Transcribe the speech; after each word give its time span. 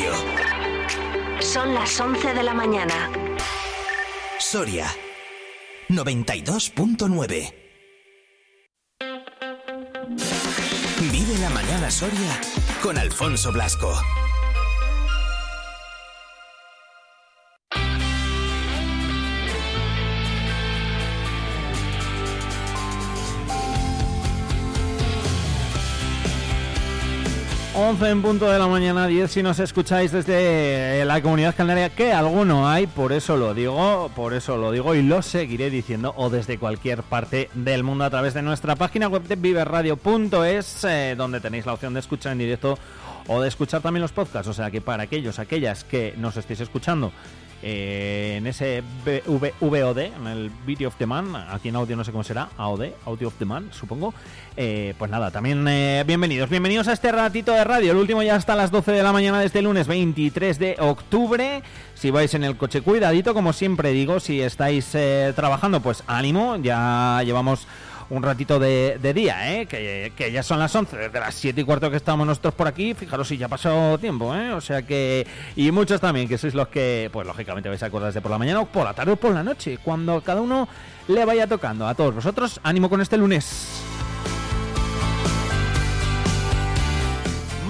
Radio. 0.00 0.12
Son 1.40 1.74
las 1.74 2.00
11 2.00 2.34
de 2.34 2.42
la 2.42 2.54
mañana. 2.54 3.10
Soria 4.38 4.86
92.9. 5.88 7.54
Vive 11.12 11.38
la 11.40 11.50
mañana 11.50 11.90
Soria 11.90 12.40
con 12.82 12.96
Alfonso 12.98 13.52
Blasco. 13.52 13.92
11 27.90 28.08
en 28.08 28.22
punto 28.22 28.48
de 28.48 28.56
la 28.56 28.68
mañana, 28.68 29.08
10 29.08 29.28
si 29.28 29.42
nos 29.42 29.58
escucháis 29.58 30.12
desde 30.12 31.04
la 31.04 31.20
comunidad 31.20 31.56
canaria, 31.56 31.90
que 31.90 32.12
alguno 32.12 32.68
hay, 32.68 32.86
por 32.86 33.10
eso 33.10 33.36
lo 33.36 33.52
digo, 33.52 34.12
por 34.14 34.32
eso 34.32 34.56
lo 34.56 34.70
digo 34.70 34.94
y 34.94 35.02
lo 35.02 35.22
seguiré 35.22 35.70
diciendo, 35.70 36.14
o 36.16 36.30
desde 36.30 36.56
cualquier 36.56 37.02
parte 37.02 37.50
del 37.52 37.82
mundo 37.82 38.04
a 38.04 38.10
través 38.10 38.32
de 38.32 38.42
nuestra 38.42 38.76
página 38.76 39.08
web 39.08 39.24
de 39.24 39.34
viverradio.es, 39.34 40.84
eh, 40.84 41.16
donde 41.18 41.40
tenéis 41.40 41.66
la 41.66 41.72
opción 41.72 41.92
de 41.92 41.98
escuchar 41.98 42.30
en 42.30 42.38
directo 42.38 42.78
o 43.26 43.40
de 43.40 43.48
escuchar 43.48 43.82
también 43.82 44.02
los 44.02 44.12
podcasts, 44.12 44.46
o 44.46 44.54
sea 44.54 44.70
que 44.70 44.80
para 44.80 45.02
aquellos, 45.02 45.40
aquellas 45.40 45.82
que 45.82 46.14
nos 46.16 46.36
estéis 46.36 46.60
escuchando 46.60 47.10
eh, 47.62 48.36
en 48.38 48.46
ese 48.46 48.82
VOD, 49.04 49.98
en 49.98 50.26
el 50.26 50.50
Video 50.66 50.88
of 50.88 50.96
the 50.96 51.06
Man, 51.06 51.34
aquí 51.36 51.68
en 51.68 51.76
audio 51.76 51.94
no 51.94 52.04
sé 52.04 52.10
cómo 52.10 52.24
será, 52.24 52.48
AOD, 52.56 52.86
Audio 53.04 53.28
of 53.28 53.34
the 53.38 53.44
Man, 53.44 53.68
supongo. 53.72 54.14
Eh, 54.56 54.94
pues 54.98 55.10
nada, 55.10 55.30
también 55.30 55.66
eh, 55.68 56.02
bienvenidos, 56.06 56.48
bienvenidos 56.48 56.88
a 56.88 56.92
este 56.92 57.12
ratito 57.12 57.52
de 57.52 57.62
radio. 57.64 57.92
El 57.92 57.98
último 57.98 58.22
ya 58.22 58.36
está 58.36 58.54
a 58.54 58.56
las 58.56 58.70
12 58.70 58.92
de 58.92 59.02
la 59.02 59.12
mañana 59.12 59.40
desde 59.40 59.58
el 59.58 59.66
lunes 59.66 59.86
23 59.86 60.58
de 60.58 60.76
octubre. 60.78 61.62
Si 61.94 62.10
vais 62.10 62.32
en 62.34 62.44
el 62.44 62.56
coche, 62.56 62.80
cuidadito, 62.80 63.34
como 63.34 63.52
siempre 63.52 63.90
digo, 63.90 64.20
si 64.20 64.40
estáis 64.40 64.96
trabajando, 65.34 65.80
pues 65.80 66.02
ánimo, 66.06 66.56
ya 66.56 67.20
llevamos 67.24 67.66
un 68.10 68.22
ratito 68.22 68.58
de, 68.58 69.12
día, 69.14 69.54
¿eh? 69.54 69.66
Que, 69.66 70.30
ya 70.32 70.42
son 70.42 70.58
las 70.58 70.74
11, 70.74 70.96
desde 70.96 71.20
las 71.20 71.34
7 71.34 71.60
y 71.60 71.64
cuarto 71.64 71.90
que 71.90 71.96
estamos 71.96 72.26
nosotros 72.26 72.54
por 72.54 72.66
aquí, 72.66 72.94
fijaros 72.94 73.28
si 73.28 73.38
ya 73.38 73.46
ha 73.46 73.48
pasado 73.48 73.98
tiempo, 73.98 74.34
¿eh? 74.34 74.52
O 74.52 74.60
sea 74.60 74.82
que... 74.82 75.26
Y 75.56 75.70
muchos 75.70 76.00
también, 76.00 76.28
que 76.28 76.36
sois 76.36 76.54
los 76.54 76.68
que, 76.68 77.08
pues 77.12 77.26
lógicamente 77.26 77.68
vais 77.68 77.82
a 77.82 77.86
acordarse 77.86 78.20
por 78.20 78.30
la 78.30 78.38
mañana 78.38 78.60
o 78.60 78.66
por 78.66 78.84
la 78.84 78.94
tarde 78.94 79.12
o 79.12 79.16
por 79.16 79.32
la 79.32 79.42
noche, 79.42 79.78
cuando 79.82 80.20
cada 80.20 80.40
uno 80.40 80.68
le 81.08 81.24
vaya 81.24 81.46
tocando. 81.46 81.86
A 81.86 81.94
todos 81.94 82.14
vosotros, 82.14 82.60
ánimo 82.62 82.90
con 82.90 83.00
este 83.00 83.16
lunes. 83.16 83.99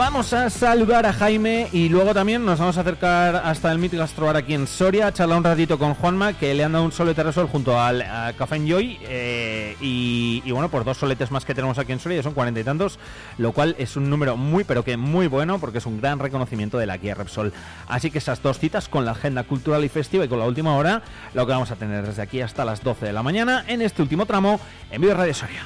Vamos 0.00 0.32
a 0.32 0.48
saludar 0.48 1.04
a 1.04 1.12
Jaime 1.12 1.68
y 1.72 1.90
luego 1.90 2.14
también 2.14 2.42
nos 2.42 2.58
vamos 2.58 2.78
a 2.78 2.80
acercar 2.80 3.36
hasta 3.36 3.70
el 3.70 3.78
Meet 3.78 3.92
Gastrobar 3.92 4.34
aquí 4.34 4.54
en 4.54 4.66
Soria, 4.66 5.08
a 5.08 5.12
charlar 5.12 5.36
un 5.36 5.44
ratito 5.44 5.78
con 5.78 5.92
Juanma, 5.92 6.32
que 6.32 6.54
le 6.54 6.64
han 6.64 6.72
dado 6.72 6.86
un 6.86 6.90
solete 6.90 7.30
sol 7.34 7.48
junto 7.48 7.78
al 7.78 8.02
Café 8.38 8.56
Enjoy 8.56 8.98
eh, 9.02 9.76
y, 9.78 10.50
bueno, 10.52 10.70
por 10.70 10.84
dos 10.84 10.96
soletes 10.96 11.30
más 11.30 11.44
que 11.44 11.54
tenemos 11.54 11.76
aquí 11.76 11.92
en 11.92 12.00
Soria, 12.00 12.22
son 12.22 12.32
cuarenta 12.32 12.60
y 12.60 12.64
tantos, 12.64 12.98
lo 13.36 13.52
cual 13.52 13.76
es 13.78 13.94
un 13.94 14.08
número 14.08 14.38
muy, 14.38 14.64
pero 14.64 14.84
que 14.84 14.96
muy 14.96 15.26
bueno, 15.26 15.58
porque 15.58 15.78
es 15.78 15.86
un 15.86 16.00
gran 16.00 16.18
reconocimiento 16.18 16.78
de 16.78 16.86
la 16.86 16.96
guía 16.96 17.14
Repsol. 17.14 17.52
Así 17.86 18.10
que 18.10 18.16
esas 18.16 18.40
dos 18.42 18.58
citas 18.58 18.88
con 18.88 19.04
la 19.04 19.10
agenda 19.10 19.42
cultural 19.42 19.84
y 19.84 19.90
festiva 19.90 20.24
y 20.24 20.28
con 20.28 20.38
la 20.38 20.46
última 20.46 20.76
hora, 20.76 21.02
lo 21.34 21.44
que 21.44 21.52
vamos 21.52 21.72
a 21.72 21.76
tener 21.76 22.06
desde 22.06 22.22
aquí 22.22 22.40
hasta 22.40 22.64
las 22.64 22.82
12 22.82 23.04
de 23.04 23.12
la 23.12 23.22
mañana 23.22 23.66
en 23.68 23.82
este 23.82 24.00
último 24.00 24.24
tramo 24.24 24.60
en 24.90 25.02
Video 25.02 25.14
Radio 25.14 25.34
Soria. 25.34 25.60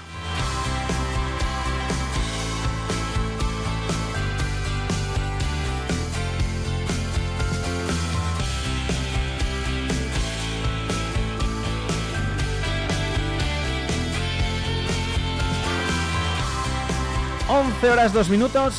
11 17.85 17.93
horas 17.93 18.13
2 18.15 18.29
minutos. 18.31 18.75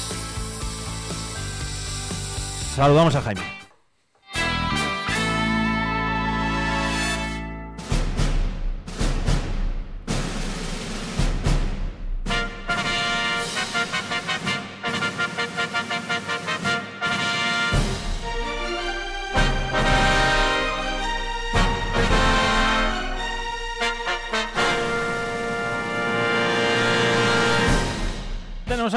Saludamos 2.75 3.15
a 3.15 3.21
Jaime. 3.21 3.64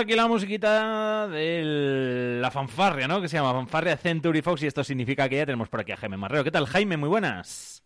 Aquí 0.08 0.16
la 0.16 0.26
musiquita 0.26 1.28
de 1.28 2.38
la 2.41 2.50
fanfarria, 2.50 3.06
¿no? 3.06 3.20
Que 3.20 3.28
se 3.28 3.36
llama 3.36 3.52
Fanfarria 3.52 3.94
Century 3.98 4.41
Fox 4.41 4.62
y 4.62 4.66
esto 4.66 4.82
significa 4.82 5.28
que 5.28 5.36
ya 5.36 5.44
tenemos 5.44 5.69
por 5.69 5.80
aquí 5.80 5.92
a 5.92 5.98
Jaime 5.98 6.16
Marrero. 6.16 6.44
¿Qué 6.44 6.50
tal, 6.50 6.64
Jaime? 6.64 6.96
Muy 6.96 7.10
buenas. 7.10 7.82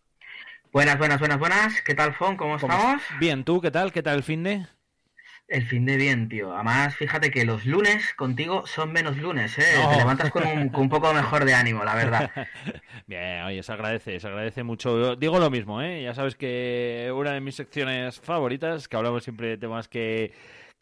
Buenas, 0.72 0.98
buenas, 0.98 1.18
buenas, 1.18 1.40
buenas. 1.40 1.82
¿Qué 1.82 1.96
tal, 1.96 2.14
Fon? 2.14 2.36
¿Cómo, 2.36 2.54
estamos? 2.54 3.02
Bien, 3.18 3.42
¿tú 3.42 3.60
qué 3.60 3.72
tal? 3.72 3.90
¿Qué 3.90 4.04
tal 4.04 4.18
el 4.18 4.22
fin 4.22 4.44
de...? 4.44 4.64
El 5.48 5.66
fin 5.66 5.84
de 5.84 5.96
bien, 5.96 6.28
tío. 6.28 6.54
Además, 6.54 6.94
fíjate 6.94 7.32
que 7.32 7.44
los 7.44 7.66
lunes 7.66 8.14
contigo 8.14 8.68
son 8.68 8.92
menos 8.92 9.16
lunes, 9.16 9.58
¿eh? 9.58 9.74
Te 9.90 9.96
levantas 9.96 10.30
con 10.30 10.46
un, 10.46 10.88
poco 10.88 11.12
mejor 11.12 11.44
de 11.44 11.54
ánimo, 11.54 11.82
la 11.84 11.96
verdad. 11.96 12.30
bien, 13.08 13.42
oye, 13.42 13.64
se 13.64 13.72
agradece, 13.72 14.20
se 14.20 14.28
agradece 14.28 14.62
mucho. 14.62 15.16
digo 15.16 15.40
lo 15.40 15.50
mismo, 15.50 15.82
¿eh? 15.82 16.04
Ya 16.04 16.14
sabes 16.14 16.36
que 16.36 17.12
una 17.12 17.32
de 17.32 17.40
mis 17.40 17.56
secciones 17.56 18.20
favoritas, 18.20 18.86
que 18.86 18.96
hablamos 18.96 19.24
siempre 19.24 19.48
de 19.48 19.58
temas 19.58 19.88
que 19.88 20.32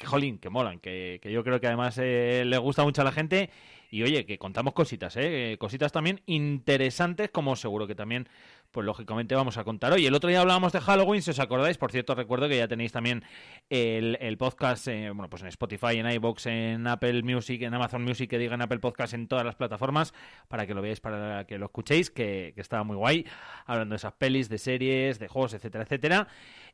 que 0.00 0.06
jolín, 0.06 0.38
que 0.38 0.50
molan, 0.50 0.80
que, 0.80 1.20
yo 1.22 1.44
creo 1.44 1.60
que 1.60 1.68
además 1.68 1.96
eh, 1.98 2.42
le 2.44 2.58
gusta 2.58 2.82
mucho 2.82 3.02
a 3.02 3.04
la 3.04 3.12
gente. 3.12 3.50
Y 3.92 4.04
oye, 4.04 4.24
que 4.24 4.38
contamos 4.38 4.72
cositas, 4.72 5.16
¿eh? 5.16 5.56
Cositas 5.58 5.90
también 5.90 6.20
interesantes, 6.26 7.28
como 7.30 7.56
seguro 7.56 7.88
que 7.88 7.96
también, 7.96 8.28
pues 8.70 8.86
lógicamente 8.86 9.34
vamos 9.34 9.58
a 9.58 9.64
contar 9.64 9.92
hoy. 9.92 10.06
El 10.06 10.14
otro 10.14 10.30
día 10.30 10.40
hablábamos 10.40 10.72
de 10.72 10.80
Halloween, 10.80 11.22
si 11.22 11.32
os 11.32 11.40
acordáis. 11.40 11.76
Por 11.76 11.90
cierto, 11.90 12.14
recuerdo 12.14 12.48
que 12.48 12.56
ya 12.56 12.68
tenéis 12.68 12.92
también 12.92 13.24
el, 13.68 14.36
podcast, 14.38 14.86
eh, 14.86 15.10
bueno, 15.10 15.28
pues 15.28 15.42
en 15.42 15.48
Spotify, 15.48 15.98
en 15.98 16.08
iBox, 16.08 16.46
en 16.46 16.86
Apple 16.86 17.24
Music, 17.24 17.62
en 17.62 17.74
Amazon 17.74 18.04
Music, 18.04 18.30
que 18.30 18.38
digan 18.38 18.62
Apple 18.62 18.78
Podcast 18.78 19.12
en 19.14 19.26
todas 19.26 19.44
las 19.44 19.56
plataformas, 19.56 20.14
para 20.46 20.68
que 20.68 20.74
lo 20.74 20.82
veáis, 20.82 21.00
para 21.00 21.44
que 21.46 21.58
lo 21.58 21.66
escuchéis, 21.66 22.12
que, 22.12 22.52
que 22.54 22.60
estaba 22.60 22.84
muy 22.84 22.96
guay, 22.96 23.26
hablando 23.66 23.94
de 23.94 23.96
esas 23.96 24.12
pelis, 24.12 24.48
de 24.48 24.58
series, 24.58 25.18
de 25.18 25.26
juegos, 25.26 25.52
etcétera, 25.54 25.82
etcétera. 25.82 26.28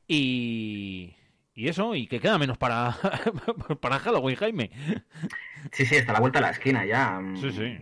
Y 0.07 1.15
y 1.57 1.69
eso, 1.69 1.95
y 1.95 2.07
que 2.07 2.21
queda 2.21 2.37
menos 2.37 2.59
para, 2.59 2.95
para 3.81 3.99
Halloween, 3.99 4.37
Jaime. 4.37 4.71
Sí, 5.73 5.87
sí, 5.87 5.97
está 5.97 6.13
a 6.13 6.15
la 6.15 6.21
vuelta 6.21 6.39
de 6.39 6.45
la 6.45 6.51
esquina 6.51 6.85
ya. 6.85 7.19
Sí, 7.41 7.51
sí. 7.51 7.79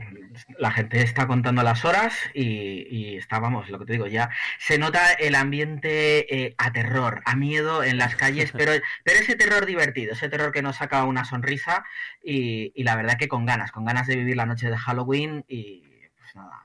La 0.59 0.71
gente 0.71 1.03
está 1.03 1.27
contando 1.27 1.61
las 1.65 1.85
horas 1.85 2.15
y, 2.35 2.87
y 2.89 3.17
está, 3.17 3.41
vamos, 3.41 3.69
lo 3.71 3.81
que 3.81 3.87
te 3.87 3.93
digo, 3.95 4.07
ya 4.07 4.31
se 4.59 4.79
nota 4.79 5.13
el 5.15 5.35
ambiente 5.35 6.45
eh, 6.45 6.55
a 6.57 6.73
terror, 6.73 7.23
a 7.25 7.35
miedo 7.35 7.83
en 7.83 7.99
las 7.99 8.15
calles, 8.15 8.53
pero, 8.57 8.73
pero 9.03 9.19
ese 9.19 9.35
terror 9.35 9.67
divertido, 9.67 10.13
ese 10.13 10.29
terror 10.29 10.53
que 10.53 10.63
nos 10.63 10.77
saca 10.77 11.03
una 11.03 11.25
sonrisa 11.25 11.85
y, 12.23 12.73
y 12.77 12.85
la 12.85 12.95
verdad 12.95 13.19
que 13.19 13.27
con 13.27 13.45
ganas, 13.45 13.73
con 13.73 13.85
ganas 13.85 14.07
de 14.07 14.15
vivir 14.15 14.37
la 14.37 14.47
noche 14.47 14.71
de 14.71 14.77
Halloween 14.77 15.45
y 15.49 15.83
pues 16.17 16.37
nada, 16.37 16.64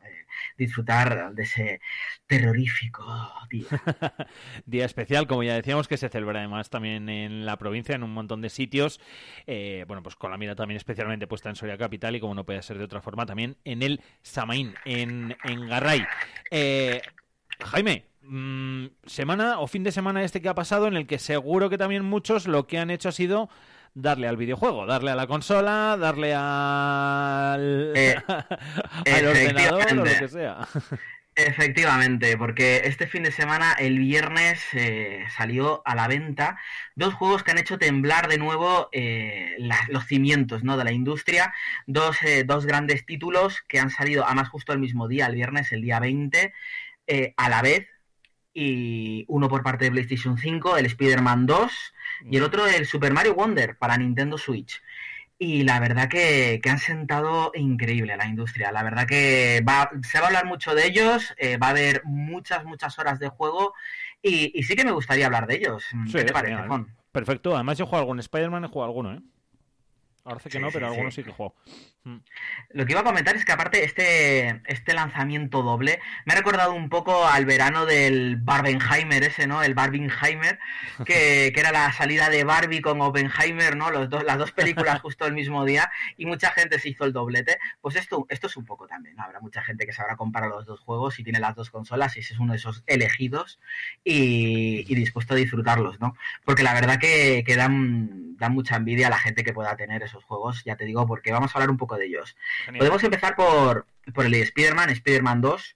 disfrutar 0.59 1.33
de 1.33 1.43
ese 1.43 1.81
terrorífico 2.27 3.03
día. 3.49 3.65
día 4.65 4.85
especial, 4.85 5.25
como 5.25 5.41
ya 5.41 5.55
decíamos, 5.55 5.87
que 5.87 5.97
se 5.97 6.09
celebra 6.09 6.39
además 6.39 6.69
también 6.69 7.09
en 7.09 7.45
la 7.45 7.57
provincia, 7.57 7.95
en 7.95 8.03
un 8.03 8.13
montón 8.13 8.41
de 8.41 8.49
sitios. 8.49 8.99
Eh, 9.47 9.85
bueno, 9.87 10.03
pues 10.03 10.15
con 10.15 10.29
la 10.29 10.37
mira 10.37 10.55
también 10.55 10.77
especialmente 10.77 11.25
puesta 11.25 11.49
en 11.49 11.55
Soria 11.55 11.77
Capital 11.77 12.15
y 12.15 12.19
como 12.19 12.35
no 12.35 12.45
puede 12.45 12.61
ser 12.61 12.77
de 12.77 12.83
otra 12.83 13.01
forma, 13.01 13.25
también 13.25 13.57
en 13.63 13.81
el 13.81 14.01
Samaín, 14.21 14.75
en, 14.85 15.35
en 15.43 15.67
Garray. 15.67 16.05
Eh, 16.51 17.01
Jaime, 17.61 18.05
mm, 18.21 18.85
semana 19.05 19.59
o 19.59 19.67
fin 19.67 19.83
de 19.83 19.91
semana 19.91 20.23
este 20.23 20.41
que 20.41 20.49
ha 20.49 20.55
pasado 20.55 20.87
en 20.87 20.95
el 20.95 21.07
que 21.07 21.19
seguro 21.19 21.69
que 21.69 21.77
también 21.77 22.05
muchos 22.05 22.47
lo 22.47 22.67
que 22.67 22.77
han 22.77 22.91
hecho 22.91 23.09
ha 23.09 23.13
sido 23.13 23.49
darle 23.93 24.27
al 24.27 24.37
videojuego, 24.37 24.85
darle 24.85 25.11
a 25.11 25.15
la 25.15 25.27
consola, 25.27 25.97
darle 25.99 26.33
al, 26.35 27.93
eh, 27.95 28.15
al 29.13 29.27
ordenador 29.27 29.85
o 29.91 29.95
lo 29.95 30.03
que 30.03 30.27
sea. 30.27 30.67
Efectivamente, 31.35 32.37
porque 32.37 32.81
este 32.83 33.07
fin 33.07 33.23
de 33.23 33.31
semana, 33.31 33.73
el 33.73 33.97
viernes, 33.97 34.61
eh, 34.73 35.23
salió 35.37 35.81
a 35.85 35.95
la 35.95 36.07
venta 36.07 36.59
dos 36.95 37.13
juegos 37.13 37.43
que 37.43 37.51
han 37.51 37.57
hecho 37.57 37.77
temblar 37.77 38.27
de 38.27 38.37
nuevo 38.37 38.89
eh, 38.91 39.55
los 39.87 40.05
cimientos 40.05 40.63
¿no? 40.65 40.75
de 40.75 40.83
la 40.83 40.91
industria. 40.91 41.53
Dos, 41.87 42.17
dos 42.45 42.65
grandes 42.65 43.05
títulos 43.05 43.61
que 43.69 43.79
han 43.79 43.89
salido, 43.89 44.25
además 44.25 44.49
justo 44.49 44.73
el 44.73 44.79
mismo 44.79 45.07
día, 45.07 45.27
el 45.27 45.35
viernes, 45.35 45.71
el 45.71 45.81
día 45.81 45.99
20, 45.99 46.53
a 47.37 47.49
la 47.49 47.61
vez. 47.61 47.87
Y 48.61 49.23
uno 49.29 49.47
por 49.47 49.63
parte 49.63 49.85
de 49.85 49.91
PlayStation 49.91 50.37
5, 50.37 50.77
el 50.77 50.85
Spider-Man 50.87 51.45
2, 51.45 51.71
y 52.29 52.37
el 52.37 52.43
otro 52.43 52.67
el 52.67 52.85
Super 52.85 53.13
Mario 53.13 53.33
Wonder 53.33 53.77
para 53.77 53.97
Nintendo 53.97 54.37
Switch. 54.37 54.81
y 55.41 55.63
la 55.63 55.79
verdad 55.79 56.09
que, 56.09 56.59
han 56.69 56.79
sentado 56.79 57.51
increíble 57.55 58.17
la 58.17 58.27
industria. 58.27 58.73
La 58.73 58.83
verdad 58.83 59.07
que 59.07 59.63
va, 59.65 59.89
se 60.03 60.19
va 60.19 60.25
a 60.25 60.27
hablar 60.27 60.45
mucho 60.45 60.75
de 60.75 60.87
ellos, 60.87 61.33
eh, 61.37 61.55
va 61.55 61.67
a 61.67 61.69
haber 61.69 62.01
muchas, 62.03 62.65
muchas 62.65 62.99
horas 62.99 63.19
de 63.19 63.29
juego 63.29 63.73
y, 64.21 64.61
sí 64.63 64.75
que 64.75 64.83
me 64.83 64.91
gustaría 64.91 65.27
hablar 65.27 65.47
de 65.47 65.55
ellos. 65.55 65.85
¿Qué 66.11 66.25
te 66.25 66.33
parece, 66.33 66.61
Juan? 66.67 66.93
Perfecto. 67.13 67.55
Además 67.55 67.77
yo 67.77 67.85
juego 67.85 68.01
algún 68.01 68.19
Spider-Man, 68.19 68.65
he 68.65 68.67
jugado 68.67 68.89
alguno, 68.89 69.13
¿eh? 69.13 69.21
Parece 70.23 70.49
que 70.49 70.59
no, 70.59 70.69
pero 70.71 70.87
algunos 70.87 71.15
sí 71.15 71.23
que 71.23 71.31
juego. 71.31 71.55
Mm. 72.03 72.17
Lo 72.71 72.85
que 72.85 72.93
iba 72.93 73.01
a 73.01 73.03
comentar 73.03 73.35
es 73.35 73.43
que 73.43 73.51
aparte 73.51 73.83
este, 73.83 74.61
este 74.67 74.93
lanzamiento 74.93 75.63
doble 75.63 75.99
me 76.25 76.33
ha 76.33 76.37
recordado 76.37 76.73
un 76.73 76.87
poco 76.87 77.27
al 77.27 77.45
verano 77.45 77.85
del 77.85 78.37
Barbenheimer 78.37 79.23
ese, 79.23 79.47
¿no? 79.47 79.63
El 79.63 79.73
Barbenheimer, 79.73 80.59
que, 81.05 81.51
que 81.53 81.59
era 81.59 81.71
la 81.71 81.91
salida 81.91 82.29
de 82.29 82.45
Barbie 82.45 82.81
con 82.81 83.01
Oppenheimer, 83.01 83.75
¿no? 83.75 83.91
Los 83.91 84.09
dos, 84.09 84.23
las 84.23 84.37
dos 84.37 84.51
películas 84.53 85.01
justo 85.01 85.25
el 85.25 85.33
mismo 85.33 85.65
día 85.65 85.91
y 86.15 86.25
mucha 86.25 86.51
gente 86.51 86.79
se 86.79 86.89
hizo 86.89 87.03
el 87.03 87.11
doblete. 87.11 87.57
Pues 87.81 87.97
esto, 87.97 88.25
esto 88.29 88.47
es 88.47 88.55
un 88.55 88.65
poco 88.65 88.87
también, 88.87 89.17
¿no? 89.17 89.23
Habrá 89.23 89.41
mucha 89.41 89.61
gente 89.61 89.85
que 89.85 89.93
sabrá 89.93 90.15
comparar 90.15 90.49
los 90.49 90.65
dos 90.65 90.79
juegos 90.79 91.19
y 91.19 91.23
tiene 91.23 91.39
las 91.39 91.55
dos 91.55 91.69
consolas 91.69 92.15
y 92.15 92.21
ese 92.21 92.33
es 92.33 92.39
uno 92.39 92.53
de 92.53 92.59
esos 92.59 92.83
elegidos 92.87 93.59
y, 94.03 94.83
dispuesto 94.99 95.33
a 95.33 95.37
disfrutarlos, 95.37 95.99
¿no? 96.01 96.15
Porque 96.43 96.61
la 96.61 96.73
verdad 96.73 96.99
que, 96.99 97.43
que 97.45 97.55
dan, 97.55 98.37
dan 98.37 98.53
mucha 98.53 98.75
envidia 98.75 99.07
a 99.07 99.09
la 99.09 99.17
gente 99.17 99.43
que 99.43 99.53
pueda 99.53 99.77
tener 99.77 100.03
esos 100.03 100.23
juegos, 100.25 100.63
ya 100.65 100.75
te 100.75 100.83
digo, 100.83 101.07
porque 101.07 101.31
vamos 101.31 101.51
a 101.51 101.57
hablar 101.57 101.69
un 101.69 101.77
poco 101.77 101.88
de 101.97 102.05
ellos. 102.05 102.35
Podemos 102.77 103.03
empezar 103.03 103.35
por, 103.35 103.85
por 104.13 104.25
el 104.25 104.31
de 104.31 104.41
Spider-Man, 104.41 104.89
Spider-Man 104.89 105.41
2, 105.41 105.75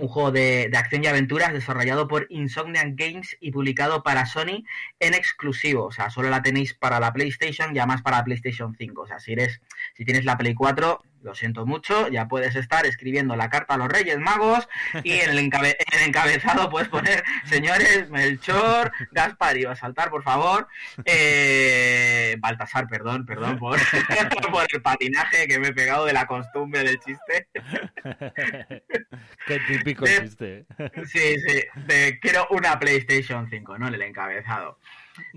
un 0.00 0.08
juego 0.08 0.30
de, 0.30 0.68
de, 0.70 0.78
acción 0.78 1.04
y 1.04 1.06
aventuras 1.06 1.52
desarrollado 1.52 2.08
por 2.08 2.26
Insomniac 2.30 2.94
Games 2.94 3.36
y 3.40 3.50
publicado 3.50 4.02
para 4.02 4.24
Sony 4.24 4.64
en 5.00 5.12
exclusivo. 5.12 5.84
O 5.84 5.92
sea, 5.92 6.08
solo 6.08 6.30
la 6.30 6.42
tenéis 6.42 6.72
para 6.72 6.98
la 6.98 7.12
PlayStation 7.12 7.74
y 7.74 7.78
además 7.78 8.00
para 8.00 8.18
la 8.18 8.24
PlayStation 8.24 8.74
5. 8.74 9.02
O 9.02 9.06
sea, 9.06 9.18
si 9.18 9.32
eres, 9.32 9.60
si 9.94 10.04
tienes 10.06 10.24
la 10.24 10.38
Play 10.38 10.54
4, 10.54 11.02
lo 11.26 11.34
siento 11.34 11.66
mucho, 11.66 12.06
ya 12.06 12.28
puedes 12.28 12.54
estar 12.54 12.86
escribiendo 12.86 13.34
la 13.34 13.50
carta 13.50 13.74
a 13.74 13.76
los 13.76 13.88
Reyes 13.88 14.18
Magos 14.18 14.68
y 15.02 15.12
en 15.12 15.30
el, 15.30 15.38
encabezado 16.06 16.70
puedes 16.70 16.88
poner, 16.88 17.24
señores, 17.44 18.08
Melchor, 18.10 18.92
Gaspar, 19.10 19.58
y 19.58 19.64
saltar, 19.74 20.08
por 20.08 20.22
favor, 20.22 20.68
eh, 21.04 22.36
Baltasar, 22.38 22.86
perdón, 22.86 23.26
perdón 23.26 23.58
por, 23.58 23.76
por 24.52 24.66
el 24.72 24.80
patinaje 24.80 25.48
que 25.48 25.58
me 25.58 25.68
he 25.68 25.72
pegado 25.72 26.06
de 26.06 26.12
la 26.12 26.28
costumbre 26.28 26.84
del 26.84 27.00
chiste. 27.00 27.48
Qué 29.48 29.60
típico 29.66 30.06
chiste. 30.06 30.64
Sí, 31.06 31.40
sí, 31.40 31.64
quiero 32.20 32.46
una 32.50 32.78
PlayStation 32.78 33.50
5, 33.50 33.78
¿no? 33.78 33.88
En 33.88 33.94
el 33.94 34.02
encabezado. 34.02 34.78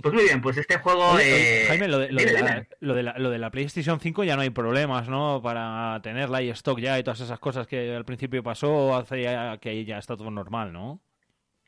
Pues 0.02 0.14
muy 0.14 0.24
bien, 0.24 0.42
pues 0.42 0.58
este 0.58 0.78
juego. 0.78 1.18
Eh, 1.20 1.66
Jaime, 1.68 1.88
lo 1.88 2.00
de, 2.00 3.40
la, 3.40 3.52
PlayStation 3.52 4.00
5 4.00 4.24
ya 4.24 4.36
no 4.36 4.42
hay 4.42 4.50
problemas, 4.50 5.10
¿no? 5.10 5.42
Para 5.42 6.00
tenerla 6.02 6.42
y 6.42 6.50
stock 6.50 6.80
ya 6.80 7.00
y 7.00 7.04
todas 7.04 7.22
esas 7.22 7.40
cosas 7.40 7.68
que 7.68 7.96
al 7.96 8.06
principio 8.06 8.44
pasó, 8.44 8.96
hace 8.96 9.24
que 9.62 9.70
ahí 9.70 9.86
ya 9.86 9.98
está 9.98 10.16
todo 10.18 10.32
normal, 10.32 10.74
¿no? 10.74 11.02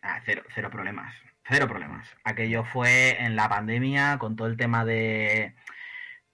Ah, 0.02 0.20
cero, 0.26 0.44
cero 0.54 0.70
problemas. 0.72 1.14
Cero 1.48 1.68
problemas. 1.68 2.08
Aquello 2.24 2.64
fue 2.64 3.22
en 3.24 3.36
la 3.36 3.50
pandemia 3.50 4.18
con 4.18 4.36
todo 4.36 4.48
el 4.48 4.58
tema 4.58 4.86
de. 4.86 5.56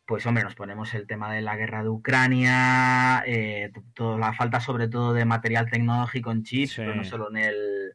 Pues 0.06 0.26
hombre, 0.26 0.44
nos 0.44 0.56
ponemos 0.56 0.94
el 0.94 1.06
tema 1.06 1.34
de 1.34 1.42
la 1.42 1.58
guerra 1.58 1.84
de 1.84 1.90
Ucrania, 1.90 3.24
eh, 3.26 3.72
toda 3.94 4.18
la 4.18 4.32
falta 4.32 4.62
sobre 4.62 4.88
todo 4.88 5.14
de 5.14 5.26
material 5.26 5.70
tecnológico 5.70 6.32
en 6.32 6.44
chips, 6.44 6.76
pero 6.78 6.96
no 6.96 7.04
solo 7.04 7.30
en 7.30 7.38
el 7.38 7.94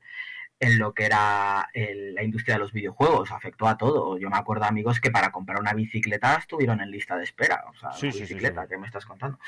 en 0.63 0.79
lo 0.79 0.95
que 0.95 1.05
era 1.07 1.69
la 1.75 2.23
industria 2.23 2.55
de 2.55 2.61
los 2.61 2.73
videojuegos, 2.73 3.33
afectó 3.33 3.67
a 3.67 3.77
todo. 3.77 4.17
Yo 4.17 4.31
me 4.31 4.37
acuerdo 4.37 4.65
amigos 4.65 5.01
que 5.01 5.11
para 5.11 5.33
comprar 5.33 5.59
una 5.59 5.73
bicicleta 5.73 6.37
estuvieron 6.37 6.81
en 6.81 6.89
lista 6.89 7.17
de 7.17 7.25
espera, 7.25 7.65
o 7.69 7.75
sea, 7.75 7.91
una 7.91 8.13
bicicleta 8.13 8.69
que 8.69 8.79
me 8.79 8.87
estás 8.87 9.05
contando. 9.05 9.41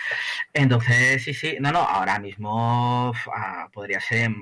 Entonces, 0.52 1.22
sí, 1.22 1.32
sí, 1.32 1.56
no, 1.60 1.70
no, 1.70 1.78
ahora 1.78 2.18
mismo 2.18 3.12
ah, 3.32 3.68
podría 3.72 4.00
ser 4.00 4.32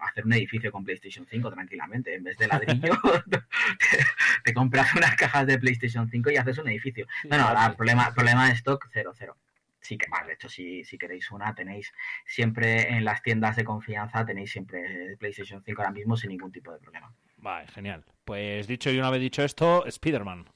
hacer 0.00 0.24
un 0.24 0.32
edificio 0.32 0.72
con 0.72 0.84
PlayStation 0.84 1.26
5 1.28 1.50
tranquilamente, 1.50 2.14
en 2.14 2.24
vez 2.24 2.38
de 2.38 2.48
ladrillo, 2.48 2.92
te, 4.44 4.54
compras 4.54 4.94
unas 4.94 5.14
cajas 5.16 5.46
de 5.46 5.58
PlayStation 5.58 6.08
5 6.08 6.30
y 6.30 6.36
haces 6.38 6.56
un 6.56 6.68
edificio. 6.68 7.06
No, 7.28 7.36
no, 7.36 7.66
el 7.66 7.76
problema, 7.76 8.10
problema 8.14 8.48
de 8.48 8.54
stock, 8.54 8.86
cero, 8.90 9.12
cero 9.14 9.36
sí 9.80 9.96
que 9.98 10.08
más. 10.08 10.26
De 10.26 10.34
hecho, 10.34 10.48
si, 10.48 10.84
si 10.84 10.98
queréis 10.98 11.30
una, 11.30 11.54
tenéis 11.54 11.92
siempre 12.24 12.90
en 12.90 13.04
las 13.04 13.22
tiendas 13.22 13.56
de 13.56 13.64
confianza, 13.64 14.24
tenéis 14.24 14.50
siempre 14.52 15.16
PlayStation 15.18 15.62
5 15.62 15.80
ahora 15.80 15.92
mismo 15.92 16.16
sin 16.16 16.30
ningún 16.30 16.52
tipo 16.52 16.72
de 16.72 16.78
problema. 16.78 17.12
Vale, 17.38 17.66
genial. 17.68 18.04
Pues 18.24 18.66
dicho 18.66 18.90
y 18.90 18.98
una 18.98 19.10
vez 19.10 19.20
dicho 19.20 19.42
esto, 19.42 19.86
Spider-Man. 19.86 20.46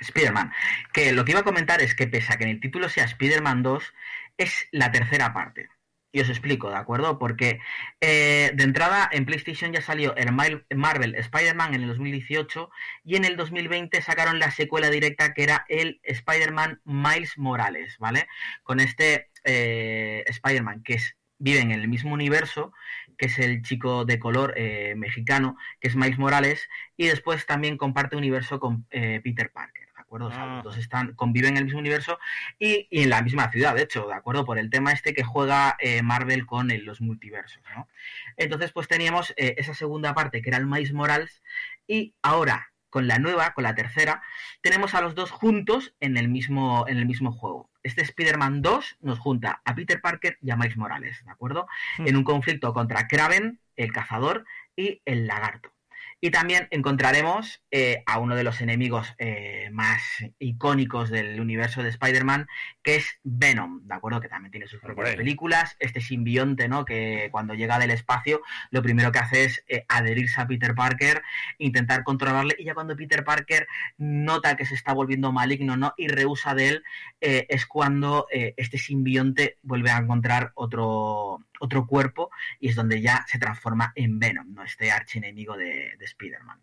Spider-Man. 0.00 0.52
Que 0.92 1.12
lo 1.12 1.24
que 1.24 1.32
iba 1.32 1.40
a 1.40 1.44
comentar 1.44 1.80
es 1.80 1.94
que 1.94 2.06
pese 2.06 2.32
a 2.32 2.36
que 2.36 2.44
en 2.44 2.50
el 2.50 2.60
título 2.60 2.88
sea 2.88 3.04
Spider-Man 3.04 3.62
2, 3.62 3.94
es 4.36 4.68
la 4.70 4.92
tercera 4.92 5.32
parte. 5.32 5.68
Y 6.10 6.20
os 6.20 6.28
explico, 6.30 6.70
¿de 6.70 6.76
acuerdo? 6.76 7.18
Porque 7.18 7.60
eh, 8.00 8.50
de 8.54 8.64
entrada 8.64 9.08
en 9.12 9.26
PlayStation 9.26 9.72
ya 9.72 9.82
salió 9.82 10.16
el 10.16 10.32
Marvel 10.32 11.14
Spider-Man 11.14 11.74
en 11.74 11.82
el 11.82 11.88
2018 11.88 12.70
y 13.04 13.16
en 13.16 13.24
el 13.26 13.36
2020 13.36 14.00
sacaron 14.00 14.38
la 14.38 14.50
secuela 14.50 14.88
directa 14.88 15.34
que 15.34 15.42
era 15.42 15.66
el 15.68 16.00
Spider-Man 16.02 16.80
Miles 16.84 17.36
Morales, 17.36 17.96
¿vale? 17.98 18.26
Con 18.62 18.80
este 18.80 19.28
eh, 19.44 20.24
Spider-Man 20.26 20.82
que 20.82 20.94
es, 20.94 21.16
vive 21.38 21.60
en 21.60 21.72
el 21.72 21.88
mismo 21.88 22.14
universo, 22.14 22.72
que 23.18 23.26
es 23.26 23.38
el 23.38 23.62
chico 23.62 24.06
de 24.06 24.18
color 24.18 24.54
eh, 24.56 24.94
mexicano, 24.96 25.58
que 25.78 25.88
es 25.88 25.96
Miles 25.96 26.18
Morales, 26.18 26.68
y 26.96 27.08
después 27.08 27.44
también 27.44 27.76
comparte 27.76 28.16
universo 28.16 28.58
con 28.60 28.84
Peter 28.84 29.50
Parker. 29.52 29.87
¿De 30.08 30.16
acuerdo? 30.16 30.30
Ah. 30.32 30.54
los 30.56 30.64
dos 30.64 30.78
están, 30.78 31.12
conviven 31.14 31.52
en 31.52 31.58
el 31.58 31.64
mismo 31.64 31.80
universo 31.80 32.18
y, 32.58 32.88
en 32.90 33.10
la 33.10 33.22
misma 33.22 33.50
ciudad, 33.50 33.74
de 33.74 33.82
hecho, 33.82 34.06
¿de 34.06 34.14
acuerdo? 34.14 34.44
Por 34.44 34.58
el 34.58 34.70
tema 34.70 34.92
este 34.92 35.12
que 35.12 35.22
juega 35.22 35.76
eh, 35.80 36.02
Marvel 36.02 36.46
con 36.46 36.68
los 36.84 37.00
multiversos, 37.00 37.62
¿no? 37.76 37.88
Entonces, 38.36 38.72
pues 38.72 38.88
teníamos 38.88 39.34
eh, 39.36 39.54
esa 39.58 39.74
segunda 39.74 40.14
parte 40.14 40.40
que 40.40 40.48
era 40.48 40.58
el 40.58 40.66
Miles 40.66 40.92
Morales 40.92 41.42
y 41.86 42.14
ahora 42.22 42.72
con 42.90 43.06
la 43.06 43.18
nueva, 43.18 43.52
con 43.52 43.64
la 43.64 43.74
tercera, 43.74 44.22
tenemos 44.62 44.94
a 44.94 45.02
los 45.02 45.14
dos 45.14 45.30
juntos 45.30 45.94
en 46.00 46.16
el 46.16 46.28
mismo, 46.28 46.86
en 46.88 46.96
el 46.96 47.04
mismo 47.04 47.32
juego. 47.32 47.70
Este 47.82 48.00
Spider-Man 48.00 48.62
2 48.62 48.96
nos 49.02 49.18
junta 49.18 49.60
a 49.66 49.74
Peter 49.74 50.00
Parker 50.00 50.38
y 50.40 50.50
a 50.50 50.56
Miles 50.56 50.78
Morales, 50.78 51.22
¿de 51.22 51.30
acuerdo? 51.30 51.66
Hmm. 51.98 52.08
En 52.08 52.16
un 52.16 52.24
conflicto 52.24 52.72
contra 52.72 53.06
Kraven, 53.06 53.60
el 53.76 53.92
cazador, 53.92 54.46
y 54.78 55.02
el 55.04 55.26
lagarto. 55.26 55.72
Y 56.20 56.32
también 56.32 56.66
encontraremos 56.72 57.62
eh, 57.70 58.02
a 58.06 58.18
uno 58.18 58.34
de 58.34 58.42
los 58.42 58.60
enemigos 58.60 59.14
eh, 59.18 59.68
más 59.72 60.02
icónicos 60.40 61.10
del 61.10 61.40
universo 61.40 61.84
de 61.84 61.90
Spider-Man, 61.90 62.48
que 62.82 62.96
es 62.96 63.20
Venom, 63.22 63.86
¿de 63.86 63.94
acuerdo? 63.94 64.20
Que 64.20 64.28
también 64.28 64.50
tiene 64.50 64.66
sus 64.66 64.80
propias 64.80 65.14
películas. 65.14 65.76
Este 65.78 66.00
simbionte, 66.00 66.68
¿no? 66.68 66.84
Que 66.84 67.28
cuando 67.30 67.54
llega 67.54 67.78
del 67.78 67.92
espacio, 67.92 68.42
lo 68.70 68.82
primero 68.82 69.12
que 69.12 69.20
hace 69.20 69.44
es 69.44 69.64
eh, 69.68 69.84
adherirse 69.88 70.40
a 70.40 70.48
Peter 70.48 70.74
Parker, 70.74 71.22
intentar 71.58 72.02
controlarle, 72.02 72.56
y 72.58 72.64
ya 72.64 72.74
cuando 72.74 72.96
Peter 72.96 73.22
Parker 73.22 73.68
nota 73.96 74.56
que 74.56 74.66
se 74.66 74.74
está 74.74 74.92
volviendo 74.92 75.30
maligno, 75.30 75.76
¿no? 75.76 75.94
Y 75.96 76.08
rehúsa 76.08 76.54
de 76.54 76.68
él, 76.68 76.84
es 77.20 77.66
cuando 77.66 78.26
este 78.30 78.78
simbionte 78.78 79.58
vuelve 79.62 79.90
a 79.90 79.98
encontrar 79.98 80.52
otro 80.54 81.40
otro 81.60 81.86
cuerpo 81.86 82.30
y 82.60 82.68
es 82.68 82.76
donde 82.76 83.00
ya 83.00 83.24
se 83.28 83.38
transforma 83.38 83.92
en 83.94 84.18
Venom, 84.18 84.54
¿no? 84.54 84.62
este 84.62 84.90
archienemigo 84.90 85.56
de, 85.56 85.96
de 85.98 86.04
Spider-Man. 86.08 86.62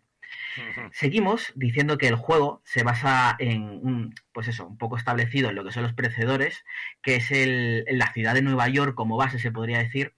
Seguimos 0.92 1.52
diciendo 1.54 1.98
que 1.98 2.08
el 2.08 2.16
juego 2.16 2.62
se 2.64 2.82
basa 2.82 3.36
en 3.38 3.62
un, 3.62 4.14
pues 4.32 4.48
eso, 4.48 4.66
un 4.66 4.78
poco 4.78 4.96
establecido 4.96 5.50
en 5.50 5.54
lo 5.54 5.64
que 5.64 5.72
son 5.72 5.82
los 5.82 5.92
precedores, 5.92 6.64
que 7.02 7.16
es 7.16 7.30
el, 7.30 7.84
la 7.88 8.12
ciudad 8.12 8.34
de 8.34 8.42
Nueva 8.42 8.68
York 8.68 8.94
como 8.94 9.16
base, 9.16 9.38
se 9.38 9.52
podría 9.52 9.78
decir, 9.78 10.14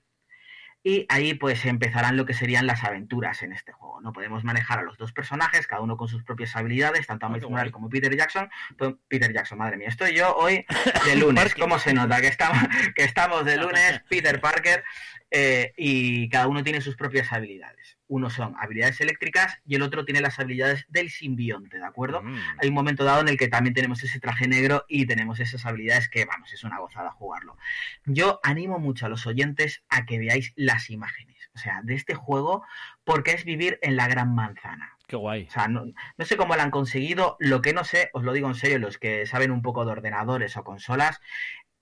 y 0.84 1.06
ahí 1.08 1.34
pues 1.34 1.64
empezarán 1.66 2.16
lo 2.16 2.24
que 2.24 2.34
serían 2.34 2.66
las 2.66 2.84
aventuras 2.84 3.42
en 3.42 3.52
este 3.52 3.72
juego. 3.72 4.00
No 4.00 4.12
podemos 4.12 4.44
manejar 4.44 4.78
a 4.78 4.82
los 4.82 4.96
dos 4.96 5.12
personajes, 5.12 5.66
cada 5.66 5.82
uno 5.82 5.96
con 5.96 6.08
sus 6.08 6.22
propias 6.22 6.54
habilidades, 6.54 7.06
tanto 7.06 7.26
a 7.26 7.28
Miles 7.28 7.48
Morales 7.48 7.72
como 7.72 7.88
Peter 7.88 8.16
Jackson. 8.16 8.48
Pues, 8.76 8.94
Peter 9.08 9.32
Jackson, 9.32 9.58
madre 9.58 9.76
mía, 9.76 9.88
estoy 9.88 10.14
yo 10.14 10.34
hoy 10.36 10.64
de 11.04 11.16
lunes. 11.16 11.54
¿Cómo 11.54 11.78
se 11.78 11.92
nota 11.92 12.20
que 12.20 12.28
estamos, 12.28 12.62
que 12.94 13.04
estamos 13.04 13.44
de 13.44 13.56
lunes? 13.56 14.02
Peter 14.08 14.40
Parker 14.40 14.84
eh, 15.30 15.72
y 15.76 16.28
cada 16.28 16.46
uno 16.46 16.62
tiene 16.62 16.80
sus 16.80 16.96
propias 16.96 17.32
habilidades. 17.32 17.97
Uno 18.08 18.30
son 18.30 18.54
habilidades 18.58 19.00
eléctricas 19.00 19.58
y 19.64 19.74
el 19.76 19.82
otro 19.82 20.04
tiene 20.04 20.20
las 20.20 20.38
habilidades 20.38 20.86
del 20.88 21.10
simbionte, 21.10 21.78
¿de 21.78 21.84
acuerdo? 21.84 22.22
Mm. 22.22 22.38
Hay 22.60 22.68
un 22.68 22.74
momento 22.74 23.04
dado 23.04 23.20
en 23.20 23.28
el 23.28 23.36
que 23.36 23.48
también 23.48 23.74
tenemos 23.74 24.02
ese 24.02 24.18
traje 24.18 24.48
negro 24.48 24.84
y 24.88 25.06
tenemos 25.06 25.40
esas 25.40 25.64
habilidades 25.66 26.08
que, 26.08 26.24
vamos, 26.24 26.52
es 26.52 26.64
una 26.64 26.78
gozada 26.78 27.10
jugarlo. 27.10 27.56
Yo 28.04 28.40
animo 28.42 28.78
mucho 28.78 29.06
a 29.06 29.08
los 29.08 29.26
oyentes 29.26 29.84
a 29.88 30.06
que 30.06 30.18
veáis 30.18 30.52
las 30.56 30.90
imágenes, 30.90 31.50
o 31.54 31.58
sea, 31.58 31.80
de 31.82 31.94
este 31.94 32.14
juego, 32.14 32.64
porque 33.04 33.32
es 33.32 33.44
vivir 33.44 33.78
en 33.82 33.96
la 33.96 34.08
gran 34.08 34.34
manzana. 34.34 34.96
Qué 35.06 35.16
guay. 35.16 35.46
O 35.48 35.50
sea, 35.50 35.68
no, 35.68 35.84
sé 36.18 36.36
cómo 36.36 36.54
lo 36.54 36.62
han 36.62 36.70
conseguido. 36.70 37.36
Lo 37.40 37.62
que 37.62 37.72
no 37.72 37.84
sé, 37.84 38.10
os 38.12 38.24
lo 38.24 38.34
digo 38.34 38.48
en 38.48 38.54
serio, 38.54 38.78
los 38.78 38.98
que 38.98 39.24
saben 39.26 39.50
un 39.50 39.62
poco 39.62 39.84
de 39.84 39.92
ordenadores 39.92 40.56
o 40.58 40.64
consolas, 40.64 41.18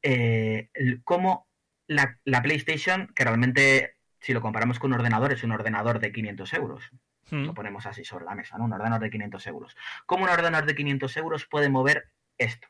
eh, 0.02 0.68
cómo 1.02 1.48
la, 1.88 2.18
PlayStation, 2.42 3.12
que 3.14 3.24
realmente, 3.24 3.95
si 4.20 4.32
lo 4.32 4.40
comparamos 4.40 4.78
con 4.78 4.92
un 4.92 4.98
ordenador, 4.98 5.32
es 5.32 5.42
un 5.44 5.52
ordenador 5.52 5.98
de 5.98 6.12
500 6.12 6.54
euros. 6.54 6.90
Hmm. 7.30 7.44
Lo 7.44 7.54
ponemos 7.54 7.86
así 7.86 8.04
sobre 8.04 8.24
la 8.24 8.34
mesa, 8.34 8.56
¿no? 8.58 8.64
Un 8.64 8.72
ordenador 8.72 9.02
de 9.02 9.10
500 9.10 9.46
euros. 9.48 9.76
¿Cómo 10.06 10.24
un 10.24 10.30
ordenador 10.30 10.66
de 10.66 10.74
500 10.74 11.16
euros 11.16 11.46
puede 11.46 11.68
mover 11.68 12.10
esto? 12.38 12.68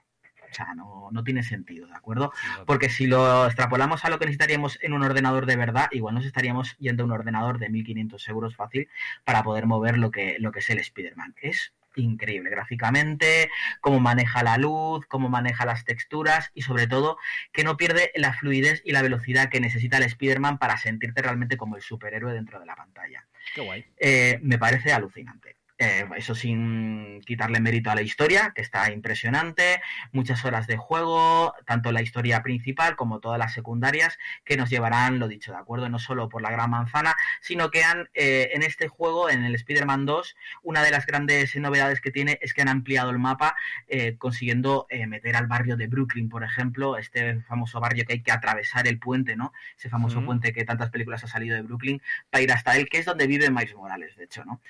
sea, 0.56 0.74
no, 0.74 1.08
no 1.12 1.22
tiene 1.22 1.42
sentido, 1.42 1.86
¿de 1.86 1.94
acuerdo? 1.94 2.32
Porque 2.66 2.88
si 2.88 3.06
lo 3.06 3.46
extrapolamos 3.46 4.04
a 4.04 4.10
lo 4.10 4.18
que 4.18 4.26
necesitaríamos 4.26 4.78
en 4.82 4.92
un 4.92 5.02
ordenador 5.02 5.46
de 5.46 5.56
verdad, 5.56 5.88
igual 5.92 6.14
nos 6.14 6.24
estaríamos 6.24 6.76
yendo 6.78 7.02
a 7.02 7.06
un 7.06 7.12
ordenador 7.12 7.58
de 7.58 7.68
1.500 7.68 8.28
euros 8.30 8.56
fácil 8.56 8.88
para 9.24 9.42
poder 9.42 9.66
mover 9.66 9.98
lo 9.98 10.10
que, 10.10 10.36
lo 10.40 10.52
que 10.52 10.60
es 10.60 10.70
el 10.70 10.78
Spider-Man. 10.78 11.34
Es 11.40 11.72
increíble 11.96 12.50
gráficamente, 12.50 13.50
cómo 13.80 14.00
maneja 14.00 14.42
la 14.42 14.58
luz, 14.58 15.06
cómo 15.06 15.28
maneja 15.28 15.64
las 15.66 15.84
texturas 15.84 16.50
y 16.54 16.62
sobre 16.62 16.86
todo 16.86 17.18
que 17.52 17.64
no 17.64 17.76
pierde 17.76 18.10
la 18.14 18.32
fluidez 18.32 18.82
y 18.84 18.92
la 18.92 19.02
velocidad 19.02 19.48
que 19.48 19.60
necesita 19.60 19.96
el 19.96 20.04
Spider-Man 20.04 20.58
para 20.58 20.76
sentirte 20.76 21.22
realmente 21.22 21.56
como 21.56 21.76
el 21.76 21.82
superhéroe 21.82 22.32
dentro 22.32 22.60
de 22.60 22.66
la 22.66 22.76
pantalla. 22.76 23.26
Qué 23.54 23.60
guay. 23.60 23.84
Eh, 23.98 24.38
me 24.42 24.58
parece 24.58 24.92
alucinante. 24.92 25.55
Eh, 25.78 26.08
eso 26.16 26.34
sin 26.34 27.20
quitarle 27.26 27.60
mérito 27.60 27.90
a 27.90 27.94
la 27.94 28.00
historia, 28.00 28.52
que 28.54 28.62
está 28.62 28.90
impresionante, 28.90 29.82
muchas 30.10 30.42
horas 30.46 30.66
de 30.66 30.78
juego, 30.78 31.54
tanto 31.66 31.92
la 31.92 32.00
historia 32.00 32.42
principal 32.42 32.96
como 32.96 33.20
todas 33.20 33.38
las 33.38 33.52
secundarias, 33.52 34.18
que 34.44 34.56
nos 34.56 34.70
llevarán, 34.70 35.18
lo 35.18 35.28
dicho, 35.28 35.52
de 35.52 35.58
acuerdo, 35.58 35.90
no 35.90 35.98
solo 35.98 36.30
por 36.30 36.40
la 36.40 36.50
gran 36.50 36.70
manzana, 36.70 37.14
sino 37.42 37.70
que 37.70 37.84
han, 37.84 38.08
eh, 38.14 38.50
en 38.54 38.62
este 38.62 38.88
juego, 38.88 39.28
en 39.28 39.44
el 39.44 39.54
Spider-Man 39.54 40.06
2, 40.06 40.36
una 40.62 40.82
de 40.82 40.90
las 40.90 41.04
grandes 41.04 41.54
novedades 41.56 42.00
que 42.00 42.10
tiene 42.10 42.38
es 42.40 42.54
que 42.54 42.62
han 42.62 42.68
ampliado 42.68 43.10
el 43.10 43.18
mapa, 43.18 43.54
eh, 43.86 44.16
consiguiendo 44.16 44.86
meter 45.08 45.36
al 45.36 45.46
barrio 45.46 45.76
de 45.76 45.88
Brooklyn, 45.88 46.30
por 46.30 46.42
ejemplo, 46.42 46.96
este 46.96 47.40
famoso 47.40 47.80
barrio 47.80 48.06
que 48.06 48.14
hay 48.14 48.22
que 48.22 48.32
atravesar 48.32 48.88
el 48.88 48.98
puente, 48.98 49.36
¿no? 49.36 49.52
Ese 49.76 49.90
famoso 49.90 50.24
puente 50.24 50.52
que 50.54 50.64
tantas 50.64 50.90
películas 50.90 51.22
ha 51.24 51.28
salido 51.28 51.54
de 51.54 51.62
Brooklyn, 51.62 52.00
para 52.30 52.42
ir 52.42 52.52
hasta 52.52 52.76
él, 52.76 52.88
que 52.88 52.98
es 52.98 53.04
donde 53.04 53.26
vive 53.26 53.50
Miles 53.50 53.74
Morales, 53.74 54.16
de 54.16 54.24
hecho, 54.24 54.44
¿no? 54.44 54.62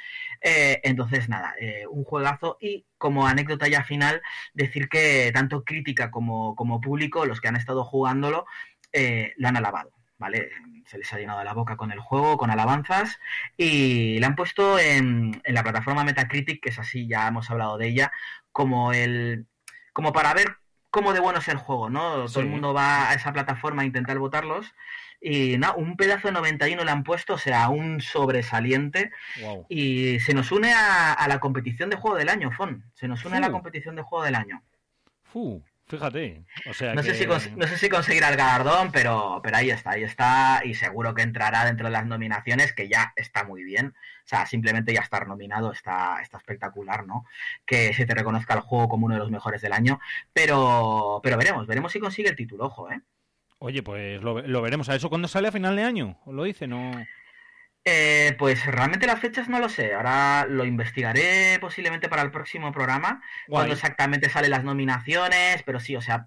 Entonces, 0.96 1.28
nada, 1.28 1.54
eh, 1.60 1.84
un 1.90 2.04
juegazo 2.04 2.56
y 2.58 2.86
como 2.96 3.26
anécdota 3.26 3.68
ya 3.68 3.84
final, 3.84 4.22
decir 4.54 4.88
que 4.88 5.30
tanto 5.34 5.62
crítica 5.62 6.10
como, 6.10 6.56
como 6.56 6.80
público, 6.80 7.26
los 7.26 7.42
que 7.42 7.48
han 7.48 7.56
estado 7.56 7.84
jugándolo, 7.84 8.46
eh, 8.94 9.34
lo 9.36 9.48
han 9.48 9.58
alabado. 9.58 9.90
¿Vale? 10.16 10.48
Se 10.86 10.96
les 10.96 11.12
ha 11.12 11.18
llenado 11.18 11.44
la 11.44 11.52
boca 11.52 11.76
con 11.76 11.92
el 11.92 12.00
juego, 12.00 12.38
con 12.38 12.50
alabanzas, 12.50 13.18
y 13.58 14.18
le 14.18 14.24
han 14.24 14.36
puesto 14.36 14.78
en, 14.78 15.42
la 15.44 15.62
plataforma 15.62 16.02
Metacritic, 16.02 16.62
que 16.62 16.70
es 16.70 16.78
así, 16.78 17.06
ya 17.06 17.28
hemos 17.28 17.50
hablado 17.50 17.76
de 17.76 17.88
ella, 17.88 18.10
como 18.50 18.94
el. 18.94 19.46
como 19.92 20.14
para 20.14 20.32
ver 20.32 20.56
cómo 20.96 21.12
de 21.12 21.20
bueno 21.20 21.40
es 21.40 21.48
el 21.48 21.58
juego, 21.58 21.90
¿no? 21.90 22.24
Todo 22.24 22.40
el 22.40 22.46
mundo 22.46 22.72
va 22.72 23.10
a 23.10 23.14
esa 23.14 23.30
plataforma 23.30 23.82
a 23.82 23.84
intentar 23.84 24.18
votarlos. 24.18 24.74
Y 25.20 25.58
nada, 25.58 25.74
un 25.74 25.98
pedazo 25.98 26.28
de 26.28 26.32
91 26.32 26.82
le 26.82 26.90
han 26.90 27.04
puesto, 27.04 27.34
o 27.34 27.38
sea, 27.38 27.68
un 27.68 28.00
sobresaliente. 28.00 29.10
Y 29.68 30.20
se 30.20 30.32
nos 30.32 30.52
une 30.52 30.72
a, 30.72 31.22
la 31.28 31.38
competición 31.38 31.90
de 31.90 31.96
juego 31.96 32.16
del 32.16 32.30
año, 32.30 32.50
Fon. 32.50 32.90
Se 32.94 33.08
nos 33.08 33.22
une 33.26 33.36
a 33.36 33.40
la 33.40 33.52
competición 33.52 33.94
de 33.94 34.02
juego 34.02 34.24
del 34.24 34.36
año. 34.36 34.62
Fíjate. 35.86 36.44
O 36.68 36.74
sea 36.74 36.94
no, 36.94 37.02
sé 37.02 37.14
si 37.14 37.26
no 37.26 37.66
sé 37.66 37.78
si 37.78 37.88
conseguirá 37.88 38.28
el 38.30 38.36
galardón, 38.36 38.92
pero, 38.92 39.40
pero 39.42 39.56
ahí 39.56 39.70
está, 39.70 39.92
ahí 39.92 40.02
está. 40.02 40.62
Y 40.64 40.74
seguro 40.74 41.14
que 41.14 41.22
entrará 41.22 41.64
dentro 41.64 41.86
de 41.86 41.92
las 41.92 42.06
nominaciones, 42.06 42.72
que 42.72 42.88
ya 42.88 43.12
está 43.16 43.44
muy 43.44 43.64
bien. 43.64 43.94
O 44.24 44.28
sea, 44.28 44.46
simplemente 44.46 44.92
ya 44.92 45.00
estar 45.00 45.26
nominado 45.28 45.72
está, 45.72 46.20
está 46.20 46.38
espectacular, 46.38 47.06
¿no? 47.06 47.24
Que 47.64 47.94
se 47.94 48.06
te 48.06 48.14
reconozca 48.14 48.54
el 48.54 48.60
juego 48.60 48.88
como 48.88 49.06
uno 49.06 49.14
de 49.14 49.20
los 49.20 49.30
mejores 49.30 49.62
del 49.62 49.72
año. 49.72 50.00
Pero, 50.32 51.20
pero 51.22 51.36
veremos, 51.36 51.66
veremos 51.66 51.92
si 51.92 52.00
consigue 52.00 52.30
el 52.30 52.36
título, 52.36 52.66
ojo, 52.66 52.90
¿eh? 52.90 53.00
Oye, 53.58 53.82
pues 53.82 54.22
lo, 54.22 54.34
veremos. 54.34 54.88
¿A 54.88 54.94
eso 54.94 55.08
cuándo 55.08 55.28
sale 55.28 55.48
a 55.48 55.52
final 55.52 55.76
de 55.76 55.82
año? 55.82 56.18
¿Os 56.24 56.34
lo 56.34 56.44
dice? 56.44 56.66
No. 56.66 56.90
Eh, 57.88 58.34
pues 58.36 58.66
realmente 58.66 59.06
las 59.06 59.20
fechas 59.20 59.48
no 59.48 59.60
lo 59.60 59.68
sé. 59.68 59.94
Ahora 59.94 60.44
lo 60.48 60.64
investigaré 60.64 61.58
posiblemente 61.60 62.08
para 62.08 62.22
el 62.22 62.32
próximo 62.32 62.72
programa. 62.72 63.22
Cuando 63.46 63.74
exactamente 63.74 64.28
salen 64.28 64.50
las 64.50 64.64
nominaciones. 64.64 65.62
Pero 65.62 65.78
sí, 65.78 65.94
o 65.94 66.00
sea, 66.00 66.26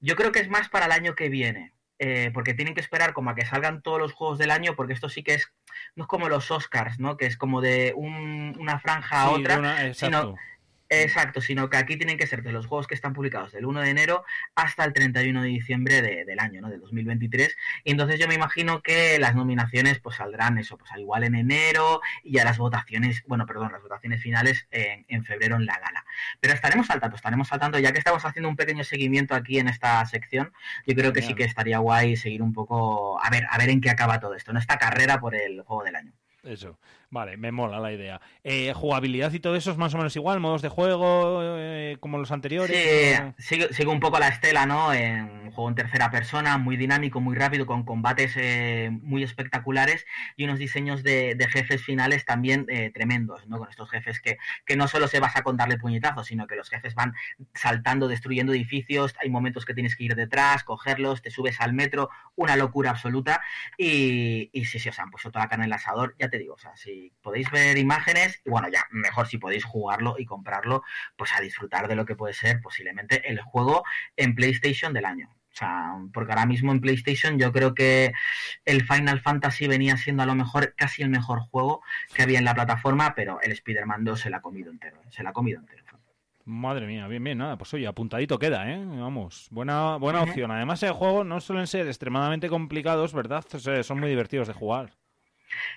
yo 0.00 0.16
creo 0.16 0.32
que 0.32 0.40
es 0.40 0.50
más 0.50 0.68
para 0.68 0.84
el 0.84 0.92
año 0.92 1.14
que 1.14 1.30
viene. 1.30 1.72
Eh, 1.98 2.30
porque 2.32 2.54
tienen 2.54 2.74
que 2.74 2.80
esperar 2.80 3.12
como 3.12 3.30
a 3.30 3.34
que 3.34 3.46
salgan 3.46 3.82
todos 3.82 3.98
los 3.98 4.12
juegos 4.12 4.38
del 4.38 4.52
año, 4.52 4.76
porque 4.76 4.92
esto 4.92 5.08
sí 5.08 5.24
que 5.24 5.34
es, 5.34 5.50
no 5.96 6.04
es 6.04 6.08
como 6.08 6.28
los 6.28 6.50
Oscars, 6.52 7.00
¿no? 7.00 7.16
Que 7.16 7.26
es 7.26 7.36
como 7.36 7.60
de 7.60 7.92
una 7.96 8.78
franja 8.78 9.22
a 9.22 9.30
otra, 9.30 9.94
sino 9.94 10.36
Exacto, 10.90 11.42
sino 11.42 11.68
que 11.68 11.76
aquí 11.76 11.96
tienen 11.96 12.16
que 12.16 12.26
ser 12.26 12.42
de 12.42 12.50
los 12.50 12.66
juegos 12.66 12.86
que 12.86 12.94
están 12.94 13.12
publicados 13.12 13.52
del 13.52 13.66
1 13.66 13.80
de 13.80 13.90
enero 13.90 14.24
hasta 14.54 14.84
el 14.84 14.94
31 14.94 15.42
de 15.42 15.48
diciembre 15.48 16.00
del 16.00 16.38
año, 16.38 16.62
¿no? 16.62 16.70
De 16.70 16.78
2023. 16.78 17.54
Y 17.84 17.90
entonces 17.90 18.18
yo 18.18 18.26
me 18.26 18.34
imagino 18.34 18.80
que 18.80 19.18
las 19.18 19.34
nominaciones 19.34 19.98
pues 19.98 20.16
saldrán 20.16 20.56
eso, 20.56 20.78
pues 20.78 20.90
al 20.92 21.00
igual 21.00 21.24
en 21.24 21.34
enero 21.34 22.00
y 22.22 22.32
ya 22.32 22.44
las 22.44 22.56
votaciones, 22.56 23.22
bueno, 23.26 23.44
perdón, 23.44 23.72
las 23.72 23.82
votaciones 23.82 24.22
finales 24.22 24.66
en, 24.70 25.24
febrero 25.24 25.56
en 25.56 25.66
la 25.66 25.78
gala. 25.78 26.06
Pero 26.40 26.54
estaremos 26.54 26.86
saltando, 26.86 27.16
estaremos 27.16 27.48
saltando, 27.48 27.78
ya 27.78 27.92
que 27.92 27.98
estamos 27.98 28.24
haciendo 28.24 28.48
un 28.48 28.56
pequeño 28.56 28.82
seguimiento 28.82 29.34
aquí 29.34 29.58
en 29.58 29.68
esta 29.68 30.04
sección, 30.06 30.52
yo 30.86 30.94
creo 30.94 31.12
que 31.12 31.20
sí 31.20 31.34
que 31.34 31.44
estaría 31.44 31.78
guay 31.78 32.16
seguir 32.16 32.40
un 32.40 32.54
poco, 32.54 33.22
a 33.22 33.28
ver, 33.28 33.46
a 33.50 33.58
ver 33.58 33.68
en 33.68 33.82
qué 33.82 33.90
acaba 33.90 34.20
todo 34.20 34.34
esto, 34.34 34.54
¿no? 34.54 34.58
Esta 34.58 34.78
carrera 34.78 35.20
por 35.20 35.34
el 35.34 35.60
juego 35.62 35.84
del 35.84 35.96
año. 35.96 36.12
Eso, 36.44 36.78
vale, 37.10 37.36
me 37.36 37.52
mola 37.52 37.80
la 37.80 37.92
idea. 37.92 38.20
Eh, 38.44 38.72
¿Jugabilidad 38.74 39.32
y 39.32 39.40
todo 39.40 39.56
eso 39.56 39.70
es 39.70 39.76
más 39.76 39.94
o 39.94 39.98
menos 39.98 40.14
igual? 40.16 40.40
¿Modos 40.40 40.62
de 40.62 40.68
juego 40.68 41.40
eh, 41.42 41.96
como 42.00 42.18
los 42.18 42.30
anteriores? 42.30 43.30
Sí, 43.38 43.58
sigue, 43.70 43.86
un 43.86 44.00
poco 44.00 44.18
la 44.18 44.28
estela, 44.28 44.66
¿no? 44.66 44.92
En 44.92 45.22
un 45.24 45.50
juego 45.50 45.68
en 45.68 45.74
tercera 45.74 46.10
persona, 46.10 46.58
muy 46.58 46.76
dinámico, 46.76 47.20
muy 47.20 47.36
rápido, 47.36 47.66
con 47.66 47.84
combates 47.84 48.34
eh, 48.36 48.90
muy 49.02 49.22
espectaculares 49.22 50.06
y 50.36 50.44
unos 50.44 50.58
diseños 50.58 51.02
de, 51.02 51.36
jefes 51.50 51.82
finales 51.82 52.26
también 52.26 52.66
tremendos, 52.92 53.46
¿no? 53.46 53.58
Con 53.58 53.70
estos 53.70 53.88
jefes 53.90 54.20
que, 54.20 54.36
que 54.66 54.76
no 54.76 54.86
solo 54.86 55.08
se 55.08 55.18
basa 55.18 55.42
con 55.42 55.56
darle 55.56 55.78
puñetazos, 55.78 56.26
sino 56.26 56.46
que 56.46 56.56
los 56.56 56.68
jefes 56.68 56.94
van 56.94 57.14
saltando, 57.54 58.06
destruyendo 58.06 58.52
edificios, 58.52 59.14
hay 59.20 59.30
momentos 59.30 59.64
que 59.64 59.72
tienes 59.72 59.96
que 59.96 60.04
ir 60.04 60.14
detrás, 60.14 60.62
cogerlos, 60.64 61.22
te 61.22 61.30
subes 61.30 61.60
al 61.60 61.72
metro, 61.72 62.10
una 62.36 62.56
locura 62.56 62.90
absoluta 62.90 63.40
y, 63.78 64.50
y 64.52 64.64
sí, 64.66 64.78
sí, 64.78 64.90
o 64.90 64.92
sea, 64.92 65.04
han 65.04 65.10
puesto 65.10 65.30
toda 65.30 65.44
la 65.44 65.48
carne 65.48 65.64
en 65.64 65.70
el 65.70 65.72
asador, 65.72 66.14
ya 66.18 66.28
te 66.28 66.38
digo, 66.38 66.54
o 66.54 66.58
sea, 66.58 66.76
si 66.76 66.97
podéis 67.22 67.50
ver 67.50 67.78
imágenes, 67.78 68.40
y 68.44 68.50
bueno, 68.50 68.68
ya 68.68 68.84
mejor 68.90 69.26
si 69.26 69.38
podéis 69.38 69.64
jugarlo 69.64 70.16
y 70.18 70.24
comprarlo, 70.24 70.82
pues 71.16 71.32
a 71.34 71.40
disfrutar 71.40 71.88
de 71.88 71.96
lo 71.96 72.04
que 72.04 72.16
puede 72.16 72.34
ser 72.34 72.60
posiblemente 72.60 73.28
el 73.28 73.40
juego 73.40 73.84
en 74.16 74.34
PlayStation 74.34 74.92
del 74.92 75.04
año. 75.04 75.30
O 75.52 75.56
sea, 75.58 75.96
porque 76.12 76.32
ahora 76.32 76.46
mismo 76.46 76.70
en 76.70 76.80
PlayStation 76.80 77.38
yo 77.38 77.52
creo 77.52 77.74
que 77.74 78.12
el 78.64 78.84
Final 78.84 79.20
Fantasy 79.20 79.66
venía 79.66 79.96
siendo 79.96 80.22
a 80.22 80.26
lo 80.26 80.36
mejor 80.36 80.74
casi 80.76 81.02
el 81.02 81.08
mejor 81.08 81.40
juego 81.40 81.82
que 82.14 82.22
había 82.22 82.38
en 82.38 82.44
la 82.44 82.54
plataforma, 82.54 83.14
pero 83.16 83.40
el 83.40 83.52
Spider-Man 83.52 84.04
2 84.04 84.20
se 84.20 84.30
la 84.30 84.36
ha 84.36 84.42
comido 84.42 84.70
entero, 84.70 84.98
¿eh? 85.02 85.08
se 85.10 85.22
la 85.22 85.30
ha 85.30 85.32
comido 85.32 85.58
entero. 85.58 85.82
Madre 86.44 86.86
mía, 86.86 87.06
bien, 87.08 87.22
bien, 87.22 87.36
nada, 87.36 87.58
pues 87.58 87.74
oye, 87.74 87.86
apuntadito 87.86 88.38
queda, 88.38 88.70
¿eh? 88.70 88.82
Vamos, 88.82 89.48
buena, 89.50 89.96
buena 89.96 90.22
opción. 90.22 90.50
Además, 90.50 90.82
el 90.82 90.92
juego 90.92 91.22
no 91.22 91.42
suelen 91.42 91.66
ser 91.66 91.86
extremadamente 91.86 92.48
complicados, 92.48 93.12
¿verdad? 93.12 93.44
son 93.82 94.00
muy 94.00 94.08
divertidos 94.08 94.48
de 94.48 94.54
jugar. 94.54 94.92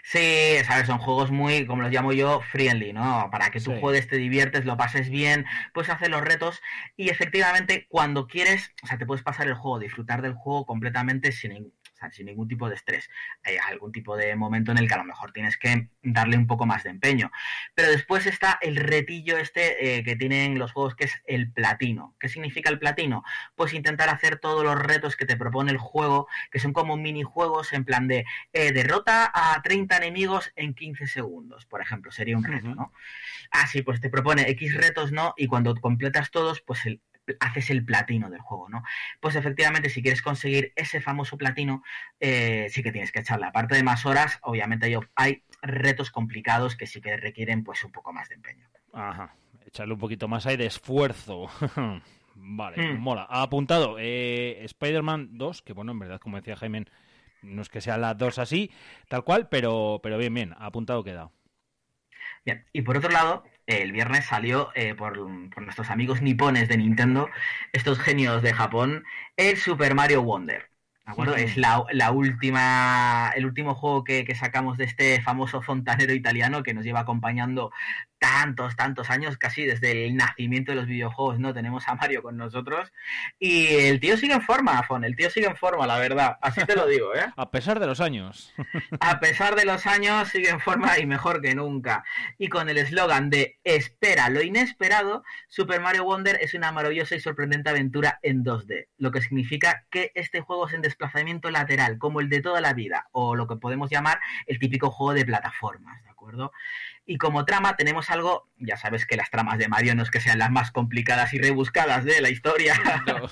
Sí, 0.04 0.58
sabes, 0.66 0.88
son 0.88 0.98
juegos 1.00 1.32
muy, 1.32 1.66
como 1.66 1.82
los 1.82 1.92
llamo 1.92 2.14
yo, 2.14 2.42
friendly, 2.42 2.94
¿no? 2.94 3.30
Para 3.32 3.52
que 3.52 3.62
tú 3.62 3.74
juegues, 3.80 4.08
te 4.08 4.18
diviertes, 4.18 4.66
lo 4.66 4.78
pases 4.78 5.10
bien, 5.10 5.46
puedes 5.74 5.90
hacer 5.90 6.10
los 6.10 6.22
retos 6.22 6.62
y 6.98 7.10
efectivamente 7.10 7.86
cuando 7.90 8.28
quieres, 8.28 8.74
o 8.84 8.88
sea, 8.88 8.98
te 8.98 9.06
puedes 9.06 9.24
pasar 9.24 9.48
el 9.48 9.56
juego, 9.56 9.80
disfrutar 9.80 10.22
del 10.22 10.34
juego 10.34 10.66
completamente 10.66 11.32
sin, 11.32 11.74
sin 12.12 12.26
ningún 12.26 12.48
tipo 12.48 12.70
de 12.70 12.76
estrés. 12.76 13.10
Hay 13.44 13.58
algún 13.58 13.92
tipo 13.92 14.18
de 14.18 14.36
momento 14.36 14.72
en 14.72 14.78
el 14.78 14.88
que 14.88 14.94
a 14.94 14.98
lo 14.98 15.04
mejor 15.04 15.32
tienes 15.32 15.58
que 15.58 15.90
darle 16.02 16.38
un 16.38 16.48
poco 16.48 16.66
más 16.66 16.84
de 16.84 16.90
empeño. 16.90 17.32
Pero 17.76 17.90
después 17.90 18.26
está 18.26 18.58
el 18.62 18.78
retillo 18.78 19.38
este 19.38 19.98
eh, 19.98 20.04
que 20.04 20.16
tienen 20.16 20.58
los 20.58 20.72
juegos, 20.72 20.96
que 20.96 21.06
es 21.06 21.22
el 21.26 21.52
platino. 21.52 22.16
¿Qué 22.20 22.30
significa 22.30 22.70
el 22.70 22.80
platino? 22.80 23.24
Pues 23.56 23.74
intentar 23.74 24.10
hacer 24.10 24.38
todos 24.40 24.64
los 24.64 24.76
retos 24.76 25.16
que 25.16 25.26
te 25.26 25.38
propone 25.38 25.72
el 25.72 25.78
juego, 25.78 26.28
que 26.50 26.60
son 26.60 26.74
como 26.74 26.98
minijuegos 26.98 27.74
en 27.74 27.86
plan 27.86 28.08
de 28.08 28.26
eh, 28.54 28.72
derrota 28.72 29.32
a 29.34 29.62
30 29.62 29.98
enemigos 29.98 30.52
en 30.56 30.74
15 30.74 31.08
segundos, 31.08 31.66
por 31.66 31.82
ejemplo, 31.82 32.12
sería 32.12 32.38
un 32.38 32.44
reto, 32.44 32.74
¿no? 32.76 32.94
Así, 33.52 33.82
pues 33.82 34.00
te 34.00 34.10
propone 34.10 34.50
X 34.52 34.76
retos, 34.76 35.12
¿no? 35.12 35.34
Y 35.38 35.48
cuando 35.48 35.76
completas 35.76 36.32
todos, 36.32 36.62
pues 36.62 36.86
el, 36.86 37.02
haces 37.40 37.70
el 37.70 37.86
platino 37.86 38.30
del 38.30 38.42
juego, 38.42 38.70
¿no? 38.70 38.84
Pues 39.20 39.36
efectivamente, 39.36 39.90
si 39.90 40.02
quieres 40.02 40.22
conseguir 40.22 40.74
ese 40.76 41.02
famoso 41.02 41.38
platino, 41.38 41.84
eh, 42.20 42.68
sí 42.70 42.84
que 42.84 42.92
tienes 42.92 43.12
que 43.12 43.20
echarle. 43.20 43.48
Aparte 43.48 43.76
de 43.76 43.84
más 43.84 44.06
horas, 44.06 44.40
obviamente 44.44 44.88
hay, 44.88 44.96
hay, 45.16 45.44
retos 45.64 46.10
complicados 46.10 46.76
que 46.76 46.88
sí 46.88 47.02
que 47.02 47.16
requieren 47.18 47.64
pues 47.64 47.84
un 47.84 47.92
poco 47.92 48.12
más 48.14 48.30
de 48.30 48.36
empeño. 48.36 48.68
Ajá, 48.94 49.36
echarle 49.66 49.94
un 49.94 50.00
poquito 50.00 50.28
más 50.28 50.46
hay 50.46 50.58
de 50.58 50.66
esfuerzo. 50.66 51.50
vale, 52.36 52.94
hmm. 52.94 53.00
mola. 53.00 53.28
Ha 53.30 53.44
apuntado 53.44 53.98
eh, 54.00 54.64
Spider-Man 54.64 55.38
2, 55.38 55.62
que 55.62 55.74
bueno, 55.74 55.92
en 55.92 56.00
verdad, 56.00 56.20
como 56.20 56.38
decía 56.38 56.56
Jaime, 56.56 56.86
no 57.42 57.62
es 57.62 57.70
que 57.70 57.82
sea 57.82 57.98
la 57.98 58.14
2 58.14 58.40
así, 58.40 58.72
tal 59.08 59.24
cual, 59.24 59.50
pero, 59.50 60.00
pero 60.02 60.18
bien, 60.18 60.34
bien, 60.34 60.54
ha 60.58 60.68
apuntado 60.68 61.04
queda. 61.04 61.32
Bien, 62.46 62.66
y 62.74 62.82
por 62.82 62.98
otro 62.98 63.12
lado, 63.12 63.44
el 63.72 63.92
viernes 63.92 64.26
salió 64.26 64.72
eh, 64.76 64.96
por, 64.96 65.18
nuestros 65.18 65.90
amigos 65.90 66.22
nipones 66.22 66.68
de 66.68 66.78
Nintendo, 66.78 67.30
estos 67.74 68.00
genios 68.00 68.42
de 68.42 68.54
Japón, 68.54 69.04
el 69.38 69.58
Super 69.58 69.96
Mario 69.96 70.24
Wonder. 70.24 70.70
¿De 71.06 71.12
acuerdo? 71.12 71.36
Es 71.36 71.58
la, 71.58 71.84
la, 71.92 72.12
última, 72.12 73.32
el 73.36 73.46
último 73.46 73.74
juego 73.76 74.04
que, 74.04 74.24
que, 74.24 74.36
sacamos 74.36 74.78
de 74.78 74.86
este 74.86 75.22
famoso 75.22 75.62
fontanero 75.62 76.14
italiano 76.14 76.64
que 76.64 76.74
nos 76.74 76.86
lleva 76.86 77.02
acompañando 77.02 77.72
tantos, 78.22 78.76
tantos 78.76 79.10
años, 79.10 79.36
casi 79.38 79.66
desde 79.66 80.06
el 80.06 80.16
nacimiento 80.16 80.72
de 80.72 80.76
los 80.76 80.86
videojuegos, 80.86 81.40
¿no? 81.40 81.56
Tenemos 81.56 81.88
a 81.88 81.96
Mario 81.96 82.22
con 82.22 82.38
nosotros. 82.38 82.94
Y 83.40 83.66
el 83.66 84.00
tío 84.00 84.16
sigue 84.16 84.36
en 84.36 84.44
forma, 84.44 84.78
Afon, 84.78 85.04
el 85.04 85.16
tío 85.16 85.32
sigue 85.32 85.48
en 85.48 85.56
forma, 85.56 85.88
la 85.88 85.98
verdad. 85.98 86.38
Así 86.40 86.64
te 86.64 86.76
lo 86.76 86.86
digo, 86.86 87.16
¿eh? 87.16 87.26
A 87.36 87.50
pesar 87.50 87.80
de 87.80 87.88
los 87.88 88.00
años. 88.00 88.54
A 89.00 89.20
pesar 89.20 89.56
de 89.56 89.66
los 89.66 89.88
años, 89.88 90.30
sigue 90.30 90.50
en 90.50 90.60
forma 90.60 91.00
y 91.00 91.08
mejor 91.08 91.42
que 91.42 91.56
nunca. 91.56 92.04
Y 92.38 92.48
con 92.48 92.70
el 92.70 92.78
eslogan 92.78 93.32
de 93.32 93.60
Espera 93.64 94.30
lo 94.30 94.44
inesperado, 94.44 95.24
Super 95.48 95.82
Mario 95.82 96.04
Wonder 96.04 96.38
es 96.42 96.54
una 96.54 96.72
maravillosa 96.72 97.16
y 97.16 97.20
sorprendente 97.20 97.72
aventura 97.72 98.20
en 98.22 98.44
2D. 98.44 98.90
Lo 98.98 99.10
que 99.10 99.22
significa 99.22 99.88
que 99.90 100.12
este 100.14 100.42
juego 100.42 100.68
es 100.68 100.76
en 100.76 100.84
desplazamiento 100.92 101.50
lateral, 101.50 101.98
como 101.98 102.20
el 102.20 102.30
de 102.30 102.42
toda 102.42 102.62
la 102.62 102.74
vida, 102.74 103.08
o 103.12 103.36
lo 103.36 103.48
que 103.48 103.56
podemos 103.56 103.90
llamar 103.90 104.20
el 104.46 104.60
típico 104.60 104.92
juego 104.92 105.14
de 105.14 105.26
plataformas, 105.26 106.04
¿de 106.04 106.10
acuerdo? 106.10 106.52
Y 107.06 107.18
como 107.18 107.46
trama 107.46 107.76
tenemos 107.76 108.10
algo, 108.12 108.48
ya 108.58 108.78
sabes 108.78 109.06
que 109.08 109.18
las 109.18 109.32
tramas 109.32 109.58
de 109.58 109.68
Mario 109.68 109.96
no 109.96 110.04
es 110.04 110.12
que 110.12 110.22
sean 110.22 110.38
las 110.38 110.52
más 110.52 110.72
complicadas 110.72 111.34
y 111.34 111.40
rebuscadas 111.40 112.06
de 112.06 112.22
la 112.22 112.30
historia. 112.30 112.76
No. 113.08 113.28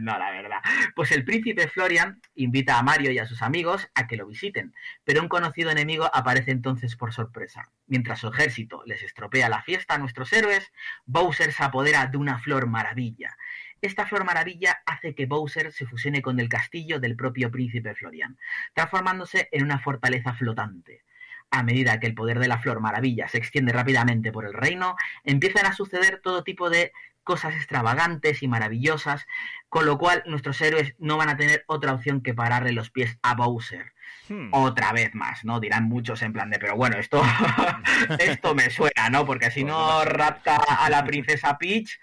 no, 0.00 0.18
la 0.18 0.30
verdad. 0.30 0.58
Pues 0.94 1.10
el 1.10 1.24
príncipe 1.24 1.66
Florian 1.66 2.22
invita 2.36 2.78
a 2.78 2.82
Mario 2.82 3.10
y 3.10 3.18
a 3.18 3.26
sus 3.26 3.42
amigos 3.42 3.88
a 3.94 4.06
que 4.06 4.16
lo 4.16 4.26
visiten, 4.26 4.72
pero 5.04 5.20
un 5.20 5.28
conocido 5.28 5.70
enemigo 5.70 6.08
aparece 6.14 6.52
entonces 6.52 6.94
por 6.96 7.12
sorpresa. 7.12 7.70
Mientras 7.86 8.20
su 8.20 8.28
ejército 8.28 8.82
les 8.86 9.02
estropea 9.02 9.48
la 9.48 9.62
fiesta 9.62 9.94
a 9.94 9.98
nuestros 9.98 10.32
héroes, 10.32 10.72
Bowser 11.04 11.52
se 11.52 11.64
apodera 11.64 12.06
de 12.06 12.16
una 12.16 12.38
flor 12.38 12.68
maravilla. 12.68 13.36
Esta 13.82 14.06
flor 14.06 14.24
maravilla 14.24 14.80
hace 14.86 15.14
que 15.16 15.26
Bowser 15.26 15.72
se 15.72 15.86
fusione 15.86 16.22
con 16.22 16.38
el 16.38 16.48
castillo 16.48 17.00
del 17.00 17.16
propio 17.16 17.50
príncipe 17.50 17.96
Florian, 17.96 18.38
transformándose 18.74 19.48
en 19.50 19.64
una 19.64 19.80
fortaleza 19.80 20.32
flotante. 20.34 21.02
A 21.50 21.64
medida 21.64 21.98
que 21.98 22.06
el 22.06 22.14
poder 22.14 22.38
de 22.38 22.46
la 22.46 22.58
Flor 22.58 22.80
Maravilla 22.80 23.28
se 23.28 23.38
extiende 23.38 23.72
rápidamente 23.72 24.30
por 24.30 24.46
el 24.46 24.54
reino, 24.54 24.94
empiezan 25.24 25.66
a 25.66 25.74
suceder 25.74 26.20
todo 26.22 26.44
tipo 26.44 26.70
de 26.70 26.92
cosas 27.24 27.54
extravagantes 27.54 28.42
y 28.42 28.48
maravillosas, 28.48 29.26
con 29.68 29.84
lo 29.84 29.98
cual 29.98 30.22
nuestros 30.26 30.60
héroes 30.60 30.94
no 30.98 31.16
van 31.16 31.28
a 31.28 31.36
tener 31.36 31.64
otra 31.66 31.92
opción 31.92 32.22
que 32.22 32.34
pararle 32.34 32.72
los 32.72 32.90
pies 32.90 33.18
a 33.22 33.34
Bowser. 33.34 33.92
Hmm. 34.28 34.48
Otra 34.52 34.92
vez 34.92 35.14
más, 35.14 35.44
¿no? 35.44 35.58
Dirán 35.58 35.88
muchos 35.88 36.22
en 36.22 36.32
plan 36.32 36.50
de, 36.50 36.58
pero 36.60 36.76
bueno, 36.76 36.98
esto, 36.98 37.20
esto 38.18 38.54
me 38.54 38.70
suena, 38.70 39.10
¿no? 39.10 39.26
Porque 39.26 39.50
si 39.50 39.64
no 39.64 40.04
rapta 40.04 40.56
a 40.56 40.88
la 40.88 41.04
princesa 41.04 41.58
Peach, 41.58 41.98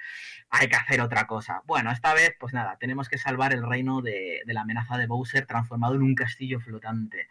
hay 0.49 0.67
que 0.67 0.75
hacer 0.75 1.01
otra 1.01 1.27
cosa. 1.27 1.61
Bueno, 1.65 1.91
esta 1.91 2.13
vez, 2.13 2.35
pues 2.39 2.53
nada, 2.53 2.77
tenemos 2.79 3.09
que 3.09 3.17
salvar 3.17 3.53
el 3.53 3.67
reino 3.67 4.01
de, 4.01 4.41
la 4.45 4.61
amenaza 4.61 4.97
de 4.97 5.07
Bowser 5.07 5.45
transformado 5.45 5.95
en 5.95 6.01
un 6.01 6.15
castillo 6.15 6.59
flotante. 6.59 7.27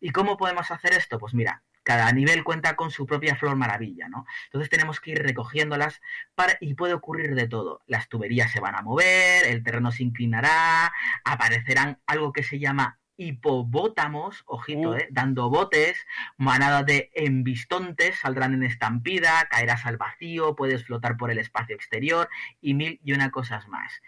¿Y 0.00 0.10
cómo 0.10 0.36
podemos 0.36 0.70
hacer 0.70 0.92
esto? 0.92 1.18
Pues 1.18 1.34
mira, 1.34 1.62
cada 1.82 2.12
nivel 2.12 2.44
cuenta 2.44 2.76
con 2.76 2.90
su 2.90 3.06
propia 3.06 3.36
flor 3.36 3.56
maravilla, 3.56 4.08
¿no? 4.08 4.26
Entonces 4.46 4.70
tenemos 4.70 5.00
que 5.00 5.12
ir 5.12 5.22
recogiéndolas 5.22 6.00
para, 6.34 6.56
y 6.60 6.74
puede 6.74 6.94
ocurrir 6.94 7.34
de 7.34 7.48
todo. 7.48 7.80
Las 7.86 8.08
tuberías 8.08 8.50
se 8.50 8.60
van 8.60 8.74
a 8.74 8.82
mover, 8.82 9.46
el 9.46 9.62
terreno 9.62 9.90
se 9.90 10.02
inclinará, 10.02 10.92
aparecerán 11.24 12.00
algo 12.06 12.32
que 12.32 12.42
se 12.42 12.58
llama 12.58 12.98
hipobótamos, 13.28 14.42
ojito, 14.46 14.90
uh. 14.90 14.94
eh, 14.94 15.08
dando 15.10 15.50
botes, 15.50 16.06
manadas 16.36 16.86
de 16.86 17.10
embistontes 17.14 18.18
saldrán 18.20 18.54
en 18.54 18.62
estampida, 18.62 19.48
caerás 19.50 19.86
al 19.86 19.96
vacío, 19.96 20.56
puedes 20.56 20.84
flotar 20.84 21.16
por 21.16 21.30
el 21.30 21.38
espacio 21.38 21.74
exterior 21.74 22.28
y 22.60 22.74
mil 22.74 23.00
y 23.04 23.12
una 23.12 23.30
cosas 23.30 23.68
más. 23.68 24.00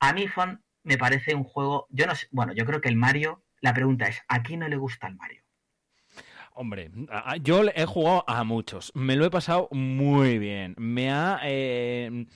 A 0.00 0.12
mí, 0.12 0.28
Fon, 0.28 0.62
me 0.82 0.98
parece 0.98 1.34
un 1.34 1.44
juego, 1.44 1.86
yo 1.90 2.06
no 2.06 2.14
sé, 2.14 2.28
bueno, 2.30 2.52
yo 2.52 2.66
creo 2.66 2.80
que 2.80 2.88
el 2.88 2.96
Mario 2.96 3.42
la 3.64 3.72
pregunta 3.72 4.08
es, 4.08 4.20
¿a 4.28 4.42
quién 4.42 4.60
no 4.60 4.68
le 4.68 4.76
gusta 4.76 5.06
el 5.06 5.16
Mario? 5.16 5.42
Hombre, 6.52 6.90
yo 7.40 7.62
he 7.74 7.86
jugado 7.86 8.22
a 8.28 8.44
muchos. 8.44 8.92
Me 8.94 9.16
lo 9.16 9.24
he 9.24 9.30
pasado 9.30 9.68
muy 9.72 10.38
bien. 10.38 10.74
Me 10.76 11.10
ha... 11.10 11.40
Eh, 11.42 12.26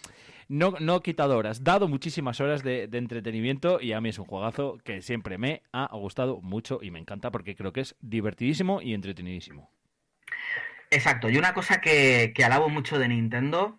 no, 0.49 0.75
no 0.81 1.01
quitado 1.03 1.37
horas, 1.37 1.63
dado 1.63 1.89
muchísimas 1.89 2.41
horas 2.41 2.63
de, 2.63 2.89
entretenimiento 2.93 3.81
y 3.81 3.93
a 3.93 4.01
mí 4.01 4.09
es 4.09 4.19
un 4.19 4.27
juegazo 4.27 4.79
que 4.85 5.03
siempre 5.03 5.39
me 5.39 5.63
ha 5.73 5.89
gustado 5.93 6.41
mucho 6.41 6.81
y 6.83 6.91
me 6.91 6.99
encanta 6.99 7.31
porque 7.31 7.55
creo 7.55 7.73
que 7.73 7.81
es 7.83 7.97
divertidísimo 8.01 8.83
y 8.83 8.95
entretenidísimo. 8.95 9.71
Exacto, 10.91 11.29
y 11.29 11.37
una 11.37 11.55
cosa 11.55 11.81
que, 11.81 12.33
que 12.35 12.45
alabo 12.45 12.69
mucho 12.69 12.99
de 12.99 13.09
Nintendo 13.09 13.79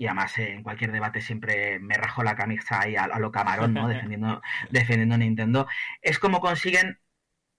y 0.00 0.06
además 0.06 0.36
eh, 0.38 0.54
en 0.54 0.62
cualquier 0.62 0.92
debate 0.92 1.20
siempre 1.20 1.78
me 1.78 1.94
rajo 1.94 2.22
la 2.22 2.34
camisa 2.34 2.80
ahí 2.80 2.96
a, 2.96 3.18
lo 3.18 3.30
camarón, 3.30 3.74
¿no? 3.74 3.86
defendiendo, 3.88 4.40
defendiendo 4.70 5.18
Nintendo. 5.18 5.68
Es 6.00 6.18
como 6.18 6.40
consiguen, 6.40 6.98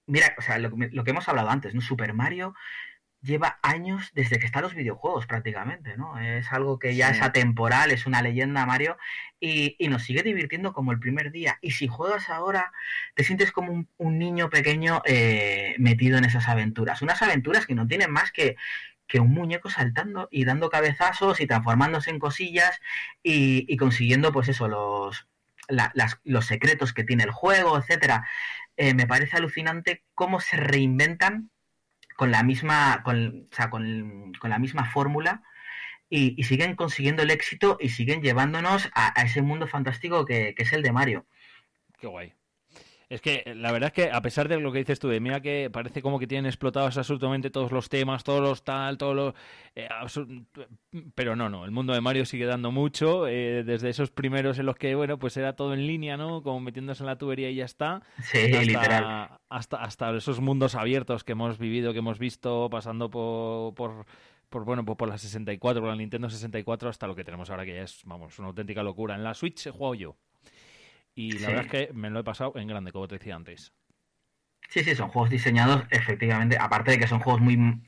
mira, 0.07 0.33
o 0.39 0.41
sea, 0.41 0.57
lo, 0.57 0.71
que 0.71 1.11
hemos 1.11 1.29
hablado 1.29 1.51
antes, 1.51 1.75
¿no? 1.75 1.81
Super 1.81 2.15
Mario 2.15 2.55
lleva 3.21 3.59
años 3.61 4.09
desde 4.13 4.39
que 4.39 4.45
están 4.45 4.63
los 4.63 4.73
videojuegos 4.73 5.27
prácticamente, 5.27 5.95
¿no? 5.95 6.19
Es 6.19 6.51
algo 6.51 6.79
que 6.79 6.95
ya 6.95 7.09
es 7.09 7.21
atemporal, 7.21 7.91
es 7.91 8.07
una 8.07 8.21
leyenda 8.21 8.65
Mario 8.65 8.97
y, 9.39 9.77
nos 9.89 10.03
sigue 10.03 10.23
divirtiendo 10.23 10.73
como 10.73 10.91
el 10.91 10.99
primer 10.99 11.31
día. 11.31 11.59
Y 11.61 11.71
si 11.71 11.87
juegas 11.87 12.29
ahora, 12.29 12.71
te 13.13 13.23
sientes 13.23 13.51
como 13.51 13.85
un, 13.97 14.19
niño 14.19 14.49
pequeño 14.49 15.01
eh, 15.05 15.75
metido 15.77 16.17
en 16.17 16.25
esas 16.25 16.47
aventuras. 16.47 17.01
Unas 17.01 17.21
aventuras 17.21 17.67
que 17.67 17.75
no 17.75 17.87
tienen 17.87 18.11
más 18.11 18.31
que, 18.31 18.55
que 19.07 19.19
un 19.19 19.31
muñeco 19.33 19.69
saltando 19.69 20.27
y 20.31 20.45
dando 20.45 20.69
cabezazos 20.69 21.41
y 21.41 21.47
transformándose 21.47 22.09
en 22.09 22.19
cosillas 22.19 22.79
y, 23.21 23.75
consiguiendo, 23.77 24.31
pues 24.31 24.47
eso, 24.47 24.67
los, 24.67 25.27
los 26.23 26.45
secretos 26.45 26.93
que 26.93 27.03
tiene 27.03 27.23
el 27.23 27.31
juego, 27.31 27.77
etcétera. 27.77 28.27
Eh, 28.77 28.93
me 28.95 29.05
parece 29.05 29.37
alucinante 29.37 30.03
cómo 30.15 30.39
se 30.39 30.57
reinventan 30.57 31.51
con 32.21 32.29
la 32.29 32.43
misma, 32.43 33.01
con, 33.03 33.47
o 33.51 33.55
sea, 33.55 33.71
con, 33.71 34.31
la 34.43 34.59
misma 34.59 34.85
fórmula 34.85 35.41
y, 36.07 36.43
siguen 36.43 36.75
consiguiendo 36.75 37.23
el 37.23 37.31
éxito 37.31 37.77
y 37.79 37.89
siguen 37.89 38.21
llevándonos 38.21 38.91
a, 38.93 39.19
ese 39.23 39.41
mundo 39.41 39.65
fantástico 39.65 40.23
que, 40.23 40.53
que 40.53 40.61
es 40.61 40.71
el 40.71 40.83
de 40.83 40.91
Mario. 40.91 41.25
Qué 41.97 42.05
guay. 42.05 42.35
Es 43.11 43.19
que 43.19 43.43
la 43.57 43.73
verdad 43.73 43.87
es 43.87 43.93
que 43.93 44.09
a 44.09 44.21
pesar 44.21 44.47
de 44.47 44.57
lo 44.57 44.71
que 44.71 44.79
dices 44.79 44.97
tú, 44.97 45.09
de 45.09 45.19
mira 45.19 45.41
que 45.41 45.69
parece 45.69 46.01
como 46.01 46.17
que 46.17 46.27
tienen 46.27 46.45
explotados 46.45 46.97
absolutamente 46.97 47.49
todos 47.49 47.73
los 47.73 47.89
temas, 47.89 48.23
todos 48.23 48.39
los 48.39 48.63
tal, 48.63 48.97
todos 48.97 49.13
los... 49.13 49.33
Eh, 49.75 49.89
pero 51.13 51.35
no, 51.35 51.49
no, 51.49 51.65
el 51.65 51.71
mundo 51.71 51.91
de 51.91 51.99
Mario 51.99 52.25
sigue 52.25 52.45
dando 52.45 52.71
mucho, 52.71 53.27
eh, 53.27 53.65
desde 53.65 53.89
esos 53.89 54.11
primeros 54.11 54.59
en 54.59 54.65
los 54.65 54.77
que, 54.77 54.95
bueno, 54.95 55.19
pues 55.19 55.35
era 55.35 55.57
todo 55.57 55.73
en 55.73 55.87
línea, 55.87 56.15
¿no? 56.15 56.41
Como 56.41 56.61
metiéndose 56.61 57.03
en 57.03 57.07
la 57.07 57.17
tubería 57.17 57.49
y 57.49 57.55
ya 57.55 57.65
está. 57.65 58.01
Sí, 58.23 58.45
hasta, 58.45 58.61
literal. 58.61 59.29
Hasta, 59.49 59.83
hasta 59.83 60.15
esos 60.15 60.39
mundos 60.39 60.75
abiertos 60.75 61.25
que 61.25 61.33
hemos 61.33 61.59
vivido, 61.59 61.91
que 61.91 61.99
hemos 61.99 62.17
visto, 62.17 62.69
pasando 62.69 63.09
por... 63.09 63.73
por 63.73 64.05
por 64.47 64.65
bueno, 64.65 64.83
pues 64.83 64.97
por 64.97 65.07
la 65.07 65.17
64, 65.17 65.81
por 65.81 65.89
la 65.89 65.95
Nintendo 65.95 66.29
64 66.29 66.89
hasta 66.89 67.07
lo 67.07 67.15
que 67.15 67.23
tenemos 67.23 67.49
ahora 67.49 67.63
que 67.63 67.73
ya 67.73 67.83
es, 67.83 68.01
vamos, 68.03 68.37
una 68.37 68.49
auténtica 68.49 68.83
locura. 68.83 69.15
En 69.15 69.23
la 69.23 69.33
Switch 69.33 69.65
he 69.65 69.71
jugado 69.71 69.95
yo. 69.95 70.17
Y 71.13 71.39
la 71.39 71.47
verdad 71.49 71.65
es 71.65 71.71
que 71.71 71.93
me 71.93 72.09
lo 72.09 72.19
he 72.19 72.23
pasado 72.23 72.53
en 72.55 72.67
grande, 72.67 72.91
como 72.91 73.07
te 73.07 73.17
decía 73.17 73.35
antes. 73.35 73.73
Sí, 74.69 74.83
sí, 74.83 74.95
son 74.95 75.09
juegos 75.09 75.29
diseñados, 75.29 75.83
efectivamente, 75.89 76.57
aparte 76.59 76.91
de 76.91 76.99
que 76.99 77.07
son 77.07 77.19
juegos 77.19 77.41
muy, 77.41 77.81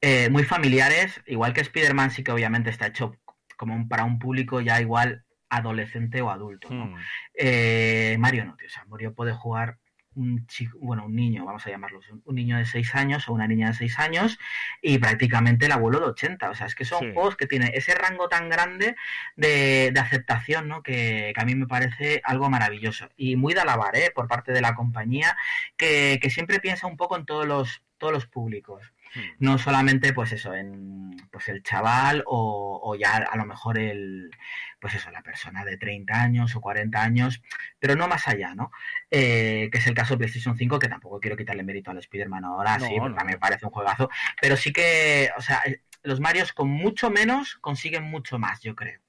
eh, 0.00 0.30
muy 0.30 0.44
familiares, 0.44 1.20
igual 1.26 1.52
que 1.52 1.60
Spider-Man 1.60 2.10
sí 2.10 2.24
que 2.24 2.32
obviamente 2.32 2.70
está 2.70 2.86
hecho 2.86 3.14
como 3.56 3.86
para 3.88 4.04
un 4.04 4.18
público 4.18 4.60
ya 4.60 4.80
igual 4.80 5.24
adolescente 5.48 6.22
o 6.22 6.30
adulto. 6.30 6.70
¿no? 6.70 6.86
Hmm. 6.86 6.96
Eh, 7.34 8.16
Mario 8.18 8.46
no, 8.46 8.56
tío, 8.56 8.66
o 8.66 8.70
sea, 8.70 8.84
Mario 8.86 9.14
puede 9.14 9.32
jugar 9.32 9.78
un 10.16 10.46
chico, 10.46 10.78
bueno, 10.80 11.04
un 11.04 11.14
niño, 11.14 11.44
vamos 11.44 11.66
a 11.66 11.70
llamarlo, 11.70 12.00
un 12.24 12.34
niño 12.34 12.56
de 12.56 12.64
6 12.64 12.94
años 12.94 13.28
o 13.28 13.32
una 13.32 13.46
niña 13.46 13.68
de 13.68 13.74
6 13.74 13.98
años 13.98 14.38
y 14.82 14.98
prácticamente 14.98 15.66
el 15.66 15.72
abuelo 15.72 16.00
de 16.00 16.06
80. 16.06 16.50
O 16.50 16.54
sea, 16.54 16.66
es 16.66 16.74
que 16.74 16.84
son 16.84 17.12
juegos 17.12 17.36
que 17.36 17.46
tienen 17.46 17.70
ese 17.74 17.94
rango 17.94 18.28
tan 18.28 18.48
grande 18.48 18.96
de, 19.36 19.92
aceptación, 20.00 20.68
¿no? 20.68 20.82
Que, 20.82 21.32
a 21.36 21.44
mí 21.44 21.54
me 21.54 21.66
parece 21.66 22.20
algo 22.24 22.50
maravilloso. 22.50 23.08
Y 23.16 23.36
muy 23.36 23.54
de 23.54 23.60
alabar, 23.60 23.96
¿eh? 23.96 24.10
Por 24.14 24.28
parte 24.28 24.52
de 24.52 24.60
la 24.60 24.74
compañía, 24.74 25.36
que, 25.76 26.18
que 26.20 26.30
siempre 26.30 26.60
piensa 26.60 26.86
un 26.86 26.96
poco 26.96 27.16
en 27.16 27.26
todos 27.26 27.46
los, 27.46 27.82
todos 27.98 28.12
los 28.12 28.26
públicos. 28.26 28.92
Hmm. 29.14 29.20
No 29.38 29.58
solamente, 29.58 30.12
pues 30.12 30.32
eso, 30.32 30.54
en 30.54 31.16
pues 31.30 31.48
el 31.48 31.62
chaval 31.62 32.22
o, 32.26 32.80
o 32.82 32.94
ya 32.94 33.16
a 33.16 33.36
lo 33.36 33.44
mejor 33.44 33.78
el, 33.78 34.30
pues 34.80 34.94
eso, 34.94 35.10
la 35.10 35.22
persona 35.22 35.64
de 35.64 35.76
30 35.76 36.14
años 36.14 36.54
o 36.54 36.60
40 36.60 37.02
años, 37.02 37.42
pero 37.78 37.96
no 37.96 38.08
más 38.08 38.28
allá, 38.28 38.54
¿no? 38.54 38.70
Eh, 39.10 39.68
que 39.72 39.78
es 39.78 39.86
el 39.86 39.94
caso 39.94 40.14
de 40.14 40.18
PlayStation 40.18 40.56
5, 40.56 40.78
que 40.78 40.88
tampoco 40.88 41.20
quiero 41.20 41.36
quitarle 41.36 41.62
mérito 41.62 41.90
al 41.90 41.98
Spider-Man 41.98 42.44
ahora, 42.44 42.78
sí, 42.78 42.94
porque 42.98 43.24
me 43.24 43.38
parece 43.38 43.66
un 43.66 43.72
juegazo, 43.72 44.08
pero 44.40 44.56
sí 44.56 44.72
que, 44.72 45.30
o 45.36 45.42
sea, 45.42 45.62
los 46.02 46.20
Marios 46.20 46.52
con 46.52 46.68
mucho 46.68 47.10
menos 47.10 47.56
consiguen 47.56 48.04
mucho 48.04 48.38
más, 48.38 48.60
yo 48.62 48.74
creo. 48.74 49.00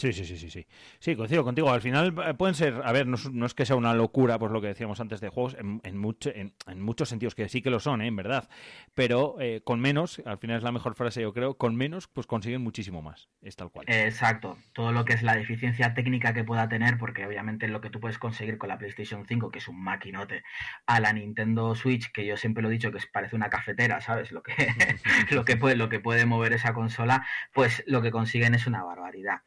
Sí, 0.00 0.14
sí, 0.14 0.24
sí, 0.24 0.38
sí, 0.38 0.48
sí. 0.48 0.66
Sí, 0.98 1.14
coincido 1.14 1.44
contigo. 1.44 1.70
Al 1.70 1.82
final 1.82 2.14
eh, 2.24 2.32
pueden 2.32 2.54
ser, 2.54 2.80
a 2.82 2.90
ver, 2.90 3.06
no, 3.06 3.44
es 3.44 3.52
que 3.52 3.66
sea 3.66 3.76
una 3.76 3.92
locura, 3.92 4.38
pues 4.38 4.50
lo 4.50 4.62
que 4.62 4.68
decíamos 4.68 4.98
antes 4.98 5.20
de 5.20 5.28
juegos, 5.28 5.54
en, 5.58 5.78
en, 5.84 5.98
mucho, 5.98 6.30
en, 6.34 6.54
muchos 6.76 7.10
sentidos, 7.10 7.34
que 7.34 7.46
sí 7.50 7.60
que 7.60 7.68
lo 7.68 7.80
son, 7.80 8.00
¿eh? 8.00 8.06
en 8.06 8.16
verdad. 8.16 8.48
Pero 8.94 9.36
eh, 9.40 9.60
con 9.62 9.78
menos, 9.78 10.22
al 10.24 10.38
final 10.38 10.56
es 10.56 10.62
la 10.62 10.72
mejor 10.72 10.94
frase, 10.94 11.20
yo 11.20 11.34
creo, 11.34 11.58
con 11.58 11.76
menos, 11.76 12.08
pues 12.08 12.26
consiguen 12.26 12.62
muchísimo 12.62 13.02
más. 13.02 13.28
Es 13.42 13.56
tal 13.56 13.70
cual. 13.70 13.84
Exacto. 13.90 14.56
Todo 14.72 14.90
lo 14.92 15.04
que 15.04 15.12
es 15.12 15.22
la 15.22 15.36
deficiencia 15.36 15.92
técnica 15.92 16.32
que 16.32 16.44
pueda 16.44 16.66
tener, 16.70 16.96
porque 16.96 17.26
obviamente 17.26 17.68
lo 17.68 17.82
que 17.82 17.90
tú 17.90 18.00
puedes 18.00 18.16
conseguir 18.16 18.56
con 18.56 18.70
la 18.70 18.78
PlayStation 18.78 19.26
5, 19.26 19.50
que 19.50 19.58
es 19.58 19.68
un 19.68 19.82
maquinote, 19.82 20.44
a 20.86 20.98
la 21.00 21.12
Nintendo 21.12 21.74
Switch, 21.74 22.10
que 22.10 22.24
yo 22.24 22.38
siempre 22.38 22.62
lo 22.62 22.70
he 22.70 22.72
dicho 22.72 22.90
que 22.90 23.00
parece 23.12 23.36
una 23.36 23.50
cafetera, 23.50 24.00
¿sabes? 24.00 24.32
Lo 24.32 24.42
que, 24.42 24.54
lo 25.30 25.44
que, 25.44 25.58
puede, 25.58 25.76
lo 25.76 25.90
que 25.90 26.00
puede 26.00 26.24
mover 26.24 26.54
esa 26.54 26.72
consola, 26.72 27.26
pues 27.52 27.84
lo 27.86 28.00
que 28.00 28.10
consiguen 28.10 28.54
es 28.54 28.66
una 28.66 28.82
barbaridad. 28.82 29.42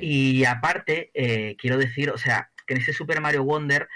Y 0.00 0.44
aparte, 0.44 1.10
eh, 1.14 1.56
quiero 1.58 1.78
decir, 1.78 2.10
o 2.10 2.18
sea, 2.18 2.50
que 2.66 2.74
en 2.74 2.80
este 2.80 2.92
Super 2.92 3.20
Mario 3.20 3.44
Wonder 3.44 3.88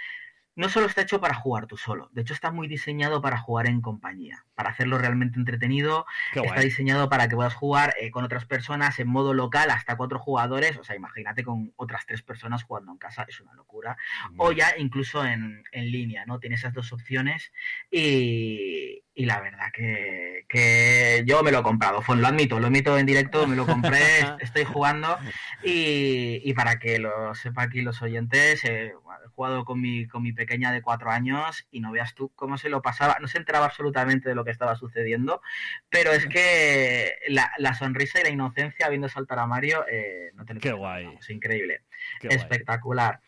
no 0.55 0.69
solo 0.69 0.87
está 0.87 1.03
hecho 1.03 1.21
para 1.21 1.35
jugar 1.35 1.67
tú 1.67 1.77
solo, 1.77 2.11
de 2.13 2.23
hecho 2.23 2.35
está 2.35 2.51
muy 2.51 2.69
diseñado 2.69 3.23
para 3.23 3.39
jugar 3.39 3.67
en 3.67 3.81
compañía, 3.81 4.45
para 4.55 4.71
hacerlo 4.71 4.99
realmente 4.99 5.39
entretenido. 5.39 6.07
está 6.35 6.61
diseñado 6.61 7.09
para 7.09 7.29
que 7.29 7.37
puedas 7.37 7.55
jugar 7.55 7.95
eh, 7.99 8.11
con 8.11 8.25
otras 8.25 8.45
personas 8.45 8.99
en 8.99 9.09
modo 9.09 9.33
local, 9.33 9.71
hasta 9.71 9.97
cuatro 9.97 10.19
jugadores, 10.19 10.77
o 10.77 10.85
sea, 10.85 10.95
imagínate 10.95 11.43
con 11.43 11.73
otras 11.77 12.05
tres 12.07 12.23
personas 12.23 12.65
jugando 12.65 12.93
en 12.93 12.99
casa, 12.99 13.25
es 13.29 13.41
una 13.41 13.55
locura. 13.55 13.97
O 14.37 14.53
ya 14.53 14.75
incluso 14.77 15.25
en, 15.25 15.65
en, 15.73 15.91
línea, 15.91 16.25
¿no? 16.27 16.39
Tiene 16.39 16.57
esas 16.57 16.73
dos 16.73 16.93
opciones 16.93 17.53
y, 17.91 19.03
y 19.15 19.25
la 19.25 19.41
verdad 19.41 19.71
que, 19.73 20.45
que, 20.49 21.23
yo 21.27 21.43
me 21.43 21.51
lo 21.51 21.61
he 21.61 21.63
comprado, 21.63 22.03
lo 22.15 22.27
admito, 22.27 22.61
lo 22.61 22.67
admito 22.67 22.99
en 22.99 23.07
directo, 23.07 23.47
me 23.47 23.57
lo 23.57 23.67
compré, 23.67 23.99
estoy 24.41 24.65
jugando 24.65 25.19
y, 25.63 26.41
y, 26.45 26.55
para 26.55 26.79
que 26.79 26.99
lo 26.99 27.35
sepa 27.35 27.63
aquí 27.63 27.81
los 27.81 28.03
oyentes, 28.03 28.65
he 28.65 28.93
jugado 29.35 29.65
con 29.65 29.81
mi, 29.81 30.07
con 30.07 30.23
mi 30.23 30.33
pequeña 30.33 30.73
de 30.73 30.83
cuatro 30.83 31.11
años 31.11 31.67
y 31.71 31.81
no 31.81 31.93
veas 31.93 32.15
tú 32.15 32.31
cómo 32.35 32.59
se 32.59 32.69
lo 32.69 32.83
pasaba, 32.83 33.19
no 33.21 33.29
se 33.29 33.39
enteraba 33.39 33.67
absolutamente 33.67 34.29
de 34.29 34.35
lo 34.35 34.45
que 34.45 34.51
estaba 34.51 34.77
sucediendo, 34.77 35.43
pero 35.89 36.13
es 36.13 36.27
que 36.27 37.15
la, 37.29 37.51
la 37.59 37.75
sonrisa 37.75 38.21
y 38.21 38.25
la 38.25 38.31
inocencia 38.31 38.89
viendo 38.89 39.09
saltar 39.09 39.39
a 39.39 39.47
Mario, 39.47 39.85
eh, 39.91 40.31
no 40.35 40.45
te 40.45 40.55
lo 40.55 40.61
Qué 40.61 40.73
guay. 40.73 41.09
es 41.19 41.31
increíble, 41.31 41.83
espectacular. 42.23 43.21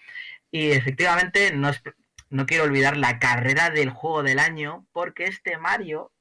Y 0.50 0.70
efectivamente 0.70 1.52
no 1.52 1.68
es 1.68 1.82
no 2.34 2.46
quiero 2.46 2.64
olvidar 2.64 2.96
la 2.96 3.20
carrera 3.20 3.70
del 3.70 3.90
juego 3.90 4.24
del 4.24 4.40
año, 4.40 4.86
porque 4.92 5.24
este 5.24 5.56
Mario 5.56 6.12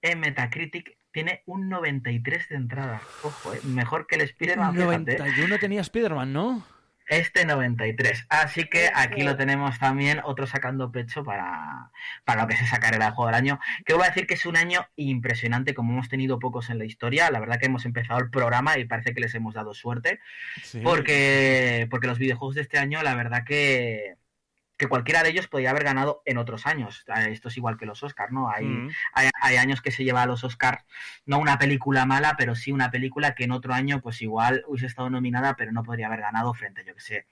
en 0.00 0.20
Metacritic 0.20 0.96
tiene 1.10 1.42
un 1.46 1.68
93 1.68 2.48
de 2.48 2.56
entrada. 2.56 3.02
Ojo, 3.22 3.52
eh, 3.52 3.60
mejor 3.64 4.06
que 4.06 4.16
el 4.16 4.22
Spider-Man. 4.22 4.76
91 4.76 5.58
tenía 5.58 5.80
Spider-Man, 5.80 6.32
¿no? 6.32 6.64
Este 7.08 7.44
93. 7.44 8.26
Así 8.28 8.64
que 8.64 8.90
aquí 8.94 9.22
lo 9.22 9.36
tenemos 9.36 9.78
también, 9.78 10.20
otro 10.24 10.46
sacando 10.46 10.90
pecho 10.92 11.24
para, 11.24 11.90
para 12.24 12.42
lo 12.42 12.48
que 12.48 12.54
es 12.54 12.62
esa 12.62 12.78
carrera 12.78 13.06
del 13.06 13.14
juego 13.14 13.28
del 13.28 13.36
año. 13.36 13.60
Que 13.84 13.94
voy 13.94 14.04
a 14.04 14.08
decir 14.08 14.26
que 14.26 14.34
es 14.34 14.46
un 14.46 14.56
año 14.56 14.86
impresionante, 14.96 15.74
como 15.74 15.92
hemos 15.92 16.08
tenido 16.08 16.38
pocos 16.38 16.70
en 16.70 16.78
la 16.78 16.84
historia. 16.84 17.30
La 17.30 17.40
verdad 17.40 17.58
que 17.58 17.66
hemos 17.66 17.84
empezado 17.84 18.20
el 18.20 18.30
programa 18.30 18.78
y 18.78 18.84
parece 18.84 19.14
que 19.14 19.20
les 19.20 19.34
hemos 19.34 19.54
dado 19.54 19.74
suerte. 19.74 20.20
Porque, 20.82 21.86
porque 21.90 22.06
los 22.06 22.18
videojuegos 22.18 22.54
de 22.54 22.62
este 22.62 22.78
año, 22.78 23.02
la 23.02 23.14
verdad 23.14 23.44
que 23.44 24.16
que 24.82 24.88
cualquiera 24.88 25.22
de 25.22 25.28
ellos 25.28 25.46
podría 25.46 25.70
haber 25.70 25.84
ganado 25.84 26.22
en 26.24 26.38
otros 26.38 26.66
años. 26.66 27.04
Esto 27.28 27.48
es 27.50 27.56
igual 27.56 27.78
que 27.78 27.86
los 27.86 28.02
Oscars, 28.02 28.32
¿no? 28.32 28.50
Hay, 28.50 28.64
mm. 28.66 28.90
hay, 29.40 29.56
años 29.56 29.80
que 29.80 29.92
se 29.92 30.02
lleva 30.02 30.22
a 30.22 30.26
los 30.26 30.42
Oscars 30.42 30.84
no 31.24 31.38
una 31.38 31.56
película 31.56 32.04
mala, 32.04 32.34
pero 32.36 32.56
sí 32.56 32.72
una 32.72 32.90
película 32.90 33.36
que 33.36 33.44
en 33.44 33.52
otro 33.52 33.74
año 33.74 34.00
pues 34.00 34.20
igual 34.22 34.64
hubiese 34.66 34.86
estado 34.86 35.08
nominada, 35.08 35.54
pero 35.54 35.70
no 35.70 35.84
podría 35.84 36.08
haber 36.08 36.22
ganado 36.22 36.52
frente, 36.52 36.82
yo 36.84 36.96
que 36.96 37.00
sé, 37.00 37.26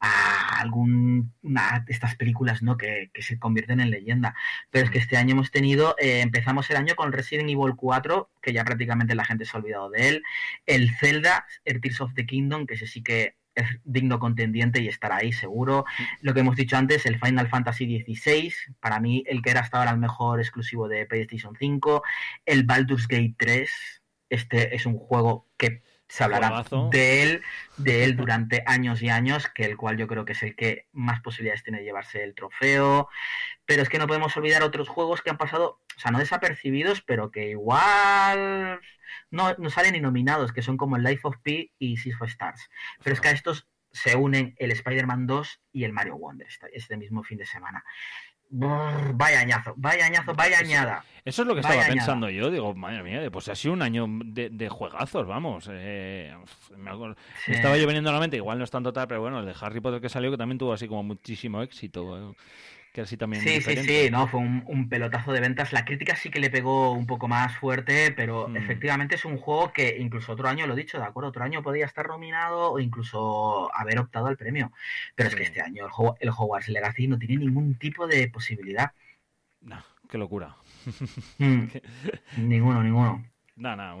a 0.00 0.58
alguna 0.58 1.84
de 1.86 1.92
estas 1.92 2.16
películas, 2.16 2.64
¿no? 2.64 2.76
Que, 2.76 3.12
se 3.20 3.38
convierten 3.38 3.78
en 3.78 3.92
leyenda. 3.92 4.34
Pero 4.70 4.86
es 4.86 4.90
que 4.90 4.98
mm. 4.98 5.02
este 5.02 5.16
año 5.16 5.34
hemos 5.34 5.52
tenido, 5.52 5.94
eh, 6.00 6.22
empezamos 6.22 6.68
el 6.70 6.76
año 6.76 6.96
con 6.96 7.12
Resident 7.12 7.48
Evil 7.48 7.76
4, 7.76 8.30
que 8.42 8.52
ya 8.52 8.64
prácticamente 8.64 9.14
la 9.14 9.24
gente 9.24 9.44
se 9.44 9.56
ha 9.56 9.60
olvidado 9.60 9.90
de 9.90 10.08
él, 10.08 10.22
el 10.66 10.90
Zelda, 10.96 11.46
el 11.64 11.80
Tears 11.80 12.00
of 12.00 12.14
the 12.14 12.26
Kingdom, 12.26 12.66
que 12.66 12.74
ese 12.74 12.88
sí 12.88 13.04
que 13.04 13.36
es 13.56 13.80
digno 13.84 14.20
contendiente 14.20 14.80
y 14.80 14.88
estará 14.88 15.16
ahí 15.16 15.32
seguro. 15.32 15.84
Lo 16.20 16.34
que 16.34 16.40
hemos 16.40 16.56
dicho 16.56 16.76
antes, 16.76 17.06
el 17.06 17.18
Final 17.18 17.48
Fantasy 17.48 17.86
XVI, 18.00 18.52
para 18.78 19.00
mí 19.00 19.24
el 19.26 19.42
que 19.42 19.50
era 19.50 19.60
hasta 19.60 19.78
ahora 19.78 19.90
el 19.90 19.98
mejor 19.98 20.40
exclusivo 20.40 20.86
de 20.86 21.06
PlayStation 21.06 21.56
5, 21.58 22.02
el 22.44 22.64
Baldur's 22.64 23.08
Gate 23.08 23.34
3, 23.36 23.70
este 24.28 24.76
es 24.76 24.86
un 24.86 24.98
juego 24.98 25.48
que 25.56 25.82
se 26.08 26.24
hablará 26.24 26.64
de 26.90 27.22
él, 27.22 27.42
de 27.76 28.04
él 28.04 28.16
durante 28.16 28.62
años 28.66 29.02
y 29.02 29.08
años, 29.08 29.48
que 29.48 29.64
el 29.64 29.76
cual 29.76 29.96
yo 29.96 30.06
creo 30.06 30.24
que 30.24 30.32
es 30.32 30.42
el 30.42 30.54
que 30.54 30.86
más 30.92 31.20
posibilidades 31.20 31.64
tiene 31.64 31.78
de 31.78 31.84
llevarse 31.84 32.22
el 32.22 32.34
trofeo. 32.34 33.08
Pero 33.64 33.82
es 33.82 33.88
que 33.88 33.98
no 33.98 34.06
podemos 34.06 34.36
olvidar 34.36 34.62
otros 34.62 34.88
juegos 34.88 35.22
que 35.22 35.30
han 35.30 35.38
pasado, 35.38 35.80
o 35.96 36.00
sea, 36.00 36.10
no 36.10 36.18
desapercibidos, 36.18 37.02
pero 37.02 37.30
que 37.30 37.50
igual 37.50 38.80
no, 39.30 39.54
no 39.58 39.70
salen 39.70 39.94
ni 39.94 40.00
nominados, 40.00 40.52
que 40.52 40.62
son 40.62 40.76
como 40.76 40.96
el 40.96 41.02
Life 41.02 41.22
of 41.24 41.36
Pi 41.42 41.72
y 41.78 41.96
Six 41.96 42.20
of 42.20 42.28
Stars. 42.28 42.68
Pero 43.02 43.14
es 43.14 43.20
que 43.20 43.28
a 43.28 43.32
estos 43.32 43.68
se 43.92 44.14
unen 44.14 44.54
el 44.58 44.70
Spider-Man 44.70 45.26
2 45.26 45.60
y 45.72 45.84
el 45.84 45.92
Mario 45.92 46.18
Wonder 46.18 46.46
este, 46.46 46.68
este 46.72 46.96
mismo 46.96 47.22
fin 47.22 47.38
de 47.38 47.46
semana 47.46 47.82
vaya 48.50 49.40
añazo, 49.40 49.74
vaya 49.76 50.06
añazo, 50.06 50.34
vaya 50.34 50.58
añada. 50.58 51.04
Eso 51.24 51.42
es 51.42 51.48
lo 51.48 51.54
que 51.54 51.60
estaba 51.60 51.84
pensando 51.86 52.30
yo. 52.30 52.50
Digo, 52.50 52.74
madre 52.74 53.02
mía, 53.02 53.28
pues 53.32 53.48
ha 53.48 53.56
sido 53.56 53.74
un 53.74 53.82
año 53.82 54.06
de, 54.08 54.68
juegazos, 54.68 55.26
vamos. 55.26 55.68
Eh, 55.70 56.32
estaba 57.48 57.76
yo 57.76 57.86
veniendo 57.86 58.10
a 58.10 58.12
la 58.12 58.20
mente, 58.20 58.36
igual 58.36 58.58
no 58.58 58.64
es 58.64 58.70
tanto 58.70 58.92
tal, 58.92 59.08
pero 59.08 59.20
bueno, 59.20 59.40
el 59.40 59.46
de 59.46 59.54
Harry 59.60 59.80
Potter 59.80 60.00
que 60.00 60.08
salió 60.08 60.30
que 60.30 60.36
también 60.36 60.58
tuvo 60.58 60.72
así 60.72 60.86
como 60.86 61.02
muchísimo 61.02 61.62
éxito. 61.62 62.30
Eh 62.30 62.34
también. 63.18 63.42
Sí, 63.42 63.60
sí, 63.60 63.76
sí, 63.76 64.08
no, 64.10 64.26
fue 64.26 64.40
un, 64.40 64.88
pelotazo 64.88 65.32
de 65.32 65.40
ventas. 65.40 65.72
La 65.72 65.84
crítica 65.84 66.16
sí 66.16 66.30
que 66.30 66.40
le 66.40 66.50
pegó 66.50 66.92
un 66.92 67.06
poco 67.06 67.28
más 67.28 67.56
fuerte, 67.56 68.12
pero 68.12 68.48
mm. 68.48 68.56
efectivamente 68.56 69.16
es 69.16 69.24
un 69.24 69.36
juego 69.36 69.72
que 69.72 69.96
incluso 69.98 70.32
otro 70.32 70.48
año, 70.48 70.66
lo 70.66 70.74
he 70.74 70.76
dicho, 70.76 70.98
de 70.98 71.04
acuerdo, 71.04 71.28
otro 71.28 71.44
año 71.44 71.62
podía 71.62 71.84
estar 71.84 72.08
nominado 72.08 72.72
o 72.72 72.78
incluso 72.78 73.70
haber 73.74 73.98
optado 73.98 74.26
al 74.26 74.36
premio. 74.36 74.72
Pero 75.14 75.28
es 75.28 75.34
que 75.34 75.42
este 75.42 75.60
año 75.60 75.86
el, 75.86 75.92
el 76.20 76.30
Hogwarts 76.30 76.68
Legacy 76.68 77.06
no 77.06 77.18
tiene 77.18 77.36
ningún 77.36 77.74
tipo 77.74 78.06
de 78.06 78.28
posibilidad. 78.28 78.92
No, 79.60 79.82
qué 80.08 80.18
locura. 80.18 80.56
Mm. 81.38 81.66
ninguno, 82.38 82.82
ninguno. 82.82 83.24
No, 83.56 83.74
no, 83.74 84.00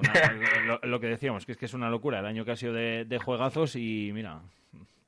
lo, 0.82 1.00
que 1.00 1.06
decíamos, 1.08 1.44
que 1.44 1.52
es 1.52 1.58
que 1.58 1.66
es 1.66 1.74
una 1.74 1.90
locura 1.90 2.20
el 2.20 2.26
año 2.26 2.44
que 2.44 2.52
ha 2.52 2.56
sido 2.56 2.72
de 2.72 3.20
juegazos 3.22 3.74
y 3.74 4.10
mira, 4.14 4.42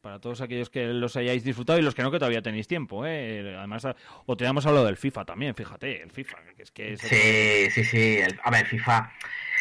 para 0.00 0.20
todos 0.20 0.40
aquellos 0.40 0.70
que 0.70 0.86
los 0.86 1.16
hayáis 1.16 1.44
disfrutado 1.44 1.78
y 1.78 1.82
los 1.82 1.94
que 1.94 2.02
no, 2.02 2.10
que 2.10 2.18
todavía 2.18 2.42
tenéis 2.42 2.68
tiempo. 2.68 3.04
¿eh? 3.06 3.54
Además, 3.56 3.86
o 4.26 4.36
te 4.36 4.44
hemos 4.44 4.66
hablado 4.66 4.86
del 4.86 4.96
FIFA 4.96 5.24
también, 5.24 5.54
fíjate, 5.54 6.02
el 6.02 6.10
FIFA. 6.10 6.38
Que 6.56 6.62
es 6.62 6.70
que 6.70 6.96
sí, 6.96 7.70
sí, 7.70 7.84
sí, 7.84 8.18
a 8.42 8.50
ver, 8.50 8.66
FIFA... 8.66 9.12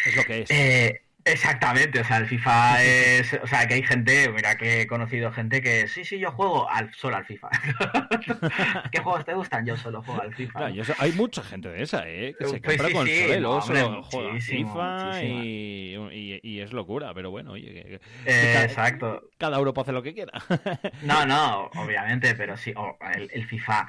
Es 0.06 0.16
lo 0.16 0.24
que 0.24 0.42
es. 0.42 0.52
Eh, 0.52 1.02
Exactamente, 1.28 2.00
o 2.00 2.04
sea, 2.04 2.18
el 2.18 2.28
FIFA 2.28 2.84
es, 2.84 3.34
o 3.42 3.48
sea, 3.48 3.68
que 3.68 3.74
hay 3.74 3.84
gente, 3.84 4.30
mira 4.30 4.58
que 4.58 4.82
he 4.82 4.88
conocido 4.88 5.32
gente 5.32 5.62
que 5.62 5.88
sí, 5.88 6.06
sí, 6.06 6.20
yo 6.20 6.32
juego 6.32 6.70
al, 6.70 6.94
solo 6.94 7.18
al 7.18 7.26
FIFA. 7.26 7.50
¿Qué 8.92 9.00
juegos 9.00 9.26
te 9.26 9.34
gustan? 9.34 9.66
Yo 9.66 9.76
solo 9.76 10.02
juego 10.02 10.22
al 10.22 10.34
FIFA. 10.34 10.70
hay 11.00 11.12
mucha 11.14 11.44
gente 11.44 11.70
de 11.70 11.84
esa, 11.84 12.08
¿eh? 12.08 12.34
Que 12.38 12.46
se 12.46 12.62
pues 12.62 12.82
compra 12.82 13.06
sí, 13.06 13.28
solo 13.42 14.04
juega 14.04 14.32
al 14.32 14.42
FIFA 14.42 15.24
y, 15.24 16.40
y, 16.44 16.60
es 16.62 16.72
locura, 16.72 17.14
pero 17.14 17.30
bueno, 17.30 17.52
oye, 17.52 18.00
exacto. 18.26 19.30
Cada 19.38 19.58
Europa 19.58 19.82
hace 19.82 19.92
lo 19.92 20.02
que 20.02 20.14
quiera. 20.14 20.32
no, 21.04 21.26
no, 21.26 21.70
obviamente, 21.76 22.36
pero 22.36 22.56
sí, 22.56 22.74
el, 23.16 23.30
el 23.34 23.46
FIFA 23.46 23.88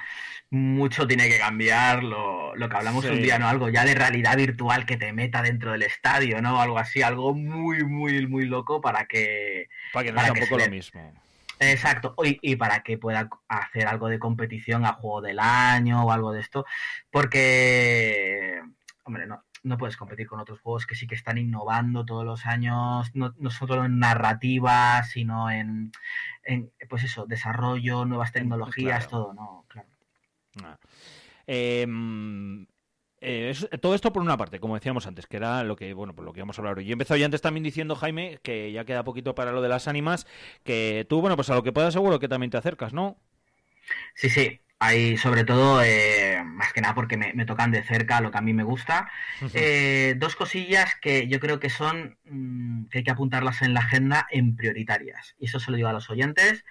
mucho 0.50 1.06
tiene 1.06 1.28
que 1.28 1.38
cambiar 1.38 2.02
lo, 2.02 2.56
lo 2.56 2.68
que 2.68 2.76
hablamos 2.76 3.04
un 3.04 3.20
día, 3.20 3.38
¿no? 3.38 3.48
Algo 3.48 3.68
ya 3.68 3.84
de 3.84 3.94
realidad 3.94 4.36
virtual 4.36 4.86
que 4.86 4.96
te 4.96 5.12
meta 5.12 5.42
dentro 5.42 5.72
del 5.72 5.82
estadio, 5.82 6.40
¿no? 6.40 6.60
Algo 6.60 6.78
así, 6.78 7.02
algo 7.02 7.27
muy, 7.34 7.84
muy, 7.84 8.26
muy 8.26 8.46
loco 8.46 8.80
para 8.80 9.06
que... 9.06 9.68
Para 9.92 10.04
que 10.04 10.12
no 10.12 10.20
sea 10.20 10.32
un 10.32 10.40
poco 10.40 10.58
lo 10.58 10.68
mismo. 10.68 11.12
Exacto, 11.60 12.14
y, 12.24 12.38
y, 12.40 12.56
para 12.56 12.84
que 12.84 12.98
pueda 12.98 13.28
hacer 13.48 13.88
algo 13.88 14.08
de 14.08 14.20
competición 14.20 14.84
a 14.86 14.92
juego 14.92 15.20
del 15.20 15.40
año 15.40 16.04
o 16.04 16.12
algo 16.12 16.30
de 16.30 16.40
esto, 16.40 16.64
porque, 17.10 18.62
hombre, 19.02 19.26
no, 19.26 19.42
no 19.62 19.78
puedes 19.78 19.96
competir 19.96 20.26
con 20.26 20.40
otros 20.40 20.60
juegos 20.60 20.86
que 20.86 20.94
sí 20.94 21.06
que 21.06 21.14
están 21.14 21.38
innovando 21.38 22.04
todos 22.04 22.24
los 22.24 22.46
años, 22.46 23.10
no, 23.14 23.34
no 23.38 23.50
solo 23.50 23.84
en 23.84 23.98
narrativa, 23.98 25.02
sino 25.04 25.50
en, 25.50 25.92
en, 26.44 26.72
pues 26.88 27.04
eso, 27.04 27.26
desarrollo, 27.26 28.04
nuevas 28.04 28.32
tecnologías, 28.32 29.08
todo, 29.08 29.34
¿no? 29.34 29.64
Claro. 29.68 29.88
Ah. 30.64 30.78
Em, 31.46 32.66
eh, 33.20 33.52
todo 33.80 33.94
esto 33.94 34.12
por 34.12 34.22
una 34.22 34.36
parte, 34.36 34.60
como 34.60 34.74
decíamos 34.74 35.06
antes, 35.06 35.26
que 35.26 35.36
era 35.36 35.64
lo 35.64 35.76
que, 35.76 35.92
bueno, 35.92 36.14
por 36.14 36.24
lo 36.24 36.32
que 36.32 36.40
íbamos 36.40 36.58
a 36.58 36.62
hablar 36.62 36.78
hoy. 36.78 36.84
Yo 36.84 36.90
he 36.90 36.92
empezado 36.92 37.18
ya 37.18 37.24
antes 37.24 37.40
también 37.40 37.64
diciendo, 37.64 37.96
Jaime, 37.96 38.38
que 38.42 38.70
ya 38.72 38.84
queda 38.84 39.04
poquito 39.04 39.34
para 39.34 39.52
lo 39.52 39.62
de 39.62 39.68
las 39.68 39.88
ánimas, 39.88 40.26
que 40.64 41.06
tú, 41.08 41.20
bueno, 41.20 41.36
pues 41.36 41.50
a 41.50 41.54
lo 41.54 41.62
que 41.62 41.72
puedas 41.72 41.92
seguro 41.92 42.20
que 42.20 42.28
también 42.28 42.50
te 42.50 42.56
acercas, 42.56 42.92
¿no? 42.92 43.18
Sí, 44.14 44.28
sí. 44.30 44.60
hay 44.78 45.16
sobre 45.16 45.44
todo, 45.44 45.82
eh, 45.82 46.40
más 46.44 46.72
que 46.72 46.80
nada 46.80 46.94
porque 46.94 47.16
me, 47.16 47.44
tocan 47.46 47.72
de 47.72 47.82
cerca 47.82 48.20
lo 48.20 48.30
que 48.30 48.38
a 48.38 48.42
mí 48.42 48.52
me 48.52 48.62
gusta. 48.62 49.10
Eh, 49.54 50.14
dos 50.18 50.36
cosillas 50.36 50.94
que 51.00 51.26
yo 51.26 51.40
creo 51.40 51.58
que 51.58 51.70
son, 51.70 52.18
mm, 52.24 52.86
que 52.88 52.98
hay 52.98 53.04
que 53.04 53.10
apuntarlas 53.10 53.62
en 53.62 53.74
la 53.74 53.80
agenda 53.80 54.28
en 54.30 54.54
prioritarias. 54.54 55.34
Y 55.38 55.46
eso 55.46 55.58
se 55.58 55.70
lo 55.70 55.76
digo 55.76 55.88
a 55.88 55.92
los 55.92 56.10
oyentes. 56.10 56.64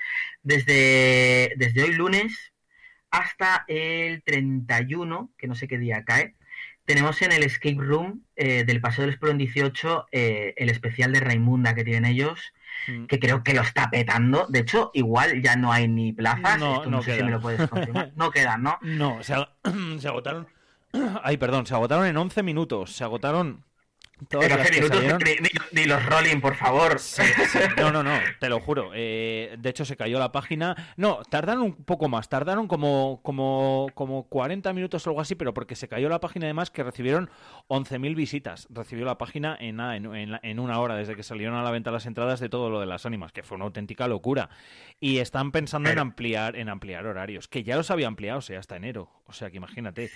Desde, 0.44 1.54
desde 1.58 1.84
hoy 1.84 1.94
lunes 1.94 2.54
hasta 3.12 3.66
el 3.68 4.24
31, 4.24 5.32
que 5.38 5.48
no 5.48 5.56
sé 5.56 5.68
qué 5.68 5.78
día 5.78 6.04
cae, 6.04 6.36
tenemos 6.86 7.22
en 7.22 7.32
el 7.32 7.44
Escape 7.44 7.78
Room 7.80 8.24
eh, 8.36 8.64
del 8.64 8.80
Paseo 8.82 9.04
del 9.04 9.12
Explorón 9.12 9.38
18 9.38 10.08
el 10.12 10.70
especial 10.70 11.12
de 11.12 11.20
Raimunda 11.20 11.76
que 11.76 11.84
tienen 11.84 12.06
ellos 12.06 12.54
Mm. 12.88 13.06
que 13.06 13.20
creo 13.20 13.44
que 13.44 13.54
lo 13.54 13.62
está 13.62 13.90
petando. 13.90 14.46
De 14.48 14.60
hecho, 14.60 14.92
igual 14.94 15.42
ya 15.42 15.56
no 15.56 15.72
hay 15.72 15.88
ni 15.88 16.14
plazas. 16.14 16.60
No, 16.60 16.86
no, 16.86 17.02
sé 17.02 17.18
si 17.18 17.24
me 17.24 17.32
lo 17.32 17.42
puedes 17.42 17.68
confirmar. 17.70 18.12
No 18.16 18.32
quedan, 18.32 18.64
¿no? 18.64 18.78
No, 18.82 19.22
se, 19.24 19.36
se 20.00 20.08
agotaron. 20.08 20.48
Ay, 21.24 21.38
perdón, 21.38 21.66
se 21.66 21.74
agotaron 21.74 22.06
en 22.06 22.18
11 22.18 22.44
minutos. 22.44 22.96
Se 22.96 23.04
agotaron 23.04 23.64
pero 24.30 24.58
ni, 25.72 25.86
los 25.86 26.06
rolling, 26.06 26.42
por 26.42 26.56
favor. 26.56 26.98
No, 27.78 27.92
no, 27.92 28.02
no, 28.02 28.18
te 28.40 28.50
lo 28.50 28.60
juro. 28.60 28.92
Eh, 28.96 29.56
de 29.60 29.70
hecho, 29.70 29.86
se 29.86 29.96
cayó 29.96 30.18
la 30.18 30.32
página. 30.32 30.76
No, 30.98 31.22
tardaron 31.30 31.64
un 31.64 31.76
poco 31.76 32.10
más. 32.10 32.28
Tardaron 32.28 32.68
como, 32.68 33.22
como, 33.22 33.90
como 33.94 34.24
40 34.28 34.74
minutos 34.74 35.06
o 35.06 35.12
algo 35.12 35.22
así, 35.22 35.36
pero 35.36 35.54
porque 35.54 35.76
se 35.76 35.88
cayó 35.88 36.10
la 36.10 36.20
página 36.20 36.48
además 36.48 36.72
que 36.72 36.84
recibieron 36.84 37.30
11.000 37.68 38.16
visitas. 38.16 38.68
Recibió 38.72 39.06
la 39.06 39.18
página 39.20 39.56
en, 39.60 39.80
en, 39.80 40.40
en, 40.42 40.60
una 40.60 40.80
hora, 40.80 40.96
desde 40.96 41.16
que 41.16 41.24
salieron 41.24 41.56
a 41.56 41.64
la 41.64 41.70
venta 41.70 41.92
las 41.92 42.08
entradas 42.08 42.40
de 42.40 42.50
todo 42.50 42.70
lo 42.70 42.80
de 42.80 42.88
las 42.88 43.06
ánimas, 43.06 43.32
que 43.32 43.44
fue 43.44 43.56
una 43.56 43.66
auténtica 43.66 44.08
locura. 44.08 44.50
Y 45.00 45.20
están 45.20 45.52
pensando 45.52 45.90
en 45.92 46.00
ampliar 46.00 46.56
en 46.56 46.70
ampliar 46.70 47.06
horarios, 47.06 47.48
que 47.48 47.64
ya 47.64 47.76
los 47.76 47.92
había 47.92 48.08
ampliado, 48.08 48.40
o 48.40 48.42
sea, 48.42 48.60
hasta 48.60 48.76
enero. 48.76 49.12
O 49.26 49.34
sea, 49.34 49.52
que 49.52 49.58
imagínate. 49.58 50.10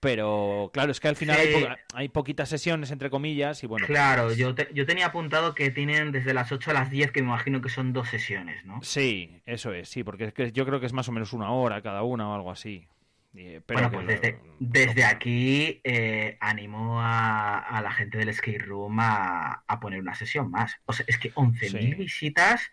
Pero 0.00 0.70
claro, 0.72 0.92
es 0.92 1.00
que 1.00 1.08
al 1.08 1.16
final 1.16 1.38
hay, 1.38 1.66
hay 1.94 2.08
poquitas 2.08 2.48
sesiones, 2.48 2.90
entre 2.90 3.10
comillas 3.10 3.41
y 3.62 3.66
bueno. 3.66 3.86
Claro, 3.86 4.24
pues 4.24 4.36
yo, 4.36 4.54
yo 4.72 4.86
tenía 4.86 5.06
apuntado 5.06 5.54
que 5.54 5.70
tienen 5.70 6.12
desde 6.12 6.34
las 6.34 6.52
8 6.52 6.70
a 6.70 6.74
las 6.74 6.90
10, 6.90 7.10
que 7.10 7.22
me 7.22 7.28
imagino 7.28 7.60
que 7.60 7.68
son 7.68 7.92
dos 7.92 8.08
sesiones, 8.08 8.64
¿no? 8.64 8.82
Sí, 8.82 9.42
eso 9.46 9.72
es, 9.72 9.88
sí, 9.88 10.04
porque 10.04 10.24
es 10.24 10.34
que 10.34 10.52
yo 10.52 10.64
creo 10.66 10.80
que 10.80 10.86
es 10.86 10.92
más 10.92 11.08
o 11.08 11.12
menos 11.12 11.32
una 11.32 11.50
hora 11.50 11.82
cada 11.82 12.02
una 12.02 12.28
o 12.28 12.34
algo 12.34 12.50
así. 12.50 12.86
bueno, 13.32 13.90
pues 13.90 14.06
desde, 14.06 14.38
desde 14.58 15.04
aquí 15.04 15.80
eh, 15.84 16.36
animo 16.40 17.00
a, 17.00 17.80
la 17.82 17.92
gente 17.92 18.18
del 18.18 18.32
skate 18.32 18.62
room 18.62 18.98
a, 19.00 19.64
poner 19.80 20.00
una 20.00 20.14
sesión 20.14 20.50
más. 20.50 20.76
O 20.86 20.92
sea, 20.92 21.04
es 21.08 21.18
que 21.18 21.32
11.000 21.34 21.96
visitas 21.96 22.70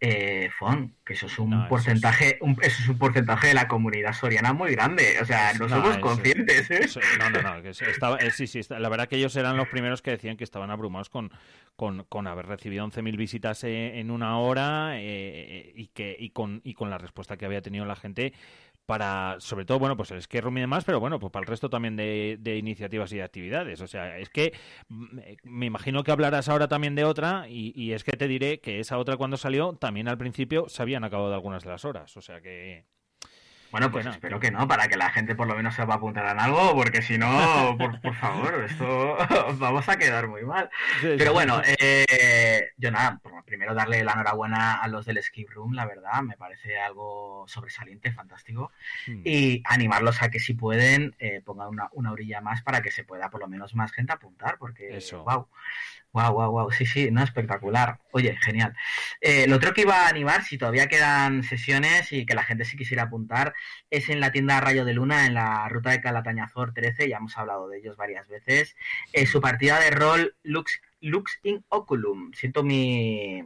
eh, 0.00 0.50
FON, 0.58 0.94
que 1.04 1.14
eso 1.14 1.26
es 1.26 1.38
un 1.38 1.66
porcentaje, 1.68 2.38
Un, 2.40 2.58
eso 2.60 2.82
es 2.82 2.88
un 2.88 2.98
porcentaje 2.98 3.48
de 3.48 3.54
la 3.54 3.68
comunidad 3.68 4.12
soriana 4.12 4.52
muy 4.52 4.72
grande. 4.72 5.16
O 5.22 5.24
sea, 5.24 5.52
no, 5.54 5.68
somos 5.68 5.98
conscientes. 5.98 6.70
¿eh? 6.70 6.86
no, 7.18 7.30
no, 7.30 7.42
no. 7.42 7.68
estaba, 7.68 8.18
eh, 8.18 8.30
sí, 8.30 8.46
sí, 8.46 8.60
la 8.68 8.88
verdad 8.88 9.08
que 9.08 9.16
ellos 9.16 9.34
eran 9.36 9.56
los 9.56 9.68
primeros 9.68 10.02
que 10.02 10.10
decían 10.10 10.36
que 10.36 10.44
estaban 10.44 10.70
abrumados 10.70 11.08
con, 11.08 11.30
con, 11.76 12.04
con 12.04 12.26
haber 12.26 12.46
recibido 12.46 12.86
11.000 12.86 13.16
visitas 13.16 13.64
eh, 13.64 13.98
en 13.98 14.10
una 14.10 14.38
hora 14.38 15.00
y 15.00 15.90
que 15.94 16.16
y 16.18 16.30
con, 16.30 16.60
y 16.64 16.74
con 16.74 16.90
la 16.90 16.98
respuesta 16.98 17.36
que 17.36 17.46
había 17.46 17.62
tenido 17.62 17.84
la 17.86 17.96
gente 17.96 18.34
para, 18.86 19.36
sobre 19.38 19.64
todo, 19.64 19.78
bueno, 19.78 19.96
pues 19.96 20.10
el 20.10 20.22
skate 20.22 20.44
room 20.44 20.58
y 20.58 20.60
demás, 20.62 20.84
pero 20.84 21.00
bueno, 21.00 21.18
pues 21.18 21.32
para 21.32 21.42
el 21.42 21.48
resto 21.48 21.70
también 21.70 21.96
de, 21.96 22.56
iniciativas 22.58 23.12
y 23.12 23.16
de 23.16 23.22
actividades. 23.22 23.80
O 23.80 23.86
sea, 23.86 24.18
es 24.18 24.28
que 24.30 24.52
mm, 24.88 25.18
me 25.44 25.66
imagino 25.66 26.02
que 26.04 26.12
hablarás 26.12 26.48
ahora 26.48 26.68
también 26.68 26.94
de 26.94 27.04
otra 27.04 27.46
y, 27.48 27.72
y, 27.74 27.92
es 27.92 28.04
que 28.04 28.12
te 28.12 28.28
diré 28.28 28.60
que 28.60 28.80
esa 28.80 28.98
otra 28.98 29.16
cuando 29.16 29.36
salió 29.36 29.74
también 29.74 30.08
al 30.08 30.18
principio 30.18 30.68
se 30.68 30.82
habían 30.82 31.04
acabado 31.04 31.34
algunas 31.34 31.64
de 31.64 31.70
las 31.70 31.84
horas. 31.84 32.16
O 32.16 32.20
sea 32.20 32.40
que... 32.40 32.84
Bueno, 33.74 33.90
pues 33.90 34.06
espero 34.06 34.38
que 34.38 34.52
no, 34.52 34.68
para 34.68 34.86
que 34.86 34.96
la 34.96 35.10
gente 35.10 35.34
por 35.34 35.48
lo 35.48 35.56
menos 35.56 35.74
se 35.74 35.84
va 35.84 35.94
a 35.94 35.96
apuntar 35.96 36.30
en 36.30 36.38
algo, 36.38 36.76
porque 36.76 37.02
si 37.02 37.18
no, 37.18 37.26
por, 38.02 38.14
favor, 38.14 38.62
esto 38.62 39.16
vamos 39.58 39.88
a 39.88 39.96
quedar 39.96 40.28
muy 40.28 40.44
mal. 40.44 40.70
Pero 41.02 41.32
bueno, 41.32 41.60
eh, 41.80 42.68
yo 42.76 42.92
nada, 42.92 43.20
primero 43.44 43.74
darle 43.74 44.04
la 44.04 44.12
enhorabuena 44.12 44.74
a 44.74 44.86
los 44.86 45.06
del 45.06 45.20
Skip 45.20 45.50
Room, 45.50 45.72
la 45.72 45.86
verdad, 45.86 46.22
me 46.22 46.36
parece 46.36 46.78
algo 46.78 47.46
sobresaliente, 47.48 48.12
fantástico. 48.12 48.70
Hmm. 49.08 49.22
Y 49.24 49.60
animarlos 49.64 50.22
a 50.22 50.30
que 50.30 50.38
si 50.38 50.54
pueden, 50.54 51.16
eh, 51.18 51.42
pongan 51.44 51.66
una, 51.66 51.88
una, 51.94 52.12
orilla 52.12 52.40
más 52.40 52.62
para 52.62 52.80
que 52.80 52.92
se 52.92 53.02
pueda 53.02 53.28
por 53.28 53.40
lo 53.40 53.48
menos 53.48 53.74
más 53.74 53.90
gente 53.90 54.12
apuntar, 54.12 54.56
porque, 54.56 54.98
Eso. 54.98 55.24
wow, 55.24 55.48
Wow, 56.14 56.32
wow, 56.32 56.50
wow. 56.52 56.70
Sí, 56.70 56.86
sí, 56.86 57.10
no, 57.10 57.24
espectacular. 57.24 57.98
Oye, 58.12 58.36
genial. 58.36 58.72
Eh, 59.20 59.46
lo 59.48 59.56
otro 59.56 59.74
que 59.74 59.80
iba 59.82 60.06
a 60.06 60.08
animar, 60.08 60.44
si 60.44 60.56
todavía 60.56 60.86
quedan 60.88 61.42
sesiones 61.42 62.12
y 62.12 62.24
que 62.24 62.36
la 62.36 62.44
gente 62.44 62.64
sí 62.64 62.76
quisiera 62.76 63.02
apuntar, 63.04 63.52
es 63.90 64.08
en 64.08 64.20
la 64.20 64.30
tienda 64.30 64.60
Rayo 64.60 64.84
de 64.84 64.94
Luna, 64.94 65.26
en 65.26 65.34
la 65.34 65.68
ruta 65.68 65.90
de 65.90 66.00
Calatañazor 66.00 66.72
13, 66.72 67.08
ya 67.08 67.16
hemos 67.16 67.36
hablado 67.36 67.68
de 67.68 67.78
ellos 67.78 67.96
varias 67.96 68.28
veces. 68.28 68.76
Eh, 69.12 69.26
su 69.26 69.40
partida 69.40 69.80
de 69.80 69.90
rol 69.90 70.36
Lux, 70.44 70.80
Lux 71.00 71.40
in 71.42 71.64
Oculum. 71.68 72.32
Siento 72.32 72.62
mi, 72.62 73.42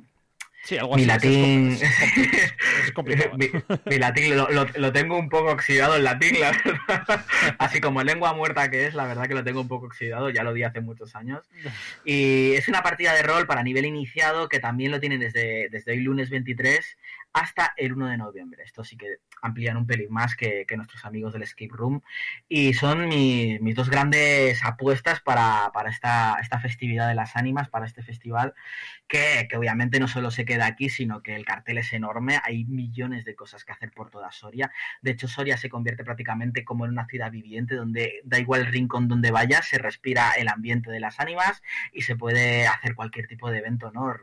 Sí, 0.68 0.76
algo 0.76 0.96
mi 0.96 1.06
latín. 1.06 1.78
Es, 1.80 2.92
complicado. 2.92 3.38
mi, 3.38 3.98
latín 3.98 4.36
lo, 4.36 4.92
tengo 4.92 5.16
un 5.16 5.30
poco 5.30 5.50
oxidado 5.50 5.96
el 5.96 6.04
latín, 6.04 6.38
la 6.38 6.50
verdad. 6.50 7.24
Así 7.58 7.80
como 7.80 8.02
lengua 8.02 8.34
muerta 8.34 8.70
que 8.70 8.84
es, 8.84 8.92
la 8.92 9.06
verdad 9.06 9.28
que 9.28 9.34
lo 9.34 9.42
tengo 9.42 9.62
un 9.62 9.68
poco 9.68 9.86
oxidado, 9.86 10.28
ya 10.28 10.42
lo 10.42 10.52
di 10.52 10.64
hace 10.64 10.82
muchos 10.82 11.16
años. 11.16 11.40
Y 12.04 12.52
es 12.52 12.68
una 12.68 12.82
partida 12.82 13.14
de 13.14 13.22
rol 13.22 13.46
para 13.46 13.62
nivel 13.62 13.86
iniciado 13.86 14.50
que 14.50 14.60
también 14.60 14.90
lo 14.90 15.00
tienen 15.00 15.20
desde, 15.20 15.70
desde 15.70 15.92
hoy 15.92 16.00
lunes 16.00 16.28
23 16.28 16.98
hasta 17.38 17.72
el 17.76 17.92
1 17.92 18.08
de 18.08 18.16
noviembre. 18.16 18.62
Esto 18.64 18.84
sí 18.84 18.96
que 18.96 19.18
amplían 19.42 19.76
un 19.76 19.86
pelín 19.86 20.10
más 20.10 20.34
que, 20.36 20.66
nuestros 20.76 21.04
amigos 21.04 21.32
del 21.32 21.42
Escape 21.42 21.70
Room. 21.72 22.02
Y 22.48 22.74
son 22.74 23.08
mis 23.08 23.74
dos 23.74 23.90
grandes 23.90 24.64
apuestas 24.64 25.20
para, 25.20 25.70
esta, 25.88 26.38
esta, 26.40 26.58
festividad 26.58 27.08
de 27.08 27.14
las 27.14 27.36
ánimas, 27.36 27.68
para 27.68 27.86
este 27.86 28.02
festival, 28.02 28.54
que, 29.06 29.48
obviamente 29.56 30.00
no 30.00 30.08
solo 30.08 30.30
se 30.30 30.44
queda 30.44 30.66
aquí, 30.66 30.88
sino 30.88 31.22
que 31.22 31.36
el 31.36 31.44
cartel 31.44 31.78
es 31.78 31.92
enorme. 31.92 32.40
Hay 32.44 32.64
millones 32.64 33.24
de 33.24 33.34
cosas 33.34 33.64
que 33.64 33.72
hacer 33.72 33.90
por 33.92 34.10
toda 34.10 34.32
Soria. 34.32 34.70
De 35.02 35.12
hecho, 35.12 35.28
Soria 35.28 35.56
se 35.56 35.68
convierte 35.68 36.04
prácticamente 36.04 36.64
como 36.64 36.84
en 36.84 36.92
una 36.92 37.06
ciudad 37.06 37.30
viviente, 37.30 37.74
donde 37.74 38.20
da 38.24 38.38
igual 38.38 38.62
el 38.62 38.66
rincón 38.66 39.08
donde 39.08 39.30
vaya, 39.30 39.62
se 39.62 39.78
respira 39.78 40.32
el 40.32 40.48
ambiente 40.48 40.90
de 40.90 41.00
las 41.00 41.20
ánimas 41.20 41.62
y 41.92 42.02
se 42.02 42.16
puede 42.16 42.66
hacer 42.66 42.94
cualquier 42.94 43.26
tipo 43.26 43.50
de 43.50 43.58
evento, 43.58 43.90
¿no? 43.92 44.14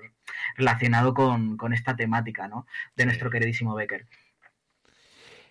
Relacionado 0.56 1.14
con, 1.14 1.74
esta 1.74 1.96
temática, 1.96 2.48
¿no? 2.48 2.66
De 2.96 3.06
nuestro 3.06 3.30
queridísimo 3.30 3.76
Becker. 3.76 4.06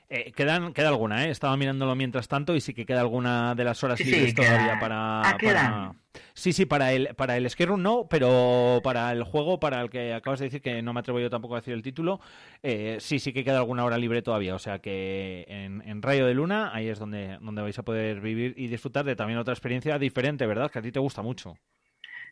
Eh, 0.09 0.33
quedan, 0.33 0.73
queda 0.75 0.89
alguna, 0.89 1.27
¿eh? 1.27 1.31
Estaba 1.31 1.57
mirándolo 1.57 1.95
mientras 1.95 2.29
tanto 2.29 2.55
y 2.55 2.61
sí 2.61 2.75
que 2.75 2.87
queda 2.87 3.01
alguna 3.01 3.55
de 3.55 3.65
las 3.65 3.83
horas 3.83 3.99
libres 4.01 4.35
todavía 4.35 4.79
para, 4.79 5.23
ah, 5.23 5.95
Sí, 6.35 6.53
sí, 6.53 6.67
para 6.67 6.93
el, 6.93 7.15
para 7.15 7.37
el 7.37 7.51
Room 7.51 7.83
no, 7.83 8.07
pero 8.09 8.81
para 8.85 9.11
el 9.13 9.25
juego, 9.25 9.59
para 9.59 9.81
el 9.81 9.91
que 9.91 10.13
acabas 10.13 10.41
de 10.41 10.47
decir, 10.47 10.63
que 10.63 10.83
no 10.83 10.93
me 10.93 11.01
atrevo 11.01 11.21
yo 11.21 11.31
tampoco 11.31 11.55
a 11.55 11.61
decir 11.61 11.75
el 11.75 11.83
título, 11.83 12.21
eh, 12.63 12.99
sí, 13.01 13.19
sí 13.19 13.33
que 13.33 13.45
queda 13.45 13.59
alguna 13.59 13.85
hora 13.85 13.99
libre 13.99 14.23
todavía. 14.23 14.55
O 14.55 14.59
sea 14.59 14.79
que 14.79 15.45
en, 15.49 15.83
en, 15.87 16.03
Rayo 16.03 16.27
de 16.27 16.35
Luna, 16.35 16.71
ahí 16.75 16.89
es 16.89 16.99
donde, 16.99 17.39
donde 17.41 17.63
vais 17.63 17.79
a 17.79 17.83
poder 17.83 18.21
vivir 18.21 18.55
y 18.57 18.69
disfrutar 18.69 19.05
de 19.05 19.17
también 19.17 19.39
otra 19.39 19.55
experiencia 19.55 19.99
diferente, 19.99 20.47
¿verdad? 20.47 20.71
Que 20.71 20.79
a 20.79 20.83
ti 20.83 20.93
te 20.93 21.01
gusta 21.01 21.23
mucho. 21.23 21.57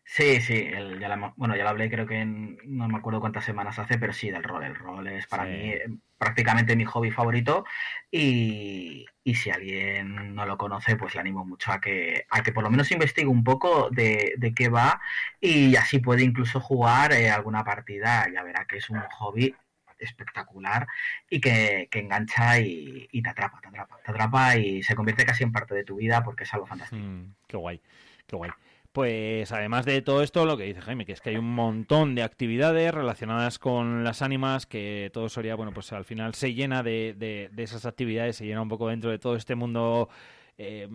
Sí, 0.05 0.41
sí, 0.41 0.69
ya 1.01 1.33
bueno, 1.37 1.57
ya 1.57 1.63
lo 1.63 1.71
hablé 1.71 1.89
creo 1.89 2.07
que 2.07 2.25
no 2.25 2.89
me 2.89 2.99
acuerdo 2.99 3.21
cuántas 3.21 3.45
semanas 3.45 3.79
hace, 3.79 3.99
pero 3.99 4.13
sí, 4.13 4.31
del 4.31 4.43
rol. 4.43 4.65
El 4.65 4.75
rol 4.75 5.07
es 5.07 5.27
para 5.27 5.45
mí 5.45 5.71
eh, 5.71 5.85
prácticamente 6.19 6.77
mi 6.77 6.85
hobby 6.85 7.11
favorito 7.11 7.65
y, 8.11 9.07
si 9.25 9.51
alguien 9.51 10.35
no 10.35 10.45
lo 10.45 10.59
conoce, 10.59 10.97
pues 10.97 11.15
le 11.15 11.21
animo 11.21 11.45
mucho 11.45 11.73
a 11.73 11.81
que, 11.81 12.27
a 12.29 12.43
que 12.43 12.53
por 12.53 12.65
lo 12.65 12.71
menos 12.71 12.91
investigue 12.91 13.29
un 13.29 13.45
poco 13.45 13.89
de, 13.91 14.53
qué 14.55 14.69
va 14.69 15.01
y 15.41 15.77
así 15.77 16.01
puede 16.01 16.25
incluso 16.25 16.61
jugar 16.61 17.13
eh, 17.13 17.31
alguna 17.31 17.65
partida. 17.65 18.27
Ya 18.33 18.43
verá 18.43 18.67
que 18.67 18.79
es 18.79 18.91
un 18.91 19.01
hobby 19.01 19.55
espectacular 19.99 20.87
y 21.31 21.41
que, 21.41 21.89
engancha 21.93 22.59
y, 22.59 23.23
te 23.23 23.31
atrapa, 23.31 23.61
te 23.61 23.69
atrapa, 23.69 23.99
te 24.05 24.11
atrapa 24.11 24.57
y 24.57 24.83
se 24.83 24.95
convierte 24.95 25.25
casi 25.25 25.45
en 25.45 25.53
parte 25.53 25.75
de 25.75 25.85
tu 25.85 25.97
vida 25.97 26.23
porque 26.23 26.45
es 26.45 26.53
algo 26.53 26.67
fantástico. 26.67 27.03
Mm, 27.03 27.35
qué 27.47 27.57
guay, 27.57 27.81
qué 28.27 28.37
guay. 28.37 28.51
Pues 28.93 29.51
además 29.53 29.87
de 29.87 30.03
todo 30.03 30.23
esto, 30.23 30.45
lo 30.45 30.59
que 30.59 30.65
dice 30.65 30.83
Jaime, 30.83 31.07
que 31.07 31.13
es 31.13 31.23
que 31.23 31.31
hay 31.31 31.37
un 31.37 31.55
montón 31.55 32.15
de 32.15 32.23
actividades 32.23 32.93
relacionadas 32.93 33.59
con 33.59 34.05
las 34.05 34.21
ánimas, 34.21 34.67
que 34.67 35.11
todo 35.15 35.31
sería, 35.31 35.55
bueno, 35.55 35.73
pues 35.73 35.93
al 35.95 36.05
final 36.05 36.35
se 36.35 36.53
llena 36.53 36.83
de, 36.83 37.15
de, 37.17 37.49
de 37.53 37.63
esas 37.63 37.87
actividades, 37.87 38.37
se 38.37 38.45
llena 38.45 38.61
un 38.61 38.69
poco 38.69 38.89
dentro 38.89 39.11
de 39.11 39.19
todo 39.19 39.37
este 39.37 39.55
mundo 39.55 40.11
eh, 40.59 40.89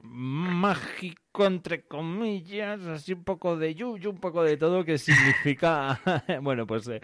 mágico, 0.00 1.46
entre 1.46 1.82
comillas, 1.86 2.80
así 2.86 3.12
un 3.12 3.24
poco 3.24 3.56
de 3.56 3.74
yuyu, 3.74 4.10
un 4.10 4.18
poco 4.18 4.42
de 4.42 4.56
todo, 4.56 4.84
que 4.84 4.98
significa, 4.98 6.00
bueno, 6.42 6.66
pues 6.66 6.86
eh, 6.88 7.00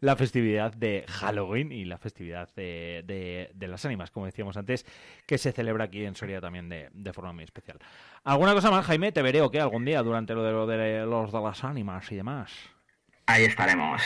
la 0.00 0.16
festividad 0.16 0.72
de 0.74 1.04
Halloween 1.08 1.72
y 1.72 1.84
la 1.84 1.98
festividad 1.98 2.52
de, 2.54 3.50
de, 3.54 3.68
las 3.68 3.84
ánimas, 3.84 4.10
como 4.10 4.26
decíamos 4.26 4.56
antes, 4.56 4.84
que 5.26 5.38
se 5.38 5.52
celebra 5.52 5.84
aquí 5.84 6.04
en 6.04 6.14
Soria 6.14 6.40
también 6.40 6.68
de, 6.68 6.90
de, 6.92 7.12
forma 7.12 7.32
muy 7.32 7.44
especial. 7.44 7.78
¿Alguna 8.24 8.52
cosa 8.54 8.70
más, 8.70 8.84
Jaime? 8.86 9.12
Te 9.12 9.22
veré 9.22 9.40
o 9.40 9.50
qué 9.50 9.60
algún 9.60 9.84
día 9.84 10.02
durante 10.02 10.34
lo 10.34 10.42
de, 10.42 10.52
lo 10.52 10.66
de 10.66 11.06
los 11.06 11.32
de 11.32 11.40
las 11.40 11.64
ánimas 11.64 12.10
y 12.12 12.16
demás. 12.16 12.52
Ahí 13.26 13.44
estaremos. 13.44 14.02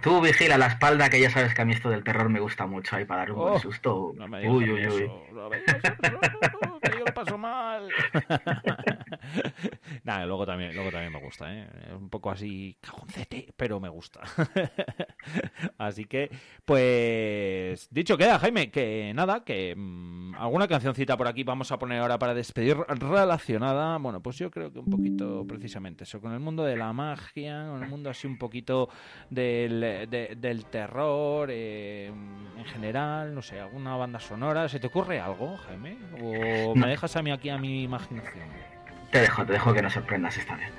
Tú 0.00 0.20
vigila 0.22 0.56
la 0.56 0.66
espalda, 0.66 1.10
que 1.10 1.20
ya 1.20 1.30
sabes 1.30 1.54
que 1.54 1.62
a 1.62 1.64
mí 1.66 1.74
esto 1.74 1.90
del 1.90 2.02
terror 2.02 2.28
me 2.30 2.40
gusta 2.40 2.66
mucho 2.66 2.96
ahí 2.96 3.04
para 3.04 3.20
dar 3.20 3.32
un 3.32 3.38
buen 3.38 3.54
Oh, 3.54 3.58
susto. 3.58 4.12
No 4.16 4.26
me 4.26 4.40
digas 4.40 4.54
uy, 4.54 4.70
uy, 4.70 4.86
uy. 4.86 5.02
eso, 5.02 5.26
no 5.32 5.50
me 5.50 5.58
digas 5.58 5.80
eso, 5.84 6.80
que 6.80 6.90
yo 6.90 7.04
lo 7.04 7.14
paso 7.14 7.36
mal. 7.52 7.88
Nada, 10.04 10.26
luego 10.26 10.46
también, 10.46 10.74
luego 10.74 10.90
también 10.90 11.12
me 11.12 11.20
gusta, 11.20 11.52
¿eh? 11.54 11.68
Es 11.88 11.92
un 11.94 12.08
poco 12.08 12.30
así 12.30 12.76
cajoncete, 12.80 13.52
pero 13.56 13.78
me 13.80 13.88
gusta. 13.88 14.20
así 15.78 16.04
que, 16.06 16.30
pues, 16.64 17.88
dicho 17.90 18.16
queda, 18.16 18.38
Jaime, 18.38 18.70
que 18.70 19.12
nada, 19.14 19.44
que 19.44 19.74
mm, 19.76 20.34
alguna 20.36 20.66
cancioncita 20.68 21.16
por 21.16 21.28
aquí 21.28 21.44
vamos 21.44 21.70
a 21.72 21.78
poner 21.78 22.00
ahora 22.00 22.18
para 22.18 22.34
despedir 22.34 22.76
relacionada, 22.88 23.98
bueno, 23.98 24.20
pues 24.22 24.38
yo 24.38 24.50
creo 24.50 24.72
que 24.72 24.78
un 24.78 24.86
poquito 24.90 25.44
precisamente 25.46 26.04
eso, 26.04 26.20
con 26.20 26.32
el 26.32 26.40
mundo 26.40 26.64
de 26.64 26.76
la 26.76 26.92
magia, 26.92 27.66
con 27.70 27.82
el 27.82 27.88
mundo 27.88 28.10
así 28.10 28.26
un 28.26 28.38
poquito 28.38 28.88
del, 29.30 29.80
de- 30.08 30.36
del 30.36 30.64
terror 30.66 31.48
eh, 31.50 32.06
en 32.06 32.64
general, 32.66 33.34
no 33.34 33.42
sé, 33.42 33.60
alguna 33.60 33.96
banda 33.96 34.18
sonora. 34.20 34.68
¿Se 34.68 34.80
te 34.80 34.86
ocurre 34.86 35.20
algo, 35.20 35.56
Jaime? 35.58 35.96
¿O 36.22 36.74
me 36.74 36.88
dejas 36.88 37.14
a 37.16 37.22
mí 37.22 37.30
aquí 37.30 37.41
a 37.50 37.58
mi 37.58 37.82
imaginación? 37.82 38.44
Te 39.10 39.20
dejo, 39.20 39.44
te 39.44 39.52
dejo 39.52 39.72
que 39.74 39.82
nos 39.82 39.92
sorprendas 39.92 40.36
esta 40.36 40.56
vez. 40.56 40.70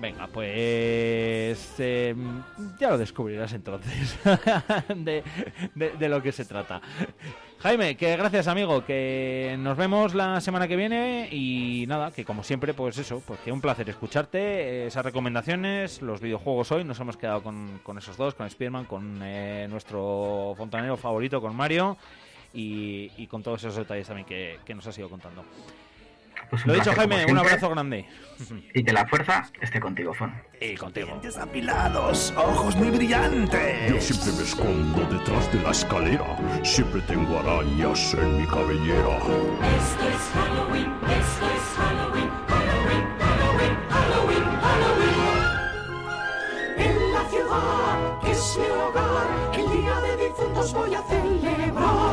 Venga, 0.00 0.26
pues 0.26 1.74
eh, 1.78 2.14
ya 2.80 2.90
lo 2.90 2.98
descubrirás 2.98 3.52
entonces 3.52 4.18
de, 4.96 5.22
de- 5.76 5.90
de 5.90 6.08
lo 6.08 6.20
que 6.20 6.32
se 6.32 6.44
trata. 6.44 6.80
Jaime, 7.60 7.96
que 7.96 8.16
gracias 8.16 8.48
amigo, 8.48 8.84
que 8.84 9.54
nos 9.60 9.76
vemos 9.76 10.14
la 10.14 10.40
semana 10.40 10.66
que 10.66 10.74
viene 10.74 11.28
y 11.30 11.84
nada, 11.86 12.10
que 12.10 12.24
como 12.24 12.42
siempre, 12.42 12.74
pues 12.74 12.98
eso, 12.98 13.22
pues 13.24 13.38
que 13.40 13.52
un 13.52 13.60
placer 13.60 13.88
escucharte, 13.90 14.38
eh, 14.40 14.86
esas 14.88 15.04
recomendaciones, 15.04 16.02
los 16.02 16.20
videojuegos 16.20 16.72
hoy, 16.72 16.82
nos 16.82 16.98
hemos 16.98 17.16
quedado 17.16 17.40
con, 17.44 17.78
con 17.84 17.96
esos 17.98 18.16
dos, 18.16 18.34
con 18.34 18.50
Spiderman, 18.50 18.86
con 18.86 19.20
eh, 19.22 19.68
nuestro 19.70 20.54
fontanero 20.56 20.96
favorito, 20.96 21.40
con 21.40 21.54
Mario 21.54 21.96
y, 22.52 23.12
y 23.16 23.28
con 23.28 23.44
todos 23.44 23.62
esos 23.62 23.76
detalles 23.76 24.08
también 24.08 24.26
que, 24.26 24.58
que 24.64 24.74
nos 24.74 24.84
has 24.88 24.98
ido 24.98 25.08
contando. 25.08 25.44
Pues 26.50 26.64
un 26.64 26.72
Lo 26.72 26.74
dicho 26.74 26.92
Jaime, 26.92 27.24
un 27.26 27.38
abrazo 27.38 27.70
grande. 27.70 28.06
Y 28.74 28.84
que 28.84 28.92
la 28.92 29.06
fuerza 29.06 29.50
esté 29.60 29.80
contigo, 29.80 30.12
Fon. 30.12 30.34
Y 30.60 30.74
contigo. 30.74 31.06
Dientes 31.08 31.38
apilados, 31.38 32.32
ojos 32.36 32.76
muy 32.76 32.90
brillantes. 32.90 33.90
Yo 33.90 34.00
siempre 34.00 34.32
me 34.32 34.42
escondo 34.42 35.04
detrás 35.06 35.52
de 35.52 35.60
la 35.60 35.70
escalera. 35.70 36.36
Siempre 36.62 37.00
tengo 37.02 37.38
arañas 37.38 38.14
en 38.14 38.38
mi 38.38 38.46
cabellera. 38.46 39.16
Esto 39.16 40.08
es 40.08 40.30
Halloween, 40.34 40.92
esto 41.04 41.46
es 41.46 41.64
Halloween, 41.76 42.30
Halloween, 42.48 43.04
Halloween, 43.18 43.76
Halloween, 43.90 44.44
Halloween. 44.62 45.18
En 46.78 47.12
la 47.12 47.24
ciudad 47.30 48.20
que 48.22 48.30
es 48.32 48.58
mi 48.58 48.66
hogar, 48.66 49.26
el 49.54 49.66
día 49.80 50.00
de 50.00 50.16
difuntos 50.24 50.72
voy 50.72 50.94
a 50.94 51.02
celebrar. 51.02 52.11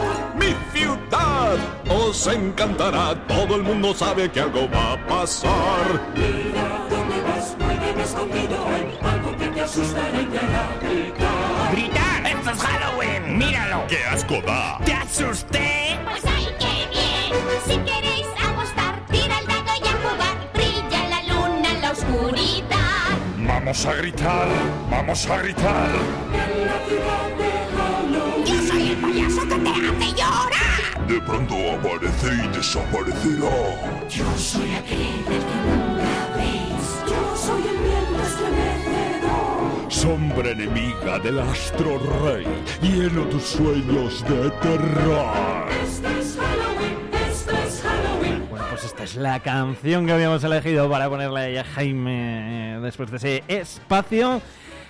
Ciudad 0.80 1.58
os 1.90 2.28
encantará. 2.28 3.14
Todo 3.28 3.56
el 3.58 3.64
mundo 3.64 3.94
sabe 3.94 4.32
que 4.32 4.40
algo 4.40 4.70
va 4.74 4.94
a 4.94 5.08
pasar. 5.08 5.86
Mira 6.16 6.86
dónde 6.90 7.22
vas, 7.22 7.56
muy 7.60 7.76
bien 7.84 8.00
escondido, 8.00 8.56
hay 8.68 8.98
algo 9.12 9.38
que 9.38 9.48
te 9.48 9.62
asustará 9.62 10.22
y 10.22 10.26
te 10.26 10.38
hará 10.40 10.70
gritar. 10.82 11.72
¡Gritar! 11.72 12.26
¡Esto 12.26 12.50
es 12.52 12.60
Halloween! 12.62 13.38
¡Míralo! 13.38 13.88
¡Qué 13.88 14.06
asco 14.06 14.42
da! 14.48 14.80
¡Te 14.86 14.94
asusté! 14.94 16.00
Pues 16.10 16.24
ay, 16.26 16.48
qué 16.60 16.88
bien. 16.96 17.30
Si 17.66 17.78
queréis 17.90 18.28
apostar, 18.50 19.06
tira 19.12 19.40
el 19.40 19.48
dado 19.48 19.74
y 19.84 19.88
a 19.88 19.96
jugar. 20.04 20.36
Brilla 20.54 21.02
la 21.10 21.22
luna 21.24 21.72
en 21.72 21.82
la 21.82 21.92
oscuridad. 21.92 23.18
Vamos 23.38 23.86
a 23.86 23.94
gritar, 23.96 24.48
vamos 24.90 25.30
a 25.30 25.38
gritar. 25.38 25.90
En 26.34 26.66
la 26.68 26.80
ciudad 26.88 27.28
de 27.38 27.50
Halloween. 27.52 27.79
Yo 28.46 28.62
soy 28.68 28.90
el 28.92 28.98
payaso 28.98 29.42
que 29.48 29.56
te 29.56 29.70
hace 29.70 30.12
llorar. 30.16 31.08
De 31.08 31.22
pronto 31.22 31.56
aparece 31.74 32.34
y 32.44 32.48
desaparecerá. 32.56 34.08
Yo 34.10 34.38
soy 34.38 34.74
aquel 34.76 35.26
del 35.26 35.44
que 35.50 35.58
nunca 35.68 36.30
veis. 36.36 36.86
Yo 37.08 37.36
soy 37.36 37.62
el 37.68 37.78
viento 37.78 38.22
estremecedor. 38.24 39.92
Sombra 39.92 40.52
enemiga 40.52 41.20
del 41.20 41.40
astro 41.40 42.00
rey. 42.24 42.48
Lleno 42.82 43.24
tus 43.26 43.44
sueños 43.44 44.24
de 44.24 44.50
terror. 44.62 45.68
Esto 45.84 46.08
es 46.10 46.38
Halloween, 46.38 46.98
esto 47.30 47.52
es 47.52 47.82
Halloween. 47.82 48.48
Bueno, 48.50 48.66
pues 48.70 48.84
esta 48.86 49.04
es 49.04 49.16
la 49.16 49.40
canción 49.42 50.06
que 50.06 50.14
habíamos 50.14 50.44
elegido 50.44 50.90
para 50.90 51.10
ponerle 51.10 51.60
a 51.60 51.64
Jaime 51.64 52.80
después 52.82 53.12
de 53.12 53.18
ese 53.18 53.44
espacio. 53.48 54.42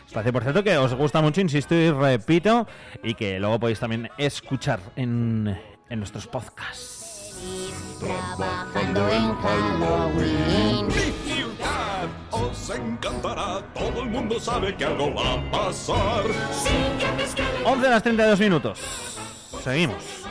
Espacio, 0.09 0.33
por 0.33 0.41
cierto, 0.41 0.63
que 0.63 0.75
os 0.75 0.91
gusta 0.95 1.21
mucho, 1.21 1.39
insisto 1.39 1.75
y 1.75 1.91
repito, 1.91 2.65
y 3.03 3.13
que 3.13 3.39
luego 3.39 3.59
podéis 3.59 3.79
también 3.79 4.09
escuchar 4.17 4.79
en, 4.95 5.55
en 5.87 5.99
nuestros 5.99 6.25
podcasts. 6.25 7.37
Trabajando 7.99 9.07
en 9.07 9.35
Halloween. 9.35 10.87
Mi 10.87 11.31
ciudad 11.31 12.07
os 12.31 12.71
encantará. 12.71 13.61
Todo 13.75 14.01
el 14.01 14.09
mundo 14.09 14.39
sabe 14.39 14.75
que 14.75 14.85
algo 14.85 15.13
va 15.13 15.33
a 15.33 15.51
pasar. 15.51 16.23
11 17.65 17.81
de 17.83 17.89
las 17.91 18.01
32 18.01 18.39
minutos. 18.39 18.79
Seguimos. 19.63 20.25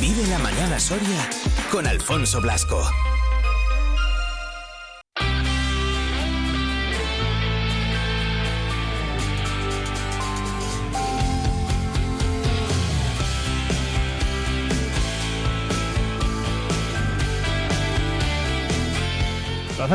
Vive 0.00 0.26
la 0.28 0.38
mañana 0.38 0.78
Soria 0.78 1.28
con 1.72 1.88
Alfonso 1.88 2.40
Blasco. 2.40 2.88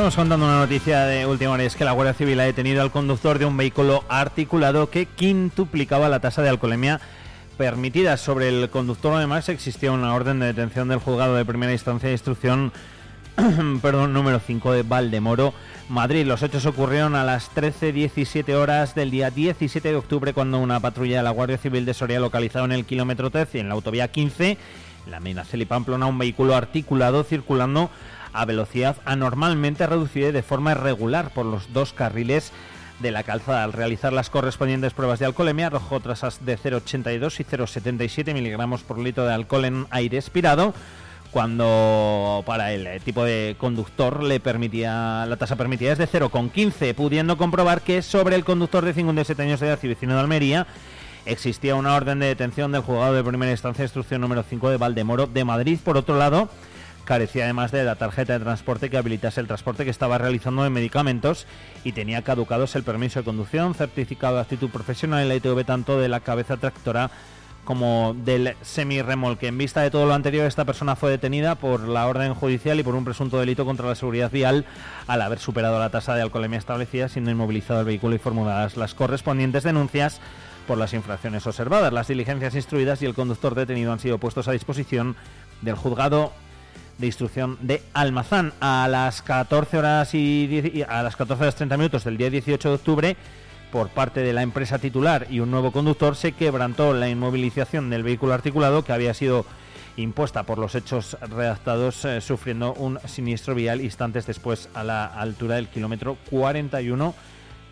Hacemos 0.01 0.15
contando 0.15 0.47
una 0.47 0.57
noticia 0.57 1.05
de 1.05 1.27
última 1.27 1.51
hora, 1.51 1.61
es 1.61 1.75
que 1.75 1.85
la 1.85 1.91
Guardia 1.91 2.15
Civil 2.15 2.39
ha 2.39 2.45
detenido 2.45 2.81
al 2.81 2.89
conductor 2.89 3.37
de 3.37 3.45
un 3.45 3.55
vehículo 3.55 4.03
articulado 4.09 4.89
que 4.89 5.05
quintuplicaba 5.05 6.09
la 6.09 6.19
tasa 6.19 6.41
de 6.41 6.49
alcoholemia 6.49 6.99
permitida. 7.55 8.17
Sobre 8.17 8.49
el 8.49 8.71
conductor 8.71 9.13
además 9.13 9.47
existía 9.47 9.91
una 9.91 10.15
orden 10.15 10.39
de 10.39 10.47
detención 10.47 10.87
del 10.87 10.97
juzgado 10.97 11.35
de 11.35 11.45
primera 11.45 11.71
instancia 11.71 12.07
de 12.07 12.15
instrucción 12.15 12.73
perdón, 13.83 14.11
número 14.11 14.39
5 14.39 14.71
de 14.71 14.81
Valdemoro, 14.81 15.53
Madrid. 15.87 16.25
Los 16.25 16.41
hechos 16.41 16.65
ocurrieron 16.65 17.13
a 17.13 17.23
las 17.23 17.53
13.17 17.53 18.55
horas 18.55 18.95
del 18.95 19.11
día 19.11 19.29
17 19.29 19.87
de 19.87 19.95
octubre 19.95 20.33
cuando 20.33 20.57
una 20.57 20.79
patrulla 20.79 21.17
de 21.17 21.23
la 21.23 21.29
Guardia 21.29 21.59
Civil 21.59 21.85
de 21.85 21.93
Soria 21.93 22.19
localizado 22.19 22.65
en 22.65 22.71
el 22.71 22.85
kilómetro 22.85 23.29
13 23.29 23.59
en 23.59 23.67
la 23.67 23.75
autovía 23.75 24.07
15, 24.07 24.57
en 25.05 25.11
la 25.11 25.19
Medinaceli 25.19 25.65
Pamplona, 25.65 26.07
un 26.07 26.17
vehículo 26.17 26.55
articulado 26.55 27.23
circulando 27.23 27.91
a 28.33 28.45
velocidad 28.45 28.97
anormalmente 29.05 29.87
reducida 29.87 30.29
y 30.29 30.31
de 30.31 30.43
forma 30.43 30.71
irregular 30.71 31.31
por 31.33 31.45
los 31.45 31.73
dos 31.73 31.93
carriles 31.93 32.51
de 32.99 33.11
la 33.11 33.23
calzada. 33.23 33.63
Al 33.63 33.73
realizar 33.73 34.13
las 34.13 34.29
correspondientes 34.29 34.93
pruebas 34.93 35.19
de 35.19 35.25
alcoholemia, 35.25 35.67
arrojó 35.67 35.99
trazas 35.99 36.45
de 36.45 36.57
0,82 36.57 37.39
y 37.39 37.43
0,77 37.43 38.33
miligramos 38.33 38.83
por 38.83 38.99
litro 38.99 39.25
de 39.25 39.33
alcohol 39.33 39.65
en 39.65 39.87
aire 39.89 40.17
expirado, 40.17 40.73
cuando 41.31 42.43
para 42.45 42.73
el 42.73 42.85
eh, 42.87 42.99
tipo 42.99 43.23
de 43.23 43.55
conductor 43.57 44.21
le 44.21 44.39
permitía 44.39 45.25
la 45.25 45.37
tasa 45.37 45.55
permitida 45.55 45.93
es 45.93 45.97
de 45.97 46.07
0,15, 46.07 46.93
pudiendo 46.93 47.37
comprobar 47.37 47.81
que 47.81 48.01
sobre 48.01 48.35
el 48.35 48.43
conductor 48.43 48.83
de 48.83 48.93
57 48.93 49.41
años 49.41 49.59
de 49.59 49.67
edad 49.67 49.79
y 49.81 49.87
vecino 49.87 50.13
de 50.13 50.19
Almería 50.19 50.67
existía 51.25 51.75
una 51.75 51.95
orden 51.95 52.19
de 52.19 52.27
detención 52.27 52.71
del 52.71 52.81
juzgado 52.81 53.13
de 53.13 53.23
primera 53.23 53.51
instancia 53.51 53.83
de 53.83 53.85
instrucción 53.85 54.21
número 54.21 54.43
5 54.43 54.69
de 54.69 54.77
Valdemoro 54.77 55.27
de 55.27 55.45
Madrid. 55.45 55.79
Por 55.83 55.95
otro 55.95 56.17
lado, 56.17 56.49
carecía 57.05 57.43
además 57.43 57.71
de 57.71 57.83
la 57.83 57.95
tarjeta 57.95 58.33
de 58.33 58.39
transporte 58.39 58.89
que 58.89 58.97
habilitase 58.97 59.41
el 59.41 59.47
transporte 59.47 59.83
que 59.83 59.89
estaba 59.89 60.17
realizando 60.17 60.63
de 60.63 60.69
medicamentos 60.69 61.47
y 61.83 61.91
tenía 61.91 62.21
caducados 62.21 62.75
el 62.75 62.83
permiso 62.83 63.19
de 63.19 63.25
conducción, 63.25 63.73
certificado 63.73 64.35
de 64.35 64.41
actitud 64.41 64.69
profesional 64.69 65.25
y 65.25 65.27
la 65.27 65.35
ITV 65.35 65.65
tanto 65.65 65.99
de 65.99 66.09
la 66.09 66.19
cabeza 66.19 66.57
tractora 66.57 67.11
como 67.63 68.15
del 68.17 68.55
semirremolque. 68.61 69.47
En 69.47 69.57
vista 69.57 69.81
de 69.81 69.91
todo 69.91 70.05
lo 70.05 70.13
anterior, 70.13 70.45
esta 70.45 70.65
persona 70.65 70.95
fue 70.95 71.11
detenida 71.11 71.55
por 71.55 71.87
la 71.87 72.07
orden 72.07 72.33
judicial 72.33 72.79
y 72.79 72.83
por 72.83 72.95
un 72.95 73.05
presunto 73.05 73.39
delito 73.39 73.65
contra 73.65 73.87
la 73.87 73.95
seguridad 73.95 74.31
vial 74.31 74.65
al 75.07 75.21
haber 75.21 75.39
superado 75.39 75.79
la 75.79 75.89
tasa 75.89 76.15
de 76.15 76.21
alcoholemia 76.21 76.59
establecida, 76.59 77.07
siendo 77.07 77.31
inmovilizado 77.31 77.81
el 77.81 77.85
vehículo 77.85 78.15
y 78.15 78.19
formuladas 78.19 78.77
las 78.77 78.95
correspondientes 78.95 79.63
denuncias 79.63 80.19
por 80.67 80.77
las 80.77 80.93
infracciones 80.93 81.45
observadas. 81.45 81.93
Las 81.93 82.07
diligencias 82.07 82.55
instruidas 82.55 83.01
y 83.01 83.05
el 83.05 83.13
conductor 83.13 83.55
detenido 83.55 83.91
han 83.91 83.99
sido 83.99 84.17
puestos 84.17 84.47
a 84.47 84.53
disposición 84.53 85.15
del 85.61 85.75
juzgado 85.75 86.33
de 87.01 87.07
instrucción 87.07 87.57
de 87.61 87.81
Almazán 87.93 88.53
a 88.61 88.87
las 88.87 89.21
14 89.23 89.77
horas 89.77 90.13
y 90.13 90.47
10 90.47 90.75
y 90.75 90.83
a 90.83 91.03
las 91.03 91.15
14 91.15 91.43
horas 91.43 91.55
30 91.55 91.75
minutos 91.75 92.03
del 92.03 92.15
día 92.15 92.29
18 92.29 92.69
de 92.69 92.75
octubre 92.75 93.17
por 93.71 93.89
parte 93.89 94.21
de 94.21 94.33
la 94.33 94.43
empresa 94.43 94.77
titular 94.77 95.25
y 95.29 95.39
un 95.39 95.49
nuevo 95.49 95.71
conductor 95.71 96.15
se 96.15 96.33
quebrantó 96.33 96.93
la 96.93 97.09
inmovilización 97.09 97.89
del 97.89 98.03
vehículo 98.03 98.33
articulado 98.33 98.83
que 98.83 98.93
había 98.93 99.13
sido 99.13 99.45
impuesta 99.97 100.43
por 100.43 100.59
los 100.59 100.75
hechos 100.75 101.17
redactados 101.21 102.05
eh, 102.05 102.21
sufriendo 102.21 102.73
un 102.73 102.99
siniestro 103.05 103.55
vial 103.55 103.81
instantes 103.81 104.27
después 104.27 104.69
a 104.73 104.83
la 104.83 105.05
altura 105.05 105.55
del 105.55 105.67
kilómetro 105.67 106.17
41 106.29 107.15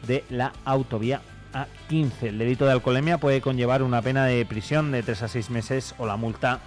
de 0.07 0.23
la 0.29 0.53
autovía 0.65 1.21
A15. 1.53 2.23
El 2.23 2.39
delito 2.39 2.65
de 2.65 2.71
alcoholemia 2.71 3.19
puede 3.19 3.41
conllevar 3.41 3.83
una 3.83 4.01
pena 4.01 4.25
de 4.25 4.45
prisión 4.45 4.91
de 4.91 5.03
3 5.03 5.23
a 5.23 5.27
6 5.27 5.49
meses 5.49 5.95
o 5.97 6.05
la 6.05 6.17
multa 6.17 6.59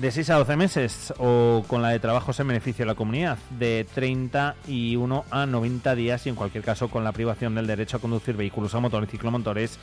de 0.00 0.10
6 0.10 0.30
a 0.30 0.36
12 0.36 0.56
meses 0.56 1.14
o 1.18 1.62
con 1.66 1.82
la 1.82 1.90
de 1.90 1.98
trabajos 1.98 2.40
en 2.40 2.48
beneficio 2.48 2.84
de 2.84 2.86
la 2.86 2.94
comunidad 2.94 3.36
de 3.58 3.86
31 3.94 5.24
a 5.30 5.44
90 5.44 5.94
días 5.94 6.24
y 6.24 6.30
en 6.30 6.36
cualquier 6.36 6.64
caso 6.64 6.88
con 6.88 7.04
la 7.04 7.12
privación 7.12 7.54
del 7.54 7.66
derecho 7.66 7.98
a 7.98 8.00
conducir 8.00 8.34
vehículos 8.34 8.74
a 8.74 8.80
motor 8.80 9.04
y 9.04 9.08
ciclomotores 9.08 9.78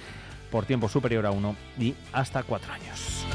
por 0.51 0.65
tiempo 0.65 0.89
superior 0.89 1.27
a 1.27 1.31
1 1.31 1.55
y 1.79 1.93
hasta 2.13 2.41
4 2.41 2.73
años. 2.73 3.25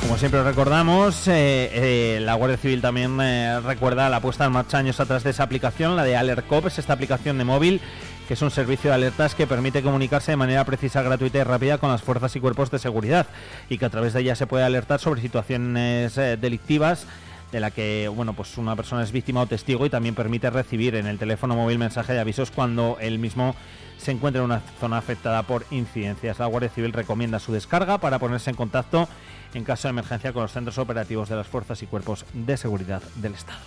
Como 0.00 0.18
siempre 0.18 0.42
recordamos, 0.42 1.28
eh, 1.28 1.70
eh, 2.16 2.20
la 2.20 2.34
Guardia 2.34 2.56
Civil 2.56 2.80
también 2.80 3.20
eh, 3.20 3.60
recuerda 3.60 4.08
la 4.08 4.20
puesta 4.20 4.46
en 4.46 4.52
marcha 4.52 4.78
años 4.78 4.98
atrás 5.00 5.22
de 5.22 5.30
esa 5.30 5.42
aplicación, 5.42 5.96
la 5.96 6.02
de 6.02 6.16
AlertCop, 6.16 6.66
es 6.66 6.78
esta 6.78 6.94
aplicación 6.94 7.38
de 7.38 7.44
móvil 7.44 7.80
que 8.28 8.34
es 8.34 8.42
un 8.42 8.50
servicio 8.50 8.90
de 8.90 8.94
alertas 8.94 9.34
que 9.34 9.46
permite 9.46 9.82
comunicarse 9.82 10.32
de 10.32 10.36
manera 10.36 10.62
precisa, 10.66 11.00
gratuita 11.00 11.38
y 11.38 11.42
rápida 11.44 11.78
con 11.78 11.90
las 11.90 12.02
fuerzas 12.02 12.36
y 12.36 12.40
cuerpos 12.40 12.70
de 12.70 12.78
seguridad 12.78 13.26
y 13.70 13.78
que 13.78 13.86
a 13.86 13.88
través 13.88 14.12
de 14.12 14.20
ella 14.20 14.36
se 14.36 14.46
puede 14.46 14.64
alertar 14.64 15.00
sobre 15.00 15.22
situaciones 15.22 16.14
delictivas 16.14 17.06
de 17.50 17.60
la 17.60 17.70
que 17.70 18.06
bueno 18.14 18.34
pues 18.34 18.58
una 18.58 18.76
persona 18.76 19.02
es 19.02 19.12
víctima 19.12 19.40
o 19.40 19.46
testigo 19.46 19.86
y 19.86 19.90
también 19.90 20.14
permite 20.14 20.50
recibir 20.50 20.94
en 20.94 21.06
el 21.06 21.18
teléfono 21.18 21.56
móvil 21.56 21.78
mensaje 21.78 22.12
de 22.12 22.20
avisos 22.20 22.50
cuando 22.50 22.98
él 23.00 23.18
mismo 23.18 23.56
se 23.96 24.10
encuentra 24.10 24.40
en 24.40 24.44
una 24.44 24.60
zona 24.78 24.98
afectada 24.98 25.42
por 25.44 25.64
incidencias. 25.70 26.38
La 26.38 26.46
Guardia 26.46 26.68
Civil 26.68 26.92
recomienda 26.92 27.38
su 27.38 27.52
descarga 27.52 27.96
para 27.96 28.18
ponerse 28.18 28.50
en 28.50 28.56
contacto 28.56 29.08
en 29.54 29.64
caso 29.64 29.88
de 29.88 29.92
emergencia 29.92 30.34
con 30.34 30.42
los 30.42 30.52
centros 30.52 30.76
operativos 30.76 31.30
de 31.30 31.36
las 31.36 31.46
fuerzas 31.46 31.82
y 31.82 31.86
cuerpos 31.86 32.26
de 32.34 32.58
seguridad 32.58 33.00
del 33.16 33.32
Estado. 33.32 33.60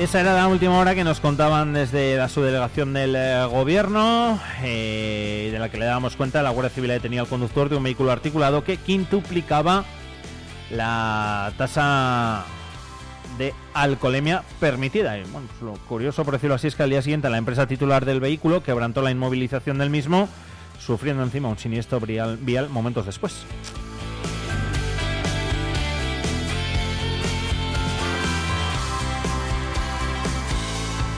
'Esa 0.00 0.22
era 0.22 0.34
la 0.34 0.48
última 0.48 0.78
hora 0.78 0.94
que 0.94 1.04
nos 1.04 1.20
contaban 1.20 1.74
desde 1.74 2.16
la 2.16 2.30
subdelegación 2.30 2.94
del 2.94 3.14
eh, 3.14 3.44
gobierno, 3.44 4.40
eh, 4.62 5.50
de 5.52 5.58
la 5.58 5.68
que 5.68 5.76
le 5.76 5.84
dábamos 5.84 6.16
cuenta, 6.16 6.42
la 6.42 6.48
Guardia 6.48 6.74
Civil 6.74 6.88
detenía 6.88 7.20
al 7.20 7.26
conductor 7.26 7.68
de 7.68 7.76
un 7.76 7.82
vehículo 7.82 8.10
articulado 8.10 8.64
que 8.64 8.78
quintuplicaba 8.78 9.84
la 10.70 11.52
tasa 11.58 12.46
de 13.36 13.52
alcoholemia 13.74 14.42
permitida. 14.58 15.18
Lo 15.60 15.74
curioso, 15.86 16.24
por 16.24 16.32
decirlo 16.32 16.54
así, 16.54 16.68
es 16.68 16.76
que 16.76 16.82
al 16.82 16.88
día 16.88 17.02
siguiente 17.02 17.28
la 17.28 17.36
empresa 17.36 17.66
titular 17.66 18.06
del 18.06 18.20
vehículo 18.20 18.62
quebrantó 18.62 19.02
la 19.02 19.10
inmovilización 19.10 19.76
del 19.76 19.90
mismo, 19.90 20.30
sufriendo 20.78 21.22
encima 21.22 21.50
un 21.50 21.58
siniestro 21.58 22.00
vial 22.00 22.70
momentos 22.70 23.04
después. 23.04 23.44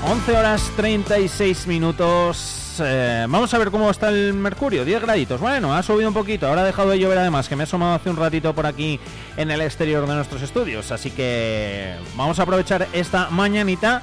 11 0.05 0.37
horas 0.37 0.73
36 0.77 1.69
minutos. 1.69 2.81
Eh, 2.81 3.25
vamos 3.29 3.55
a 3.55 3.59
ver 3.59 3.71
cómo 3.71 3.89
está 3.89 4.09
el 4.09 4.35
mercurio. 4.35 4.85
10 4.85 5.03
graditos. 5.03 5.41
Bueno, 5.41 5.75
ha 5.75 5.83
subido 5.83 6.09
un 6.09 6.15
poquito. 6.15 6.49
Ahora 6.49 6.63
ha 6.63 6.65
dejado 6.65 6.91
de 6.91 6.99
llover 6.99 7.19
además, 7.19 7.49
que 7.49 7.55
me 7.55 7.63
he 7.63 7.65
asomado 7.65 7.95
hace 7.95 8.11
un 8.11 8.17
ratito 8.17 8.53
por 8.53 8.67
aquí 8.67 8.99
en 9.37 9.53
el 9.53 9.61
exterior 9.61 10.07
de 10.07 10.15
nuestros 10.15 10.43
estudios. 10.43 10.91
Así 10.91 11.13
que 11.13 11.95
vamos 12.17 12.41
a 12.41 12.43
aprovechar 12.43 12.89
esta 12.93 13.31
mañanita 13.31 14.03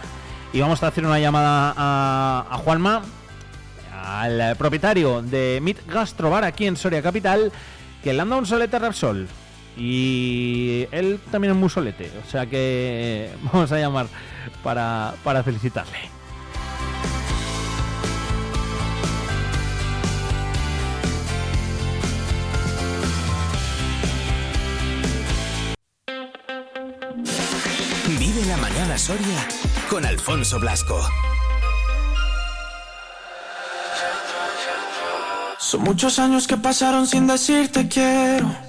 y 0.53 0.61
vamos 0.61 0.81
a 0.83 0.87
hacer 0.87 1.05
una 1.05 1.19
llamada 1.19 1.73
a, 1.77 2.57
Juanma, 2.63 3.01
al 4.01 4.55
propietario 4.55 5.21
de 5.21 5.59
Mit 5.61 5.85
Gastrobar 5.85 6.45
aquí 6.45 6.65
en 6.65 6.77
Soria 6.77 7.01
Capital, 7.01 7.51
que 8.01 8.13
le 8.13 8.21
anda 8.21 8.37
un 8.37 8.45
solete 8.45 8.79
Repsol. 8.79 9.27
Y 9.79 10.87
él 10.91 11.21
también 11.31 11.53
es 11.53 11.59
muy 11.59 11.69
solete. 11.69 12.11
O 12.25 12.29
sea 12.29 12.45
que 12.45 13.31
vamos 13.53 13.71
a 13.71 13.79
llamar 13.79 14.07
para, 14.61 15.15
para 15.23 15.41
felicitarle. 15.41 15.97
Vive 28.19 28.45
la 28.47 28.57
mañana 28.57 28.97
Soria 28.97 29.47
con 29.89 30.05
Alfonso 30.05 30.59
Blasco. 30.59 31.01
Son 35.57 35.81
muchos 35.83 36.19
años 36.19 36.47
que 36.47 36.57
pasaron 36.57 37.07
sin 37.07 37.27
decirte 37.27 37.87
quiero. 37.87 38.68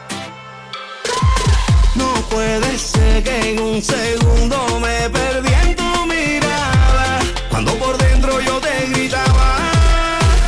Puede 2.31 2.77
ser 2.77 3.23
que 3.23 3.51
en 3.51 3.59
un 3.59 3.81
segundo 3.81 4.79
me 4.79 5.09
perdí 5.09 5.53
en 5.63 5.75
tu 5.75 6.05
mirada. 6.05 7.19
Cuando 7.49 7.73
por 7.75 7.97
dentro 7.97 8.39
yo 8.39 8.57
te 8.59 8.87
gritaba, 8.91 9.57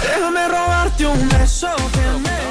déjame 0.01 0.47
robarte 0.47 1.05
un 1.05 1.27
beso 1.27 1.75
que 1.91 2.19
me 2.19 2.43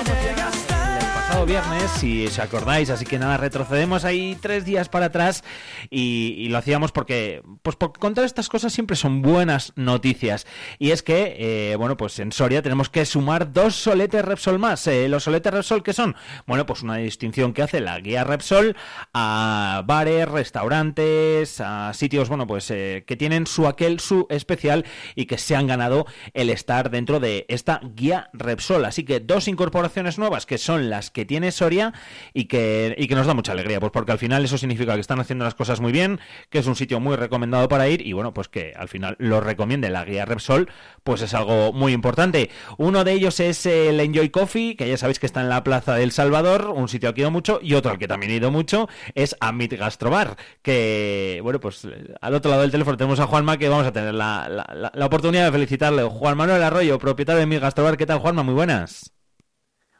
pasado 1.32 1.46
viernes, 1.46 1.71
si 1.88 2.26
os 2.26 2.38
acordáis, 2.38 2.90
así 2.90 3.04
que 3.04 3.18
nada, 3.18 3.36
retrocedemos 3.36 4.04
ahí 4.04 4.36
tres 4.40 4.64
días 4.64 4.88
para 4.88 5.06
atrás 5.06 5.42
y, 5.90 6.48
lo 6.48 6.58
hacíamos 6.58 6.92
porque, 6.92 7.42
pues 7.62 7.76
por 7.76 7.92
contar 7.98 8.24
estas 8.24 8.48
cosas 8.48 8.72
siempre 8.72 8.96
son 8.96 9.22
buenas 9.22 9.72
noticias. 9.74 10.46
Y 10.78 10.90
es 10.90 11.02
que, 11.02 11.36
eh, 11.38 11.76
bueno, 11.76 11.96
pues 11.96 12.18
en 12.18 12.30
Soria 12.30 12.62
tenemos 12.62 12.88
que 12.88 13.04
sumar 13.04 13.52
dos 13.52 13.74
soletes 13.74 14.24
Repsol 14.24 14.58
más. 14.58 14.86
Eh, 14.86 15.08
los 15.08 15.24
soletes 15.24 15.52
Repsol, 15.52 15.82
que 15.82 15.92
son? 15.92 16.14
Bueno, 16.46 16.66
pues 16.66 16.82
una 16.82 16.96
distinción 16.96 17.52
que 17.52 17.62
hace 17.62 17.80
la 17.80 17.98
guía 18.00 18.24
Repsol 18.24 18.76
a 19.12 19.82
bares, 19.86 20.28
restaurantes, 20.28 21.60
a 21.60 21.92
sitios, 21.94 22.28
bueno, 22.28 22.46
pues 22.46 22.70
eh, 22.70 23.04
que 23.06 23.16
tienen 23.16 23.46
su 23.46 23.66
aquel, 23.66 23.98
su 23.98 24.26
especial 24.30 24.84
y 25.14 25.26
que 25.26 25.38
se 25.38 25.56
han 25.56 25.66
ganado 25.66 26.06
el 26.34 26.50
estar 26.50 26.90
dentro 26.90 27.18
de 27.18 27.46
esta 27.48 27.80
guía 27.82 28.30
Repsol. 28.32 28.84
Así 28.84 29.04
que 29.04 29.20
dos 29.20 29.48
incorporaciones 29.48 30.18
nuevas 30.18 30.46
que 30.46 30.58
son 30.58 30.90
las 30.90 31.10
que 31.10 31.24
tiene 31.24 31.50
Soria 31.50 31.81
y 32.32 32.44
que, 32.44 32.94
y 32.98 33.08
que 33.08 33.14
nos 33.14 33.26
da 33.26 33.34
mucha 33.34 33.52
alegría, 33.52 33.80
pues 33.80 33.92
porque 33.92 34.12
al 34.12 34.18
final 34.18 34.44
eso 34.44 34.58
significa 34.58 34.94
que 34.94 35.00
están 35.00 35.20
haciendo 35.20 35.44
las 35.44 35.54
cosas 35.54 35.80
muy 35.80 35.92
bien, 35.92 36.20
que 36.50 36.58
es 36.58 36.66
un 36.66 36.76
sitio 36.76 37.00
muy 37.00 37.16
recomendado 37.16 37.68
para 37.68 37.88
ir 37.88 38.06
y 38.06 38.12
bueno, 38.12 38.32
pues 38.34 38.48
que 38.48 38.74
al 38.76 38.88
final 38.88 39.16
lo 39.18 39.40
recomiende 39.40 39.90
la 39.90 40.04
guía 40.04 40.24
Repsol, 40.24 40.70
pues 41.02 41.22
es 41.22 41.34
algo 41.34 41.72
muy 41.72 41.92
importante. 41.92 42.50
Uno 42.78 43.04
de 43.04 43.12
ellos 43.12 43.40
es 43.40 43.66
el 43.66 43.98
Enjoy 43.98 44.30
Coffee, 44.30 44.76
que 44.76 44.88
ya 44.88 44.96
sabéis 44.96 45.18
que 45.18 45.26
está 45.26 45.40
en 45.40 45.48
la 45.48 45.64
Plaza 45.64 45.94
del 45.94 46.12
Salvador, 46.12 46.72
un 46.74 46.88
sitio 46.88 47.14
que 47.14 47.20
he 47.20 47.24
ido 47.24 47.30
mucho, 47.30 47.58
y 47.62 47.74
otro 47.74 47.90
al 47.90 47.98
que 47.98 48.08
también 48.08 48.32
he 48.32 48.36
ido 48.36 48.50
mucho 48.50 48.88
es 49.14 49.36
Amit 49.40 49.72
Gastrobar, 49.72 50.36
que 50.62 51.40
bueno, 51.42 51.60
pues 51.60 51.86
al 52.20 52.34
otro 52.34 52.50
lado 52.50 52.62
del 52.62 52.70
teléfono 52.70 52.96
tenemos 52.96 53.20
a 53.20 53.26
Juanma 53.26 53.56
que 53.56 53.68
vamos 53.68 53.86
a 53.86 53.92
tener 53.92 54.14
la, 54.14 54.48
la, 54.48 54.92
la 54.94 55.06
oportunidad 55.06 55.46
de 55.46 55.52
felicitarle. 55.52 56.02
Juan 56.02 56.36
Manuel 56.36 56.62
Arroyo, 56.62 56.98
propietario 56.98 57.38
de 57.38 57.44
Amit 57.44 57.60
Gastrobar, 57.60 57.96
¿qué 57.96 58.06
tal 58.06 58.18
Juanma? 58.18 58.42
Muy 58.42 58.54
buenas. 58.54 59.12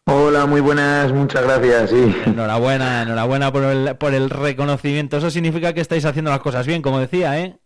Hola, 0.07 0.47
muy 0.47 0.61
buenas, 0.61 1.13
muchas 1.13 1.43
gracias. 1.45 1.93
Enhorabuena, 2.27 3.03
enhorabuena 3.03 3.53
por 3.53 3.65
el, 3.65 3.97
por 3.97 4.15
el 4.15 4.31
reconocimiento. 4.31 5.17
Eso 5.17 5.31
significa 5.31 5.73
que 5.73 5.81
estáis 5.81 6.05
haciendo 6.05 6.31
las 6.31 6.41
cosas 6.41 6.67
bien, 6.67 6.83
como 6.83 6.99
decía, 6.99 7.39
¿eh? 7.41 7.59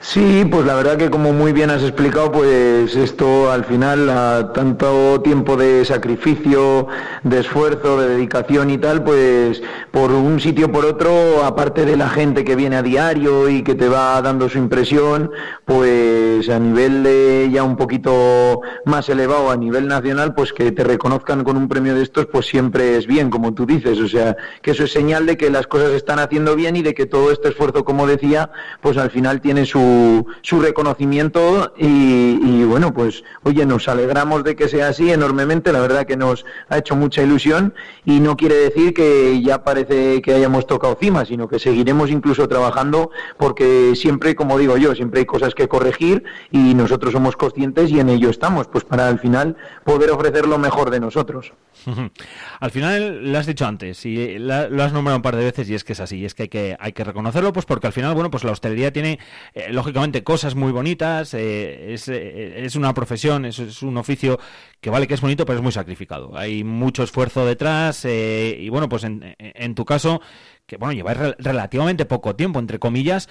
Sí, 0.00 0.44
pues 0.50 0.66
la 0.66 0.74
verdad 0.74 0.96
que 0.96 1.10
como 1.10 1.32
muy 1.32 1.52
bien 1.52 1.70
has 1.70 1.82
explicado, 1.82 2.30
pues 2.32 2.94
esto 2.96 3.50
al 3.50 3.64
final, 3.64 4.10
a 4.10 4.52
tanto 4.52 5.20
tiempo 5.22 5.56
de 5.56 5.84
sacrificio, 5.84 6.88
de 7.22 7.38
esfuerzo, 7.38 8.00
de 8.00 8.08
dedicación 8.08 8.70
y 8.70 8.78
tal, 8.78 9.04
pues 9.04 9.62
por 9.92 10.10
un 10.10 10.40
sitio 10.40 10.70
por 10.70 10.84
otro, 10.84 11.44
aparte 11.44 11.86
de 11.86 11.96
la 11.96 12.08
gente 12.08 12.44
que 12.44 12.56
viene 12.56 12.76
a 12.76 12.82
diario 12.82 13.48
y 13.48 13.62
que 13.62 13.74
te 13.74 13.88
va 13.88 14.20
dando 14.20 14.48
su 14.48 14.58
impresión, 14.58 15.30
pues 15.64 16.48
a 16.48 16.58
nivel 16.58 17.04
de 17.04 17.48
ya 17.52 17.62
un 17.62 17.76
poquito 17.76 18.60
más 18.84 19.08
elevado, 19.08 19.50
a 19.50 19.56
nivel 19.56 19.86
nacional, 19.86 20.34
pues 20.34 20.52
que 20.52 20.72
te 20.72 20.84
reconozcan 20.84 21.44
con 21.44 21.56
un 21.56 21.68
premio 21.68 21.94
de 21.94 22.02
estos, 22.02 22.26
pues 22.26 22.46
siempre 22.46 22.96
es 22.96 23.06
bien, 23.06 23.30
como 23.30 23.54
tú 23.54 23.64
dices, 23.64 23.98
o 24.00 24.08
sea, 24.08 24.36
que 24.60 24.72
eso 24.72 24.84
es 24.84 24.92
señal 24.92 25.26
de 25.26 25.36
que 25.36 25.48
las 25.48 25.66
cosas 25.66 25.92
están 25.92 26.18
haciendo 26.18 26.56
bien 26.56 26.76
y 26.76 26.82
de 26.82 26.92
que 26.92 27.06
todo 27.06 27.30
este 27.30 27.48
esfuerzo, 27.50 27.84
como 27.84 28.06
decía, 28.06 28.50
pues 28.80 28.98
al 28.98 29.10
final 29.10 29.40
tiene 29.40 29.61
su, 29.66 30.26
su 30.42 30.60
reconocimiento 30.60 31.74
y, 31.76 32.38
y, 32.42 32.64
bueno, 32.64 32.92
pues 32.92 33.24
oye, 33.42 33.66
nos 33.66 33.88
alegramos 33.88 34.44
de 34.44 34.56
que 34.56 34.68
sea 34.68 34.88
así 34.88 35.10
enormemente, 35.10 35.72
la 35.72 35.80
verdad 35.80 36.06
que 36.06 36.16
nos 36.16 36.44
ha 36.68 36.78
hecho 36.78 36.96
mucha 36.96 37.22
ilusión 37.22 37.74
y 38.04 38.20
no 38.20 38.36
quiere 38.36 38.56
decir 38.56 38.94
que 38.94 39.40
ya 39.42 39.64
parece 39.64 40.22
que 40.22 40.34
hayamos 40.34 40.66
tocado 40.66 40.96
cima, 41.00 41.24
sino 41.24 41.48
que 41.48 41.58
seguiremos 41.58 42.10
incluso 42.10 42.48
trabajando 42.48 43.10
porque 43.38 43.94
siempre, 43.94 44.34
como 44.34 44.58
digo 44.58 44.76
yo, 44.76 44.94
siempre 44.94 45.20
hay 45.20 45.26
cosas 45.26 45.54
que 45.54 45.68
corregir 45.68 46.24
y 46.50 46.74
nosotros 46.74 47.12
somos 47.12 47.36
conscientes 47.36 47.90
y 47.90 48.00
en 48.00 48.08
ello 48.08 48.30
estamos, 48.30 48.66
pues 48.68 48.84
para 48.84 49.08
al 49.08 49.18
final 49.18 49.56
poder 49.84 50.10
ofrecer 50.10 50.46
lo 50.46 50.58
mejor 50.58 50.90
de 50.90 51.00
nosotros. 51.00 51.52
Al 52.60 52.70
final 52.70 53.32
lo 53.32 53.38
has 53.38 53.46
dicho 53.46 53.66
antes 53.66 54.04
y 54.06 54.38
lo 54.38 54.82
has 54.82 54.92
nombrado 54.92 55.16
un 55.16 55.22
par 55.22 55.36
de 55.36 55.44
veces 55.44 55.68
y 55.68 55.74
es 55.74 55.84
que 55.84 55.94
es 55.94 56.00
así, 56.00 56.24
es 56.24 56.34
que 56.34 56.44
hay 56.44 56.48
que, 56.48 56.76
hay 56.78 56.92
que 56.92 57.02
reconocerlo 57.02 57.52
pues 57.52 57.66
porque 57.66 57.86
al 57.86 57.92
final, 57.92 58.14
bueno, 58.14 58.30
pues 58.30 58.44
la 58.44 58.52
hostelería 58.52 58.92
tiene 58.92 59.18
eh, 59.54 59.72
lógicamente 59.72 60.24
cosas 60.24 60.54
muy 60.54 60.72
bonitas, 60.72 61.34
eh, 61.34 61.92
es, 61.92 62.08
eh, 62.08 62.64
es, 62.64 62.74
una 62.74 62.94
profesión, 62.94 63.44
es, 63.44 63.58
es, 63.58 63.82
un 63.82 63.96
oficio 63.98 64.38
que 64.80 64.88
vale 64.88 65.06
que 65.06 65.14
es 65.14 65.20
bonito 65.20 65.44
pero 65.44 65.58
es 65.58 65.62
muy 65.62 65.72
sacrificado, 65.72 66.36
hay 66.36 66.64
mucho 66.64 67.02
esfuerzo 67.02 67.44
detrás 67.44 68.04
y 68.04 68.68
bueno, 68.70 68.88
pues 68.88 69.04
en, 69.04 69.36
en, 69.38 69.74
tu 69.74 69.84
caso, 69.84 70.22
que 70.66 70.76
bueno, 70.76 70.92
lleváis 70.94 71.18
relativamente 71.38 72.06
poco 72.06 72.34
tiempo, 72.34 72.58
entre 72.58 72.78
comillas, 72.78 73.28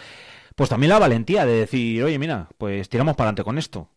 pues 0.55 0.69
también 0.69 0.89
la 0.89 0.99
valentía 0.99 1.45
de 1.45 1.53
decir, 1.53 2.03
oye, 2.03 2.19
mira, 2.19 2.49
pues 2.57 2.87
tiramos 2.89 3.15
para 3.15 3.29
adelante 3.29 3.43
con 3.43 3.57
esto. 3.57 3.89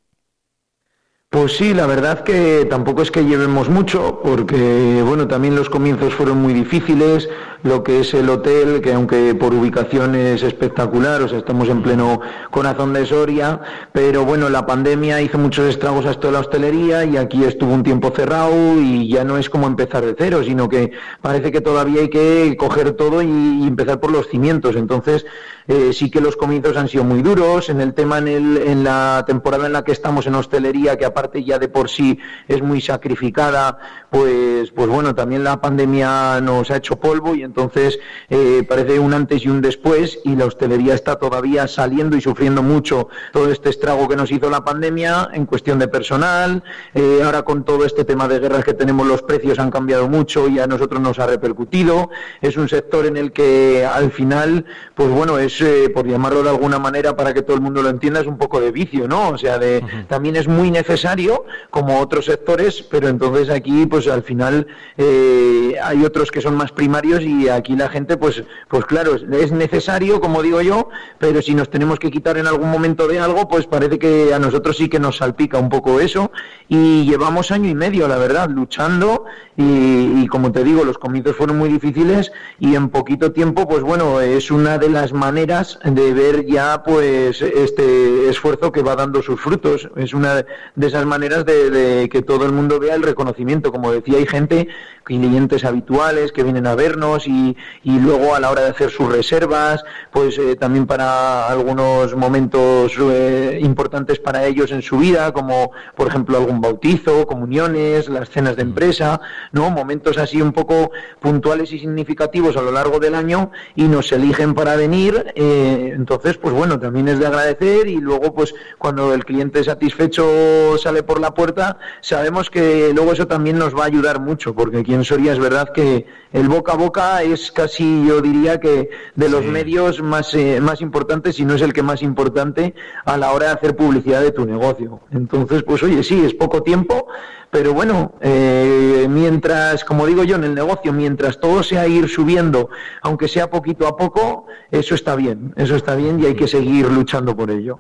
Pues 1.35 1.57
sí, 1.57 1.75
la 1.75 1.89
verdad 1.89 2.23
que 2.23 2.65
tampoco 2.71 3.03
es 3.03 3.11
que 3.11 3.25
llevemos 3.25 3.69
mucho, 3.69 4.21
porque 4.23 5.03
bueno, 5.05 5.27
también 5.27 5.57
los 5.57 5.69
comienzos 5.69 6.15
fueron 6.15 6.41
muy 6.41 6.55
difíciles, 6.55 7.29
lo 7.65 7.83
que 7.83 8.01
es 8.01 8.15
el 8.15 8.29
hotel, 8.29 8.81
que 8.81 8.93
aunque 8.93 9.35
por 9.35 9.53
ubicación 9.53 10.15
es 10.15 10.45
espectacular, 10.45 11.23
o 11.23 11.29
sea, 11.29 11.39
estamos 11.39 11.69
en 11.71 11.83
pleno 11.83 12.21
corazón 12.51 12.93
de 12.93 13.05
Soria, 13.05 13.59
pero 13.91 14.25
bueno, 14.25 14.49
la 14.49 14.65
pandemia 14.65 15.23
hizo 15.23 15.39
muchos 15.39 15.67
estragos 15.67 16.07
a 16.07 16.13
esto 16.13 16.29
de 16.29 16.35
la 16.35 16.41
hostelería 16.41 17.05
y 17.05 17.17
aquí 17.17 17.43
estuvo 17.43 17.73
un 17.73 17.83
tiempo 17.83 18.13
cerrado 18.15 18.81
y 18.81 19.09
ya 19.09 19.25
no 19.25 19.37
es 19.37 19.51
como 19.51 19.67
empezar 19.67 20.05
de 20.05 20.15
cero, 20.17 20.43
sino 20.45 20.69
que 20.69 20.93
parece 21.23 21.51
que 21.51 21.63
todavía 21.63 22.03
hay 22.03 22.11
que 22.11 22.55
coger 22.57 22.93
todo 22.93 23.23
y, 23.23 23.65
empezar 23.67 23.99
por 23.99 24.13
los 24.13 24.29
cimientos. 24.29 24.77
Entonces, 24.77 25.25
eh, 25.67 25.93
sí 25.95 26.11
que 26.11 26.21
los 26.21 26.37
comienzos 26.37 26.77
han 26.77 26.89
sido 26.89 27.03
muy 27.03 27.23
duros, 27.23 27.71
en 27.71 27.81
el 27.81 27.95
tema 27.95 28.19
en, 28.19 28.29
el, 28.29 28.57
en 28.59 28.85
la 28.85 29.25
temporada 29.27 29.67
en 29.67 29.73
la 29.73 29.83
que 29.83 29.93
estamos 29.93 30.27
en 30.27 30.35
hostelería, 30.35 30.99
que 30.99 31.07
aparte 31.07 31.24
ya 31.45 31.59
de 31.59 31.69
por 31.69 31.89
sí 31.89 32.19
es 32.49 32.63
muy 32.63 32.81
sacrificada, 32.81 33.79
pues, 34.15 34.71
pues 34.71 34.87
bueno, 34.87 35.13
también 35.17 35.43
la 35.43 35.61
pandemia 35.61 36.41
nos 36.41 36.71
ha 36.71 36.77
hecho 36.77 36.95
polvo 36.95 37.35
y 37.35 37.43
entonces 37.43 37.99
eh, 38.31 38.65
parece 38.69 39.01
un 39.01 39.13
antes 39.13 39.45
y 39.45 39.49
un 39.49 39.61
después 39.61 40.21
y 40.23 40.37
la 40.37 40.45
hostelería 40.45 40.95
está 40.95 41.17
todavía 41.17 41.67
saliendo 41.67 42.17
y 42.17 42.21
sufriendo 42.21 42.63
mucho 42.63 43.09
todo 43.33 43.51
este 43.51 43.71
estrago 43.71 44.07
que 44.07 44.15
nos 44.15 44.31
hizo 44.31 44.49
la 44.51 44.65
pandemia 44.65 45.31
en 45.33 45.47
cuestión 45.47 45.81
de 45.81 45.89
personal. 45.89 46.63
Eh, 46.95 47.23
ahora 47.25 47.43
con 47.43 47.65
todo 47.65 47.85
este 47.85 48.05
tema 48.05 48.29
de 48.29 48.39
guerras 48.39 48.65
que 48.65 48.73
tenemos 48.73 49.05
los 49.05 49.21
precios 49.21 49.59
han 49.59 49.73
cambiado 49.73 50.09
mucho 50.09 50.47
y 50.47 50.61
a 50.61 50.69
nosotros 50.69 51.01
nos 51.01 51.19
ha 51.19 51.27
repercutido. 51.27 52.09
Es 52.41 52.57
un 52.57 52.69
sector 52.69 53.07
en 53.07 53.17
el 53.17 53.33
que 53.33 53.85
al 53.85 54.13
final, 54.13 54.65
pues 54.95 55.09
bueno, 55.09 55.41
es, 55.41 55.61
eh, 55.61 55.91
por 55.93 56.07
llamarlo 56.07 56.45
de 56.45 56.51
alguna 56.51 56.79
manera 56.79 57.17
para 57.17 57.35
que 57.35 57.43
todo 57.43 57.57
el 57.57 57.63
mundo 57.63 57.83
lo 57.83 57.89
entienda, 57.89 58.21
es 58.21 58.29
un 58.29 58.39
poco 58.39 58.61
de 58.61 58.71
vicio, 58.71 59.09
¿no? 59.09 59.31
O 59.31 59.39
sea, 59.39 59.59
de, 59.59 59.83
también 60.07 60.37
es 60.37 60.47
muy 60.47 60.71
necesario 60.71 61.47
como 61.71 61.99
otros 61.99 62.27
sectores, 62.27 62.81
pero 62.81 63.09
entonces 63.09 63.51
aquí 63.51 63.87
pues 63.87 64.04
al 64.09 64.23
final 64.23 64.67
eh, 64.97 65.75
hay 65.83 66.05
otros 66.05 66.31
que 66.31 66.41
son 66.41 66.57
más 66.57 66.73
primarios 66.73 67.23
y 67.23 67.49
aquí 67.49 67.77
la 67.77 67.89
gente 67.89 68.17
pues 68.17 68.43
pues 68.69 68.85
claro, 68.87 69.17
es 69.17 69.53
necesario, 69.53 70.21
como 70.21 70.43
digo 70.43 70.61
yo, 70.61 70.89
pero 71.19 71.43
si 71.43 71.55
nos 71.55 71.71
tenemos 71.71 71.99
que 71.99 72.11
quitar 72.11 72.39
en 72.39 72.47
algún 72.47 72.71
momento 72.71 73.07
de 73.07 73.19
algo, 73.19 73.49
pues 73.49 73.67
parece 73.67 73.99
que 73.99 74.35
a 74.35 74.39
nosotros 74.39 74.77
sí 74.77 74.89
que 74.89 74.99
nos 74.99 75.19
salpica 75.19 75.59
un 75.59 75.69
poco 75.69 76.01
eso 76.01 76.33
y 76.69 77.05
llevamos 77.05 77.51
año 77.51 77.69
y 77.69 77.75
medio, 77.75 78.09
la 78.09 78.17
verdad, 78.17 78.49
luchando 78.51 79.25
y, 79.57 80.27
como 80.27 80.51
te 80.51 80.65
digo, 80.65 80.85
los 80.85 80.99
comienzos 80.99 81.37
fueron 81.37 81.59
muy 81.59 81.69
difíciles 81.69 82.33
y 82.59 82.75
en 82.75 82.89
poquito 82.89 83.33
tiempo, 83.33 83.69
pues 83.69 83.83
bueno, 83.83 84.21
es 84.21 84.51
una 84.51 84.79
de 84.79 84.89
las 84.89 85.13
maneras 85.13 85.79
de 85.85 86.13
ver 86.13 86.47
ya 86.47 86.83
pues 86.83 87.41
este 87.43 88.29
esfuerzo 88.29 88.73
que 88.73 88.83
va 88.83 88.97
dando 88.97 89.23
sus 89.23 89.41
frutos, 89.41 89.89
es 89.97 90.15
una 90.15 90.45
de 90.75 90.87
esas 90.87 91.07
maneras 91.07 91.45
de, 91.45 92.09
que 92.11 92.23
todo 92.23 92.47
el 92.47 92.53
mundo 92.53 92.81
vea 92.81 92.95
el 92.95 93.03
reconocimiento. 93.03 93.71
Como 93.71 93.93
decía, 93.97 94.19
hay 94.19 94.27
gente, 94.27 94.69
clientes 95.05 95.65
habituales 95.65 96.33
que 96.33 96.43
vienen 96.43 96.67
a 96.67 96.75
vernos 96.75 97.29
y, 97.29 97.57
y 97.83 97.99
luego 97.99 98.35
a 98.35 98.41
la 98.41 98.51
hora 98.51 98.63
de 98.63 98.71
hacer 98.71 98.91
sus 98.91 99.11
reservas, 99.13 99.85
pues 100.11 100.39
eh, 100.39 100.57
también 100.57 100.87
para 100.87 101.49
algunos 101.49 102.17
momentos 102.17 102.93
eh, 102.99 103.59
importantes 103.63 104.19
para 104.19 104.47
ellos 104.47 104.73
en 104.73 104.83
su 104.83 104.99
vida, 104.99 105.33
como 105.33 105.71
por 105.95 106.09
ejemplo 106.09 106.39
algún 106.39 106.61
bautizo, 106.61 107.27
comuniones, 107.27 108.09
las 108.09 108.31
cenas 108.31 108.57
de 108.57 108.63
empresa, 108.63 109.21
¿no? 109.53 109.71
Momentos 109.71 110.19
así 110.19 110.41
un 110.41 110.53
poco 110.53 110.91
puntuales 111.21 111.73
y 111.73 111.79
significativos 111.79 112.57
a 112.57 112.63
lo 112.63 112.73
largo 112.73 112.99
del 112.99 113.15
año 113.15 113.51
y 113.77 113.85
nos 113.85 114.11
eligen 114.13 114.55
para 114.55 114.77
venir. 114.77 115.33
Eh, 115.35 115.93
entonces, 115.95 116.39
pues 116.39 116.55
bueno, 116.55 116.79
también 116.79 117.09
es 117.09 117.19
de 117.19 117.27
agradecer 117.27 117.89
y 117.89 117.97
luego, 117.97 118.35
pues 118.35 118.55
cuando 118.79 119.13
el 119.13 119.25
cliente 119.25 119.63
satisfecho 119.63 120.79
sale 120.79 121.03
por 121.03 121.21
la 121.21 121.35
puerta, 121.35 121.79
sabemos 122.01 122.51
que 122.51 122.93
luego 122.95 123.13
eso 123.13 123.27
también 123.27 123.59
nos 123.59 123.75
va 123.77 123.84
a 123.85 123.87
ayudar 123.87 124.21
mucho, 124.21 124.55
porque 124.55 124.79
aquí 124.79 124.95
en 124.95 125.05
Soria 125.05 125.33
es 125.33 125.39
verdad 125.39 125.73
que 125.73 126.07
el 126.33 126.49
boca 126.49 126.73
a 126.73 126.77
boca 126.77 127.23
es 127.23 127.53
casi, 127.53 128.07
yo 128.07 128.21
diría 128.21 128.59
que 128.59 128.91
de 129.15 129.29
los 129.29 129.45
medios 129.45 130.03
más, 130.03 130.35
eh, 130.35 130.61
más 130.61 130.81
importantes, 130.81 131.37
si 131.37 131.45
no 131.45 131.55
es 131.55 131.63
el 131.63 131.73
que 131.73 131.83
más 131.83 132.03
importante, 132.03 132.75
a 133.05 133.17
la 133.17 133.33
hora 133.33 133.47
de 133.47 133.53
hacer 133.53 133.77
publicidad 133.77 134.21
de 134.23 134.33
tu 134.33 134.45
negocio. 134.45 135.01
Entonces, 135.13 135.63
pues 135.63 135.83
oye, 135.83 136.03
sí, 136.03 136.25
es 136.25 136.35
poco 136.35 136.63
tiempo, 136.63 137.07
pero 137.51 137.73
bueno, 137.73 138.15
eh, 138.21 139.07
mientras, 139.09 139.85
como 139.85 140.07
digo 140.07 140.25
yo, 140.25 140.37
en 140.37 140.45
el 140.45 140.55
negocio, 140.55 140.93
mientras 140.93 141.39
todo 141.39 141.63
sea 141.63 141.87
ir 141.87 142.09
subiendo, 142.09 142.69
aunque 143.03 143.29
sea 143.29 143.49
poquito 143.49 143.87
a 143.87 143.97
poco, 143.97 144.47
eso 144.73 144.95
está 144.97 145.15
bien, 145.15 145.55
eso 145.57 145.77
está 145.77 145.95
bien 145.95 146.19
y 146.21 146.27
hay 146.27 146.35
que 146.35 146.49
seguir 146.49 146.91
luchando 146.91 147.37
por 147.37 147.51
ello. 147.51 147.79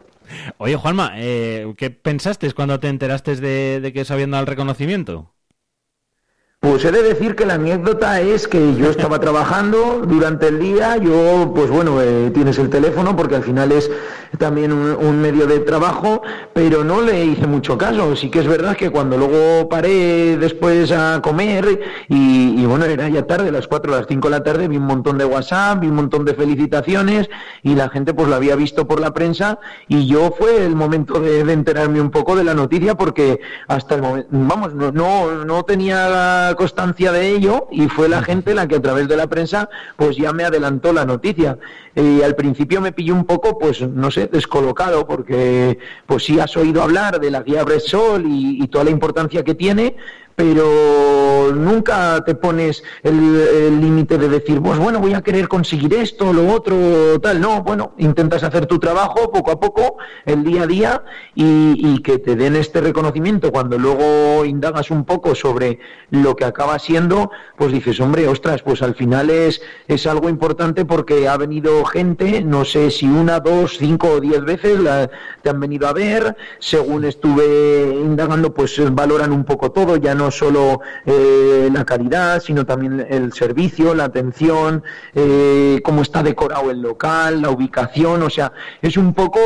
Oye, 0.59 0.77
Juanma, 0.77 1.13
eh, 1.17 1.75
¿qué 1.77 1.91
pensaste 1.91 2.51
cuando 2.53 2.81
te 2.81 2.89
enteraste 2.89 3.37
de, 3.37 3.81
de 3.81 3.93
que 3.93 4.05
se 4.05 4.13
había 4.13 4.27
dado 4.27 4.43
el 4.43 4.47
reconocimiento? 4.47 5.34
Pues 6.65 6.83
he 6.87 6.91
de 6.91 7.03
decir 7.03 7.37
que 7.37 7.45
la 7.45 7.55
anécdota 7.55 8.23
es 8.23 8.49
que 8.49 8.75
yo 8.75 8.89
estaba 8.89 9.21
trabajando 9.21 10.01
durante 10.09 10.49
el 10.49 10.59
día, 10.59 10.97
yo, 10.97 11.53
pues 11.55 11.69
bueno, 11.69 12.01
eh, 12.01 12.31
tienes 12.33 12.59
el 12.59 12.71
teléfono 12.71 13.15
porque 13.15 13.37
al 13.37 13.43
final 13.43 13.71
es 13.71 13.91
también 14.39 14.73
un, 14.73 15.21
medio 15.21 15.47
de 15.47 15.61
trabajo, 15.61 16.23
pero 16.53 16.85
no 16.85 17.01
le 17.01 17.25
hice 17.25 17.47
mucho 17.47 17.79
caso. 17.79 18.17
Sí 18.17 18.31
que 18.31 18.41
es 18.41 18.47
verdad 18.47 18.77
que 18.77 18.91
cuando 18.91 19.17
luego 19.17 19.69
paré 19.69 20.37
después 20.37 20.91
a 20.93 21.21
comer 21.23 21.81
y, 22.09 22.65
bueno, 22.67 22.85
era 22.85 23.09
ya 23.09 23.27
tarde, 23.27 23.53
las 23.53 23.69
4 23.69 23.93
o 23.93 23.97
las 23.97 24.07
5 24.09 24.29
de 24.29 24.31
la 24.31 24.43
tarde, 24.43 24.69
vi 24.69 24.77
un 24.77 24.87
montón 24.87 25.19
de 25.19 25.25
WhatsApp, 25.25 25.81
vi 25.81 25.89
un 25.89 25.97
montón 25.97 26.25
de 26.25 26.35
felicitaciones 26.35 27.29
y 27.63 27.75
la 27.75 27.89
gente 27.89 28.15
pues 28.15 28.29
lo 28.29 28.35
había 28.35 28.57
visto 28.57 28.87
por 28.87 29.01
la 29.01 29.13
prensa 29.13 29.59
y 29.89 30.07
yo 30.07 30.35
fue 30.37 30.65
el 30.65 30.75
momento 30.75 31.21
de, 31.21 31.41
enterarme 31.41 32.01
un 32.01 32.11
poco 32.11 32.35
de 32.37 32.45
la 32.45 32.55
noticia 32.55 32.97
porque 32.97 33.41
hasta 33.69 33.95
el 33.95 34.03
momento, 34.03 34.29
vamos, 34.33 34.75
no, 34.75 34.91
no, 34.91 35.45
no 35.45 35.63
tenía 35.65 36.54
constancia 36.55 37.13
de 37.13 37.31
ello 37.31 37.69
y 37.71 37.89
fue 37.89 38.09
la 38.09 38.23
gente 38.23 38.55
la 38.55 38.67
que 38.69 38.77
a 38.77 38.83
través 38.83 39.09
de 39.09 39.17
la 39.17 39.27
prensa 39.27 39.69
pues 39.97 40.17
ya 40.17 40.33
me 40.33 40.45
adelantó 40.45 40.93
la 40.93 41.05
noticia. 41.05 41.59
Y 41.95 42.23
al 42.23 42.35
principio 42.35 42.81
me 42.81 42.93
pilló 42.93 43.15
un 43.15 43.25
poco, 43.25 43.59
pues 43.59 43.81
no 43.81 44.11
sé, 44.11 44.27
descolocado 44.27 45.07
porque 45.07 45.79
pues 46.07 46.25
sí 46.25 46.41
has 46.41 46.57
oído 46.57 46.83
hablar 46.83 47.21
de 47.21 47.31
la 47.31 47.43
guía 47.43 47.63
Bressol 47.63 48.27
y, 48.27 48.63
y 48.63 48.69
toda 48.69 48.85
la 48.85 48.91
importancia 48.91 49.45
que 49.45 49.55
tiene, 49.55 49.97
pero 50.37 51.53
nunca 51.55 52.23
te 52.25 52.35
pones 52.35 52.83
el 53.03 53.81
límite 53.81 54.19
de 54.19 54.29
decir, 54.29 54.61
pues 54.61 54.79
bueno, 54.79 55.01
voy 55.01 55.15
a 55.15 55.23
querer 55.23 55.49
conseguir 55.49 55.95
esto, 55.95 56.33
lo 56.33 56.53
otro, 56.53 57.21
tal. 57.21 57.41
No, 57.41 57.63
bueno, 57.63 57.95
intentas 57.99 58.43
hacer 58.43 58.67
tu 58.67 58.79
trabajo 58.79 59.31
poco 59.31 59.51
a 59.51 59.61
poco, 59.61 59.97
el 60.25 60.45
día 60.45 60.63
a 60.63 60.67
día, 60.67 61.03
y, 61.35 62.03
que 62.05 62.19
te 62.19 62.37
den 62.37 62.57
este 62.57 62.81
reconocimiento. 62.81 63.51
Cuando 63.51 63.79
luego 63.79 64.45
indagas 64.45 64.91
un 64.91 65.05
poco 65.05 65.35
sobre 65.35 65.79
lo 66.11 66.37
que 66.37 66.45
acaba 66.45 66.79
siendo, 66.79 67.31
pues 67.57 67.73
dices, 67.73 68.01
hombre, 68.01 68.29
ostras, 68.29 68.63
pues 68.63 68.83
al 68.83 68.95
final 68.95 69.31
es, 69.31 69.63
es 69.89 70.07
algo 70.07 70.29
importante 70.29 70.85
porque 70.85 71.29
ha 71.29 71.37
venido 71.37 71.85
gente, 71.85 72.43
no 72.43 72.65
sé 72.65 72.91
si 72.91 73.07
una, 73.07 73.41
dos, 73.41 73.79
cinco 73.79 74.09
o 74.09 74.21
diez 74.21 74.45
veces 74.45 74.81
te 75.43 75.51
han 75.51 75.61
venido 75.61 75.89
a 75.89 75.93
ver, 75.93 76.37
según 76.59 77.05
estuve 77.05 77.95
indagando, 77.95 78.53
pues 78.53 78.79
valoran 78.95 79.33
un 79.33 79.45
poco 79.45 79.73
todo, 79.73 79.97
ya 79.97 80.15
no 80.15 80.24
no 80.25 80.31
solo 80.31 80.81
eh, 81.05 81.69
la 81.71 81.85
calidad, 81.85 82.43
sino 82.43 82.65
también 82.65 83.07
el 83.11 83.33
servicio, 83.35 83.95
la 83.95 84.05
atención, 84.05 84.83
eh, 85.15 85.81
cómo 85.85 86.01
está 86.01 86.23
decorado 86.23 86.71
el 86.71 86.81
local, 86.81 87.43
la 87.43 87.51
ubicación, 87.51 88.23
o 88.23 88.31
sea, 88.31 88.53
es 88.81 88.97
un 88.97 89.13
poco 89.13 89.39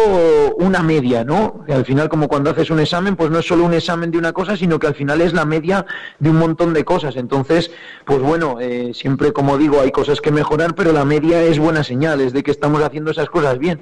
una 0.59 0.83
media, 0.85 1.24
¿no? 1.24 1.64
al 1.68 1.85
final, 1.85 2.09
como 2.09 2.29
cuando 2.29 2.51
haces 2.51 2.70
un 2.70 2.79
examen, 2.79 3.16
pues 3.16 3.31
no 3.31 3.41
es 3.41 3.47
solo 3.47 3.64
un 3.64 3.74
examen 3.74 4.12
de 4.12 4.18
una 4.18 4.33
cosa, 4.33 4.57
sino 4.57 4.79
que 4.79 4.87
al 4.87 4.95
final 4.95 5.20
es 5.20 5.33
la 5.33 5.45
media 5.45 5.85
de 6.20 6.31
un 6.31 6.37
montón 6.37 6.72
de 6.72 6.85
cosas. 6.85 7.16
Entonces, 7.16 7.72
pues 8.05 8.20
bueno, 8.20 8.59
eh, 8.61 8.93
siempre 8.95 9.33
como 9.33 9.59
digo, 9.59 9.81
hay 9.81 9.91
cosas 9.91 10.20
que 10.20 10.31
mejorar, 10.31 10.76
pero 10.76 10.93
la 10.93 11.05
media 11.05 11.43
es 11.43 11.59
buena 11.59 11.83
señal, 11.83 12.20
es 12.20 12.33
de 12.33 12.45
que 12.45 12.53
estamos 12.53 12.83
haciendo 12.83 13.11
esas 13.11 13.29
cosas 13.31 13.59
bien 13.59 13.81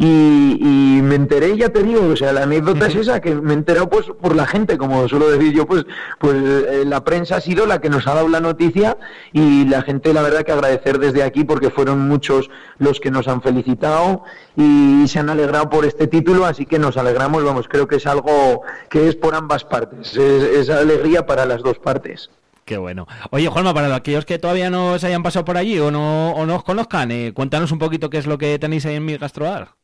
y, 0.00 1.00
me 1.02 1.16
enteré, 1.16 1.56
ya 1.56 1.70
te 1.70 1.82
digo, 1.82 2.06
o 2.06 2.16
sea, 2.16 2.32
la 2.32 2.44
anécdota 2.44 2.86
es 2.86 2.94
esa, 2.94 3.20
que 3.20 3.34
me 3.34 3.50
he 3.52 3.56
enterado 3.56 3.88
pues 3.88 4.06
por 4.20 4.36
la 4.36 4.46
gente, 4.46 4.78
como 4.78 5.08
suelo 5.08 5.28
decir 5.28 5.52
yo, 5.52 5.66
pues, 5.66 5.86
pues 6.18 6.36
eh, 6.36 6.84
la 6.86 7.02
prensa 7.02 7.36
ha 7.36 7.40
sido 7.40 7.66
la 7.66 7.80
que 7.80 7.88
nos 7.88 8.06
ha 8.06 8.14
dado 8.14 8.28
la 8.28 8.40
noticia 8.40 8.96
y 9.32 9.64
la 9.64 9.82
gente, 9.82 10.12
la 10.12 10.22
verdad 10.22 10.44
que 10.44 10.52
agradecer 10.52 10.98
desde 10.98 11.24
aquí 11.24 11.42
porque 11.44 11.70
fueron 11.70 12.06
muchos 12.06 12.48
los 12.78 13.00
que 13.00 13.10
nos 13.10 13.26
han 13.26 13.42
felicitado 13.42 14.22
y 14.56 15.08
se 15.08 15.18
han 15.18 15.30
alegrado 15.30 15.68
por 15.68 15.84
este 15.84 16.06
título, 16.06 16.44
así 16.44 16.64
que 16.64 16.78
nos 16.78 16.96
alegramos, 16.96 17.42
vamos, 17.42 17.66
creo 17.66 17.88
que 17.88 17.96
es 17.96 18.06
algo 18.06 18.62
que 18.88 19.08
es 19.08 19.16
por 19.16 19.34
ambas 19.34 19.64
partes, 19.64 20.16
es, 20.16 20.42
es 20.44 20.70
alegría 20.70 21.26
para 21.26 21.44
las 21.44 21.62
dos 21.62 21.78
partes. 21.78 22.30
Qué 22.64 22.76
bueno. 22.76 23.08
Oye, 23.30 23.48
Juanma, 23.48 23.72
para 23.72 23.92
aquellos 23.94 24.26
que 24.26 24.38
todavía 24.38 24.68
no 24.68 24.98
se 24.98 25.06
hayan 25.06 25.22
pasado 25.22 25.46
por 25.46 25.56
allí 25.56 25.78
o 25.78 25.90
no, 25.90 26.32
o 26.32 26.44
no 26.44 26.56
os 26.56 26.64
conozcan, 26.64 27.10
eh, 27.10 27.32
cuéntanos 27.34 27.72
un 27.72 27.78
poquito 27.78 28.10
qué 28.10 28.18
es 28.18 28.26
lo 28.26 28.36
que 28.36 28.58
tenéis 28.58 28.84
ahí 28.84 28.96
en 28.96 29.06
mi 29.06 29.16
gastroar. 29.16 29.77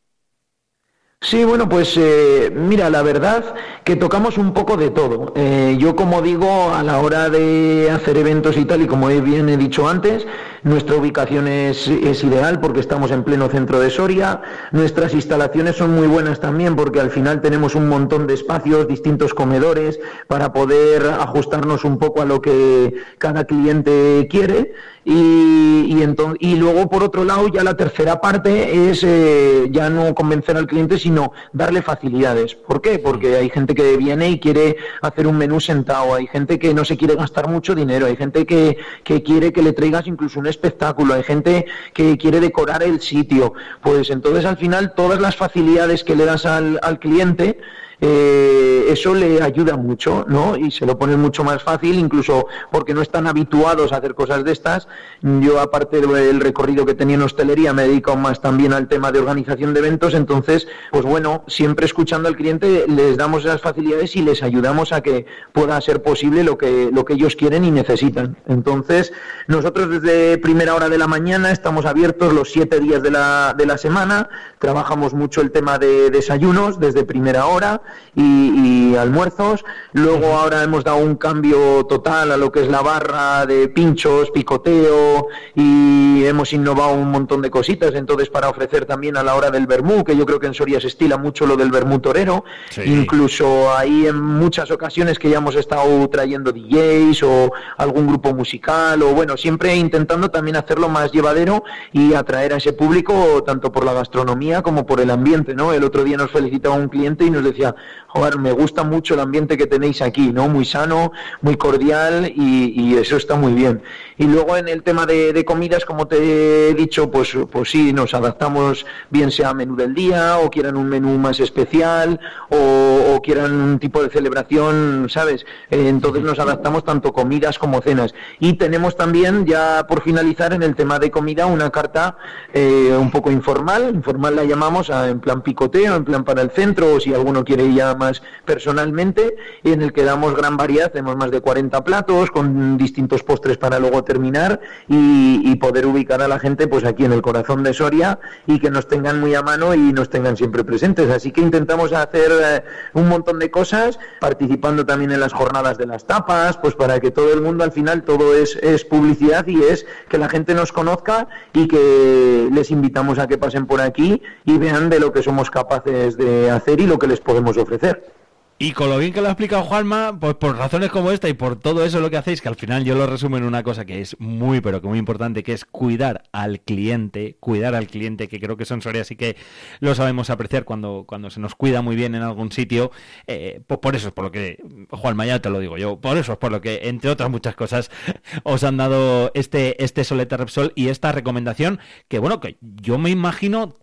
Sí, 1.24 1.42
bueno, 1.42 1.70
pues 1.70 1.96
eh, 1.96 2.52
mira, 2.54 2.90
la 2.90 3.00
verdad 3.00 3.54
que 3.82 3.96
tocamos 3.96 4.36
un 4.36 4.52
poco 4.52 4.76
de 4.76 4.90
todo. 4.90 5.32
Eh, 5.34 5.74
yo, 5.78 5.96
como 5.96 6.20
digo, 6.20 6.74
a 6.74 6.82
la 6.82 6.98
hora 6.98 7.30
de 7.30 7.90
hacer 7.90 8.18
eventos 8.18 8.58
y 8.58 8.66
tal, 8.66 8.82
y 8.82 8.86
como 8.86 9.08
bien 9.08 9.48
he 9.48 9.56
dicho 9.56 9.88
antes, 9.88 10.26
nuestra 10.64 10.96
ubicación 10.96 11.48
es, 11.48 11.88
es, 11.88 12.22
ideal 12.24 12.60
porque 12.60 12.80
estamos 12.80 13.10
en 13.10 13.24
pleno 13.24 13.48
centro 13.48 13.80
de 13.80 13.88
Soria. 13.88 14.42
Nuestras 14.72 15.14
instalaciones 15.14 15.76
son 15.76 15.94
muy 15.94 16.06
buenas 16.06 16.40
también 16.40 16.76
porque 16.76 17.00
al 17.00 17.10
final 17.10 17.40
tenemos 17.40 17.74
un 17.74 17.88
montón 17.88 18.26
de 18.26 18.34
espacios, 18.34 18.86
distintos 18.86 19.32
comedores, 19.32 20.00
para 20.26 20.52
poder 20.52 21.06
ajustarnos 21.06 21.84
un 21.84 21.98
poco 21.98 22.20
a 22.20 22.26
lo 22.26 22.42
que 22.42 22.94
cada 23.16 23.44
cliente 23.44 24.26
quiere. 24.30 24.72
Y, 25.06 25.94
y, 26.40 26.56
luego, 26.56 26.88
por 26.88 27.02
otro 27.02 27.24
lado, 27.24 27.48
ya 27.48 27.62
la 27.62 27.76
tercera 27.76 28.22
parte 28.22 28.88
es 28.88 29.04
eh, 29.04 29.68
ya 29.70 29.90
no 29.90 30.14
convencer 30.14 30.56
al 30.56 30.66
cliente, 30.66 30.98
sino 30.98 31.13
darle 31.52 31.82
facilidades. 31.82 32.54
¿Por 32.54 32.80
qué? 32.80 32.98
Porque 32.98 33.36
hay 33.36 33.50
gente 33.50 33.74
que 33.74 33.96
viene 33.96 34.30
y 34.30 34.40
quiere 34.40 34.76
hacer 35.02 35.26
un 35.26 35.36
menú 35.36 35.60
sentado, 35.60 36.14
hay 36.14 36.26
gente 36.26 36.58
que 36.58 36.74
no 36.74 36.84
se 36.84 36.96
quiere 36.96 37.14
gastar 37.14 37.48
mucho 37.48 37.74
dinero, 37.74 38.06
hay 38.06 38.16
gente 38.16 38.46
que, 38.46 38.78
que 39.02 39.22
quiere 39.22 39.52
que 39.52 39.62
le 39.62 39.72
traigas 39.72 40.06
incluso 40.06 40.40
un 40.40 40.46
espectáculo, 40.46 41.14
hay 41.14 41.22
gente 41.22 41.66
que 41.92 42.16
quiere 42.18 42.40
decorar 42.40 42.82
el 42.82 43.00
sitio. 43.00 43.54
Pues 43.82 44.10
entonces, 44.10 44.44
al 44.44 44.56
final, 44.56 44.94
todas 44.94 45.20
las 45.20 45.36
facilidades 45.36 46.04
que 46.04 46.16
le 46.16 46.24
das 46.24 46.46
al 46.46 46.98
cliente, 47.00 47.58
eh, 48.00 48.86
eso 48.88 49.14
le 49.14 49.42
ayuda 49.42 49.76
mucho, 49.76 50.24
¿no? 50.28 50.56
Y 50.56 50.70
se 50.70 50.86
lo 50.86 50.98
pone 50.98 51.16
mucho 51.16 51.44
más 51.44 51.62
fácil, 51.62 51.98
incluso 51.98 52.46
porque 52.70 52.94
no 52.94 53.02
están 53.02 53.26
habituados 53.26 53.92
a 53.92 53.96
hacer 53.96 54.14
cosas 54.14 54.44
de 54.44 54.52
estas. 54.52 54.88
Yo, 55.22 55.60
aparte 55.60 56.00
del 56.00 56.40
recorrido 56.40 56.84
que 56.84 56.94
tenía 56.94 57.16
en 57.16 57.22
hostelería, 57.22 57.72
me 57.72 57.82
dedico 57.82 58.16
más 58.16 58.40
también 58.40 58.72
al 58.72 58.88
tema 58.88 59.12
de 59.12 59.20
organización 59.20 59.74
de 59.74 59.80
eventos. 59.80 60.14
Entonces, 60.14 60.66
pues 60.90 61.04
bueno, 61.04 61.44
siempre 61.46 61.86
escuchando 61.86 62.28
al 62.28 62.36
cliente, 62.36 62.84
les 62.88 63.16
damos 63.16 63.44
esas 63.44 63.60
facilidades 63.60 64.16
y 64.16 64.22
les 64.22 64.42
ayudamos 64.42 64.92
a 64.92 65.00
que 65.00 65.26
pueda 65.52 65.80
ser 65.80 66.02
posible 66.02 66.44
lo 66.44 66.58
que, 66.58 66.90
lo 66.92 67.04
que 67.04 67.14
ellos 67.14 67.36
quieren 67.36 67.64
y 67.64 67.70
necesitan. 67.70 68.36
Entonces, 68.48 69.12
nosotros 69.46 69.88
desde 69.88 70.38
primera 70.38 70.74
hora 70.74 70.88
de 70.88 70.98
la 70.98 71.06
mañana 71.06 71.50
estamos 71.50 71.86
abiertos 71.86 72.32
los 72.32 72.50
siete 72.50 72.80
días 72.80 73.02
de 73.02 73.10
la, 73.10 73.54
de 73.56 73.66
la 73.66 73.78
semana. 73.78 74.28
Trabajamos 74.58 75.14
mucho 75.14 75.40
el 75.40 75.50
tema 75.50 75.78
de 75.78 76.10
desayunos 76.10 76.80
desde 76.80 77.04
primera 77.04 77.46
hora 77.46 77.82
y, 78.14 78.94
almuerzos. 78.94 79.64
Luego 79.92 80.26
ahora 80.34 80.62
hemos 80.62 80.84
dado 80.84 80.98
un 80.98 81.16
cambio 81.16 81.84
total 81.86 82.30
a 82.30 82.36
lo 82.36 82.52
que 82.52 82.62
es 82.62 82.68
la 82.68 82.80
barra 82.80 83.44
de 83.44 83.68
pinchos, 83.68 84.30
picoteo 84.30 85.28
y 85.54 86.24
hemos 86.24 86.52
innovado 86.52 86.94
un 86.94 87.10
montón 87.10 87.42
de 87.42 87.50
cositas. 87.50 87.94
Entonces 87.94 88.30
para 88.30 88.48
ofrecer 88.48 88.86
también 88.86 89.16
a 89.16 89.22
la 89.22 89.34
hora 89.34 89.50
del 89.50 89.66
vermú, 89.66 90.04
que 90.04 90.16
yo 90.16 90.26
creo 90.26 90.38
que 90.38 90.46
en 90.46 90.54
Soria 90.54 90.80
se 90.80 90.86
estila 90.86 91.18
mucho 91.18 91.46
lo 91.46 91.56
del 91.56 91.70
vermú 91.70 91.98
torero. 91.98 92.44
Incluso 92.84 93.74
ahí 93.74 94.06
en 94.06 94.20
muchas 94.20 94.70
ocasiones 94.70 95.18
que 95.18 95.28
ya 95.28 95.38
hemos 95.38 95.56
estado 95.56 96.08
trayendo 96.08 96.52
DJs 96.52 97.22
o 97.24 97.52
algún 97.76 98.06
grupo 98.06 98.32
musical 98.32 99.02
o 99.02 99.12
bueno, 99.12 99.36
siempre 99.36 99.74
intentando 99.74 100.30
también 100.30 100.56
hacerlo 100.56 100.88
más 100.88 101.10
llevadero 101.12 101.64
y 101.92 102.14
atraer 102.14 102.52
a 102.52 102.56
ese 102.56 102.72
público 102.72 103.42
tanto 103.44 103.72
por 103.72 103.84
la 103.84 103.92
gastronomía 103.92 104.62
como 104.62 104.86
por 104.86 105.00
el 105.00 105.10
ambiente, 105.10 105.54
¿no? 105.54 105.72
El 105.72 105.84
otro 105.84 106.04
día 106.04 106.16
nos 106.16 106.30
felicitaba 106.30 106.74
un 106.74 106.88
cliente 106.88 107.24
y 107.24 107.30
nos 107.30 107.44
decía, 107.44 107.73
joder, 108.08 108.38
me 108.38 108.52
gusta 108.52 108.84
mucho 108.84 109.14
el 109.14 109.20
ambiente 109.20 109.56
que 109.56 109.66
tenéis 109.66 110.00
aquí, 110.00 110.32
¿no? 110.32 110.48
Muy 110.48 110.64
sano, 110.64 111.12
muy 111.42 111.56
cordial 111.56 112.32
y, 112.34 112.94
eso 112.94 113.16
está 113.16 113.34
muy 113.34 113.52
bien. 113.52 113.82
Y 114.16 114.26
luego 114.26 114.56
en 114.56 114.68
el 114.68 114.82
tema 114.82 115.06
de, 115.06 115.44
comidas, 115.44 115.84
como 115.84 116.06
te 116.06 116.70
he 116.70 116.74
dicho, 116.74 117.10
pues, 117.10 117.36
pues 117.50 117.70
sí, 117.70 117.92
nos 117.92 118.14
adaptamos 118.14 118.86
bien 119.10 119.30
sea 119.30 119.50
a 119.50 119.54
menú 119.54 119.74
del 119.76 119.94
día 119.94 120.38
o 120.38 120.50
quieran 120.50 120.76
un 120.76 120.88
menú 120.88 121.18
más 121.18 121.40
especial 121.40 122.20
o, 122.48 123.20
quieran 123.22 123.52
un 123.54 123.78
tipo 123.78 124.02
de 124.02 124.10
celebración, 124.10 125.06
¿sabes? 125.08 125.46
Entonces 125.70 126.22
nos 126.22 126.38
adaptamos 126.38 126.84
tanto 126.84 127.12
comidas 127.12 127.58
como 127.58 127.80
cenas. 127.80 128.14
Y 128.38 128.54
tenemos 128.54 128.96
también, 128.96 129.46
ya 129.46 129.86
por 129.88 130.02
finalizar, 130.02 130.52
en 130.52 130.62
el 130.62 130.74
tema 130.74 130.98
de 130.98 131.10
comida, 131.10 131.46
una 131.46 131.70
carta 131.70 132.18
eh, 132.52 132.94
un 132.98 133.10
poco 133.10 133.30
informal, 133.30 133.90
informal 133.94 134.36
la 134.36 134.44
llamamos 134.44 134.90
en 134.90 135.20
plan 135.20 135.42
picoteo, 135.42 135.96
en 135.96 136.04
plan 136.04 136.24
para 136.24 136.42
el 136.42 136.50
centro, 136.50 136.94
o 136.94 137.00
si 137.00 137.14
alguno 137.14 137.44
quiere 137.44 137.72
ya 137.72 137.94
más 137.94 138.22
personalmente, 138.44 139.36
y 139.62 139.72
en 139.72 139.80
el 139.80 139.92
que 139.92 140.04
damos 140.04 140.36
gran 140.36 140.58
variedad, 140.58 140.92
tenemos 140.92 141.16
más 141.16 141.30
de 141.30 141.40
40 141.40 141.82
platos 141.82 142.30
con 142.30 142.76
distintos 142.76 143.22
postres 143.22 143.56
para 143.56 143.78
luego 143.78 144.03
terminar 144.04 144.60
y, 144.88 145.54
poder 145.54 145.86
ubicar 145.86 146.20
a 146.20 146.28
la 146.28 146.38
gente 146.38 146.66
pues 146.66 146.84
aquí 146.84 147.04
en 147.04 147.12
el 147.12 147.22
corazón 147.22 147.62
de 147.62 147.72
Soria 147.72 148.18
y 148.46 148.58
que 148.58 148.70
nos 148.70 148.88
tengan 148.88 149.20
muy 149.20 149.34
a 149.34 149.40
mano 149.40 149.72
y 149.72 149.92
nos 149.92 150.10
tengan 150.10 150.36
siempre 150.36 150.64
presentes. 150.64 151.08
Así 151.10 151.30
que 151.30 151.40
intentamos 151.40 151.92
hacer 151.92 152.30
eh, 152.32 152.62
un 152.92 153.08
montón 153.08 153.38
de 153.38 153.50
cosas, 153.50 153.98
participando 154.20 154.84
también 154.84 155.12
en 155.12 155.20
las 155.20 155.32
jornadas 155.32 155.78
de 155.78 155.86
las 155.86 156.06
tapas, 156.06 156.58
pues 156.58 156.74
para 156.74 156.98
que 157.00 157.12
todo 157.12 157.32
el 157.32 157.40
mundo 157.40 157.64
al 157.64 157.72
final 157.72 158.02
todo 158.02 158.34
es, 158.34 158.56
es 158.56 158.84
publicidad 158.84 159.46
y 159.46 159.62
es 159.62 159.86
que 160.08 160.18
la 160.18 160.28
gente 160.28 160.54
nos 160.54 160.72
conozca 160.72 161.28
y 161.52 161.68
que 161.68 162.48
les 162.52 162.70
invitamos 162.70 163.18
a 163.18 163.26
que 163.26 163.38
pasen 163.38 163.66
por 163.66 163.80
aquí 163.80 164.20
y 164.44 164.58
vean 164.58 164.90
de 164.90 165.00
lo 165.00 165.12
que 165.12 165.22
somos 165.22 165.50
capaces 165.50 166.16
de 166.16 166.50
hacer 166.50 166.80
y 166.80 166.86
lo 166.86 166.98
que 166.98 167.06
les 167.06 167.20
podemos 167.20 167.56
ofrecer. 167.56 168.23
Y 168.64 168.72
con 168.72 168.88
lo 168.88 168.96
bien 168.96 169.12
que 169.12 169.20
lo 169.20 169.26
ha 169.26 169.32
explicado 169.32 169.62
Juanma, 169.62 170.18
pues 170.18 170.36
por 170.36 170.56
razones 170.56 170.88
como 170.88 171.10
esta 171.10 171.28
y 171.28 171.34
por 171.34 171.60
todo 171.60 171.84
eso 171.84 172.00
lo 172.00 172.08
que 172.08 172.16
hacéis, 172.16 172.40
que 172.40 172.48
al 172.48 172.54
final 172.54 172.82
yo 172.82 172.94
lo 172.94 173.06
resumo 173.06 173.36
en 173.36 173.44
una 173.44 173.62
cosa 173.62 173.84
que 173.84 174.00
es 174.00 174.18
muy, 174.18 174.62
pero 174.62 174.80
que 174.80 174.88
muy 174.88 174.98
importante, 174.98 175.42
que 175.42 175.52
es 175.52 175.66
cuidar 175.66 176.22
al 176.32 176.60
cliente, 176.60 177.36
cuidar 177.40 177.74
al 177.74 177.88
cliente, 177.88 178.26
que 178.26 178.40
creo 178.40 178.56
que 178.56 178.64
son 178.64 178.80
Soria 178.80 179.02
así 179.02 179.16
que 179.16 179.36
lo 179.80 179.94
sabemos 179.94 180.30
apreciar 180.30 180.64
cuando, 180.64 181.04
cuando 181.06 181.28
se 181.28 181.40
nos 181.40 181.54
cuida 181.54 181.82
muy 181.82 181.94
bien 181.94 182.14
en 182.14 182.22
algún 182.22 182.52
sitio. 182.52 182.90
Eh, 183.26 183.60
pues 183.66 183.80
por 183.80 183.96
eso 183.96 184.08
es 184.08 184.14
por 184.14 184.24
lo 184.24 184.32
que, 184.32 184.56
Juanma, 184.88 185.26
ya 185.26 185.42
te 185.42 185.50
lo 185.50 185.60
digo 185.60 185.76
yo, 185.76 186.00
por 186.00 186.16
eso 186.16 186.32
es 186.32 186.38
por 186.38 186.50
lo 186.50 186.62
que, 186.62 186.88
entre 186.88 187.10
otras 187.10 187.28
muchas 187.28 187.56
cosas, 187.56 187.90
os 188.44 188.64
han 188.64 188.78
dado 188.78 189.30
este, 189.34 189.84
este 189.84 190.04
Soleta 190.04 190.38
Repsol 190.38 190.72
y 190.74 190.88
esta 190.88 191.12
recomendación, 191.12 191.80
que 192.08 192.18
bueno, 192.18 192.40
que 192.40 192.56
yo 192.62 192.96
me 192.96 193.10
imagino 193.10 193.74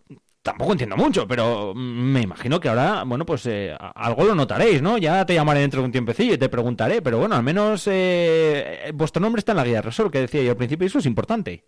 tampoco 0.41 0.71
entiendo 0.71 0.97
mucho, 0.97 1.27
pero 1.27 1.73
me 1.75 2.21
imagino 2.21 2.59
que 2.59 2.69
ahora, 2.69 3.03
bueno, 3.03 3.25
pues 3.25 3.45
eh, 3.45 3.75
algo 3.95 4.23
lo 4.23 4.35
notaréis, 4.35 4.81
¿no? 4.81 4.97
Ya 4.97 5.25
te 5.25 5.33
llamaré 5.33 5.61
dentro 5.61 5.81
de 5.81 5.85
un 5.85 5.91
tiempecillo 5.91 6.33
y 6.33 6.37
te 6.37 6.49
preguntaré, 6.49 7.01
pero 7.01 7.19
bueno, 7.19 7.35
al 7.35 7.43
menos 7.43 7.87
eh, 7.87 8.91
vuestro 8.93 9.21
nombre 9.21 9.39
está 9.39 9.51
en 9.51 9.57
la 9.57 9.63
guía 9.63 9.75
de 9.75 9.81
Resol, 9.83 10.11
que 10.11 10.21
decía 10.21 10.41
yo 10.43 10.51
al 10.51 10.57
principio, 10.57 10.85
y 10.85 10.87
eso 10.87 10.99
es 10.99 11.05
importante. 11.05 11.65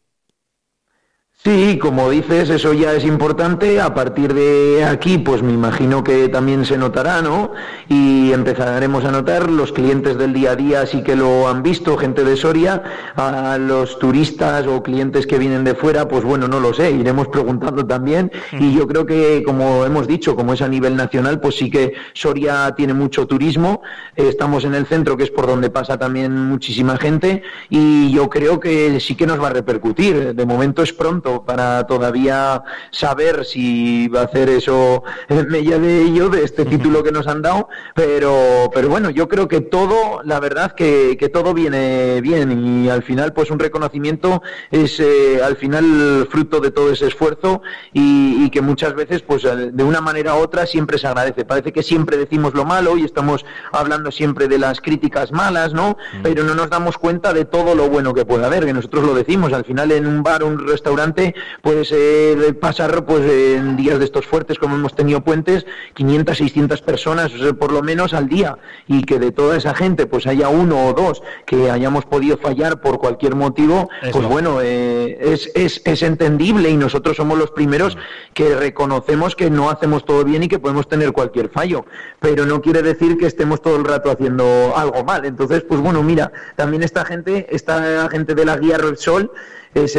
Sí, 1.45 1.77
como 1.77 2.09
dices, 2.09 2.49
eso 2.49 2.71
ya 2.71 2.93
es 2.93 3.03
importante. 3.03 3.81
A 3.81 3.93
partir 3.93 4.33
de 4.33 4.85
aquí, 4.85 5.17
pues 5.17 5.43
me 5.43 5.51
imagino 5.51 6.01
que 6.01 6.29
también 6.29 6.63
se 6.63 6.77
notará, 6.77 7.21
¿no? 7.21 7.51
Y 7.89 8.31
empezaremos 8.31 9.03
a 9.03 9.11
notar 9.11 9.51
los 9.51 9.73
clientes 9.73 10.17
del 10.17 10.31
día 10.31 10.51
a 10.51 10.55
día, 10.55 10.85
sí 10.85 11.03
que 11.03 11.17
lo 11.17 11.49
han 11.49 11.61
visto, 11.61 11.97
gente 11.97 12.23
de 12.23 12.37
Soria, 12.37 12.81
a 13.17 13.57
los 13.57 13.99
turistas 13.99 14.65
o 14.67 14.81
clientes 14.81 15.27
que 15.27 15.37
vienen 15.37 15.65
de 15.65 15.75
fuera, 15.75 16.07
pues 16.07 16.23
bueno, 16.23 16.47
no 16.47 16.61
lo 16.61 16.73
sé, 16.73 16.91
iremos 16.91 17.27
preguntando 17.27 17.85
también. 17.85 18.31
Y 18.53 18.73
yo 18.73 18.87
creo 18.87 19.05
que, 19.05 19.43
como 19.45 19.83
hemos 19.83 20.07
dicho, 20.07 20.37
como 20.37 20.53
es 20.53 20.61
a 20.61 20.69
nivel 20.69 20.95
nacional, 20.95 21.41
pues 21.41 21.57
sí 21.57 21.69
que 21.69 21.91
Soria 22.13 22.73
tiene 22.77 22.93
mucho 22.93 23.27
turismo. 23.27 23.81
Estamos 24.15 24.63
en 24.63 24.75
el 24.75 24.85
centro, 24.85 25.17
que 25.17 25.23
es 25.23 25.29
por 25.29 25.47
donde 25.47 25.69
pasa 25.69 25.99
también 25.99 26.33
muchísima 26.47 26.95
gente, 26.95 27.43
y 27.69 28.13
yo 28.13 28.29
creo 28.29 28.61
que 28.61 29.01
sí 29.01 29.15
que 29.15 29.27
nos 29.27 29.41
va 29.43 29.47
a 29.47 29.53
repercutir. 29.53 30.33
De 30.33 30.45
momento 30.45 30.83
es 30.83 30.93
pronto 30.93 31.32
para 31.45 31.85
todavía 31.87 32.63
saber 32.91 33.45
si 33.45 34.07
va 34.07 34.21
a 34.21 34.25
hacer 34.25 34.49
eso 34.49 35.03
en 35.29 35.47
medio 35.47 35.79
de 35.79 36.03
ello, 36.03 36.29
de 36.29 36.43
este 36.43 36.65
título 36.65 37.03
que 37.03 37.11
nos 37.11 37.27
han 37.27 37.41
dado, 37.41 37.69
pero, 37.95 38.69
pero 38.73 38.89
bueno, 38.89 39.09
yo 39.09 39.27
creo 39.27 39.47
que 39.47 39.61
todo, 39.61 40.21
la 40.23 40.39
verdad 40.39 40.73
que, 40.73 41.17
que 41.17 41.29
todo 41.29 41.53
viene 41.53 42.21
bien 42.21 42.83
y 42.85 42.89
al 42.89 43.03
final 43.03 43.33
pues 43.33 43.51
un 43.51 43.59
reconocimiento 43.59 44.41
es 44.71 44.99
eh, 44.99 45.41
al 45.43 45.57
final 45.57 46.27
fruto 46.29 46.59
de 46.59 46.71
todo 46.71 46.91
ese 46.91 47.07
esfuerzo 47.07 47.61
y, 47.91 48.49
que 48.53 48.61
muchas 48.61 48.93
veces 48.93 49.23
pues 49.23 49.43
de 49.43 49.83
una 49.83 49.99
manera 49.99 50.35
u 50.35 50.39
otra 50.39 50.67
siempre 50.67 50.99
se 50.99 51.07
agradece. 51.07 51.43
Parece 51.43 51.71
que 51.71 51.81
siempre 51.81 52.17
decimos 52.17 52.53
lo 52.53 52.65
malo 52.65 52.97
y 52.97 53.03
estamos 53.03 53.45
hablando 53.71 54.11
siempre 54.11 54.47
de 54.47 54.59
las 54.59 54.79
críticas 54.79 55.31
malas, 55.31 55.73
¿no? 55.73 55.97
Mm. 56.19 56.21
Pero 56.21 56.43
no 56.43 56.53
nos 56.53 56.69
damos 56.69 56.97
cuenta 56.97 57.33
de 57.33 57.45
todo 57.45 57.73
lo 57.73 57.89
bueno 57.89 58.13
que 58.13 58.25
puede 58.25 58.45
haber, 58.45 58.65
que 58.65 58.73
nosotros 58.73 59.05
lo 59.05 59.15
decimos, 59.15 59.53
al 59.53 59.65
final 59.65 59.91
en 59.91 60.05
un 60.05 60.21
bar, 60.21 60.43
un 60.43 60.67
restaurante, 60.67 61.22
puede 61.61 61.85
ser 61.85 62.59
pasar 62.59 63.05
pues 63.05 63.21
en 63.29 63.75
días 63.75 63.99
de 63.99 64.05
estos 64.05 64.25
fuertes 64.25 64.57
como 64.59 64.75
hemos 64.75 64.95
tenido 64.95 65.21
puentes 65.21 65.65
500 65.93 66.37
600 66.37 66.81
personas 66.81 67.31
por 67.59 67.71
lo 67.71 67.81
menos 67.81 68.13
al 68.13 68.27
día 68.27 68.57
y 68.87 69.03
que 69.03 69.19
de 69.19 69.31
toda 69.31 69.57
esa 69.57 69.73
gente 69.73 70.05
pues 70.05 70.27
haya 70.27 70.49
uno 70.49 70.87
o 70.87 70.93
dos 70.93 71.21
que 71.45 71.69
hayamos 71.69 72.05
podido 72.05 72.37
fallar 72.37 72.81
por 72.81 72.99
cualquier 72.99 73.35
motivo 73.35 73.89
pues 74.11 74.25
bueno 74.27 74.59
eh, 74.61 75.17
es, 75.21 75.51
es, 75.55 75.81
es 75.85 76.03
entendible 76.03 76.69
y 76.69 76.77
nosotros 76.77 77.17
somos 77.17 77.37
los 77.37 77.51
primeros 77.51 77.97
que 78.33 78.55
reconocemos 78.55 79.35
que 79.35 79.49
no 79.49 79.69
hacemos 79.69 80.05
todo 80.05 80.23
bien 80.23 80.43
y 80.43 80.47
que 80.47 80.59
podemos 80.59 80.87
tener 80.87 81.11
cualquier 81.11 81.49
fallo. 81.49 81.85
Pero 82.19 82.45
no 82.45 82.61
quiere 82.61 82.81
decir 82.81 83.17
que 83.17 83.25
estemos 83.25 83.61
todo 83.61 83.75
el 83.75 83.85
rato 83.85 84.11
haciendo 84.11 84.73
algo 84.75 85.03
mal. 85.03 85.25
Entonces 85.25 85.63
pues 85.63 85.79
bueno 85.79 86.03
mira 86.03 86.31
también 86.55 86.83
esta 86.83 87.05
gente 87.05 87.47
esta 87.49 88.09
gente 88.09 88.35
de 88.35 88.45
la 88.45 88.57
guía 88.57 88.77
Sol 88.97 89.31
es 89.73 89.97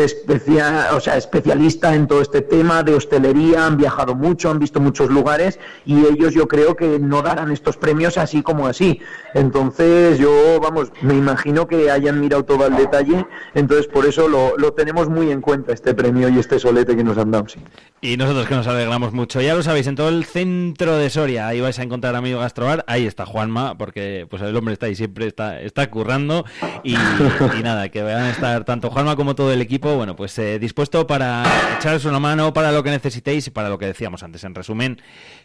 o 0.92 1.00
sea, 1.00 1.16
especialista 1.16 1.94
en 1.94 2.06
todo 2.06 2.20
este 2.20 2.40
tema 2.40 2.82
de 2.82 2.94
hostelería, 2.94 3.66
han 3.66 3.76
viajado 3.76 4.14
mucho, 4.14 4.50
han 4.50 4.58
visto 4.58 4.80
muchos 4.80 5.10
lugares 5.10 5.58
y 5.84 6.04
ellos 6.06 6.34
yo 6.34 6.46
creo 6.48 6.76
que 6.76 6.98
no 6.98 7.22
darán 7.22 7.50
estos 7.50 7.76
premios 7.76 8.18
así 8.18 8.42
como 8.42 8.66
así. 8.66 9.00
Entonces 9.34 10.18
yo, 10.18 10.60
vamos, 10.60 10.92
me 11.02 11.14
imagino 11.14 11.66
que 11.66 11.90
hayan 11.90 12.20
mirado 12.20 12.44
todo 12.44 12.64
al 12.64 12.76
detalle, 12.76 13.26
entonces 13.54 13.86
por 13.86 14.06
eso 14.06 14.28
lo, 14.28 14.56
lo 14.56 14.72
tenemos 14.72 15.08
muy 15.08 15.30
en 15.30 15.40
cuenta 15.40 15.72
este 15.72 15.94
premio 15.94 16.28
y 16.28 16.38
este 16.38 16.58
solete 16.58 16.96
que 16.96 17.04
nos 17.04 17.18
han 17.18 17.30
dado. 17.30 17.46
Y 18.00 18.16
nosotros 18.16 18.46
que 18.46 18.54
nos 18.54 18.66
alegramos 18.66 19.12
mucho. 19.12 19.40
Ya 19.40 19.54
lo 19.54 19.62
sabéis, 19.62 19.86
en 19.86 19.96
todo 19.96 20.08
el 20.08 20.24
centro 20.24 20.96
de 20.96 21.10
Soria, 21.10 21.48
ahí 21.48 21.60
vais 21.60 21.78
a 21.78 21.82
encontrar 21.82 22.14
Amigo 22.14 22.40
Gastrobar, 22.40 22.84
ahí 22.86 23.06
está 23.06 23.26
Juanma, 23.26 23.76
porque 23.76 24.26
pues 24.28 24.42
el 24.42 24.54
hombre 24.56 24.74
está 24.74 24.86
ahí 24.86 24.94
siempre, 24.94 25.26
está, 25.26 25.60
está 25.60 25.90
currando 25.90 26.44
y, 26.82 26.94
y 26.94 27.62
nada, 27.62 27.88
que 27.88 28.02
van 28.02 28.16
a 28.16 28.30
estar 28.30 28.64
tanto 28.64 28.90
Juanma 28.90 29.16
como 29.16 29.34
todo 29.34 29.52
el 29.52 29.63
equipo, 29.64 29.96
bueno, 29.96 30.16
pues 30.16 30.38
eh, 30.38 30.58
dispuesto 30.58 31.06
para 31.06 31.44
echaros 31.76 32.04
una 32.04 32.20
mano 32.20 32.52
para 32.52 32.72
lo 32.72 32.82
que 32.82 32.90
necesitéis 32.90 33.46
y 33.46 33.50
para 33.50 33.68
lo 33.68 33.78
que 33.78 33.86
decíamos 33.86 34.22
antes, 34.22 34.44
en 34.44 34.54
resumen, 34.54 35.02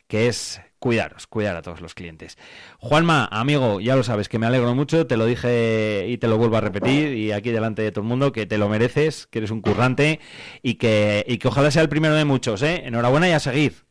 que 0.07 0.27
es 0.27 0.61
cuidaros, 0.79 1.27
cuidar 1.27 1.55
a 1.55 1.61
todos 1.61 1.81
los 1.81 1.93
clientes. 1.93 2.37
Juanma, 2.77 3.27
amigo, 3.31 3.79
ya 3.79 3.95
lo 3.95 4.03
sabes, 4.03 4.29
que 4.29 4.39
me 4.39 4.45
alegro 4.45 4.73
mucho, 4.75 5.07
te 5.07 5.17
lo 5.17 5.25
dije 5.25 6.05
y 6.07 6.17
te 6.17 6.27
lo 6.27 6.37
vuelvo 6.37 6.57
a 6.57 6.61
repetir, 6.61 7.13
y 7.17 7.31
aquí 7.31 7.49
delante 7.49 7.81
de 7.81 7.91
todo 7.91 8.03
el 8.03 8.09
mundo, 8.09 8.31
que 8.31 8.45
te 8.45 8.57
lo 8.57 8.69
mereces, 8.69 9.27
que 9.27 9.39
eres 9.39 9.51
un 9.51 9.61
currante 9.61 10.19
y 10.61 10.75
que, 10.75 11.25
y 11.27 11.37
que 11.37 11.47
ojalá 11.47 11.71
sea 11.71 11.81
el 11.81 11.89
primero 11.89 12.15
de 12.15 12.25
muchos, 12.25 12.61
¿eh? 12.61 12.83
Enhorabuena 12.85 13.27
y 13.27 13.31
a 13.31 13.39
seguir. 13.39 13.88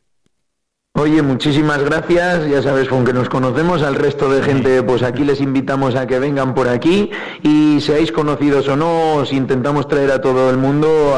Oye, 0.99 1.21
muchísimas 1.21 1.81
gracias. 1.81 2.45
Ya 2.49 2.61
sabes, 2.61 2.89
con 2.89 3.05
que 3.05 3.13
nos 3.13 3.29
conocemos, 3.29 3.83
al 3.83 3.95
resto 3.95 4.29
de 4.29 4.43
gente, 4.43 4.83
pues 4.83 5.01
aquí 5.01 5.23
les 5.23 5.39
invitamos 5.39 5.95
a 5.95 6.05
que 6.05 6.19
vengan 6.19 6.53
por 6.53 6.67
aquí 6.67 7.09
y 7.41 7.79
seáis 7.79 8.11
conocidos 8.11 8.67
o 8.67 8.75
no, 8.75 9.13
os 9.13 9.31
intentamos 9.31 9.87
traer 9.87 10.11
a 10.11 10.19
todo 10.19 10.49
el 10.49 10.57
mundo, 10.57 11.17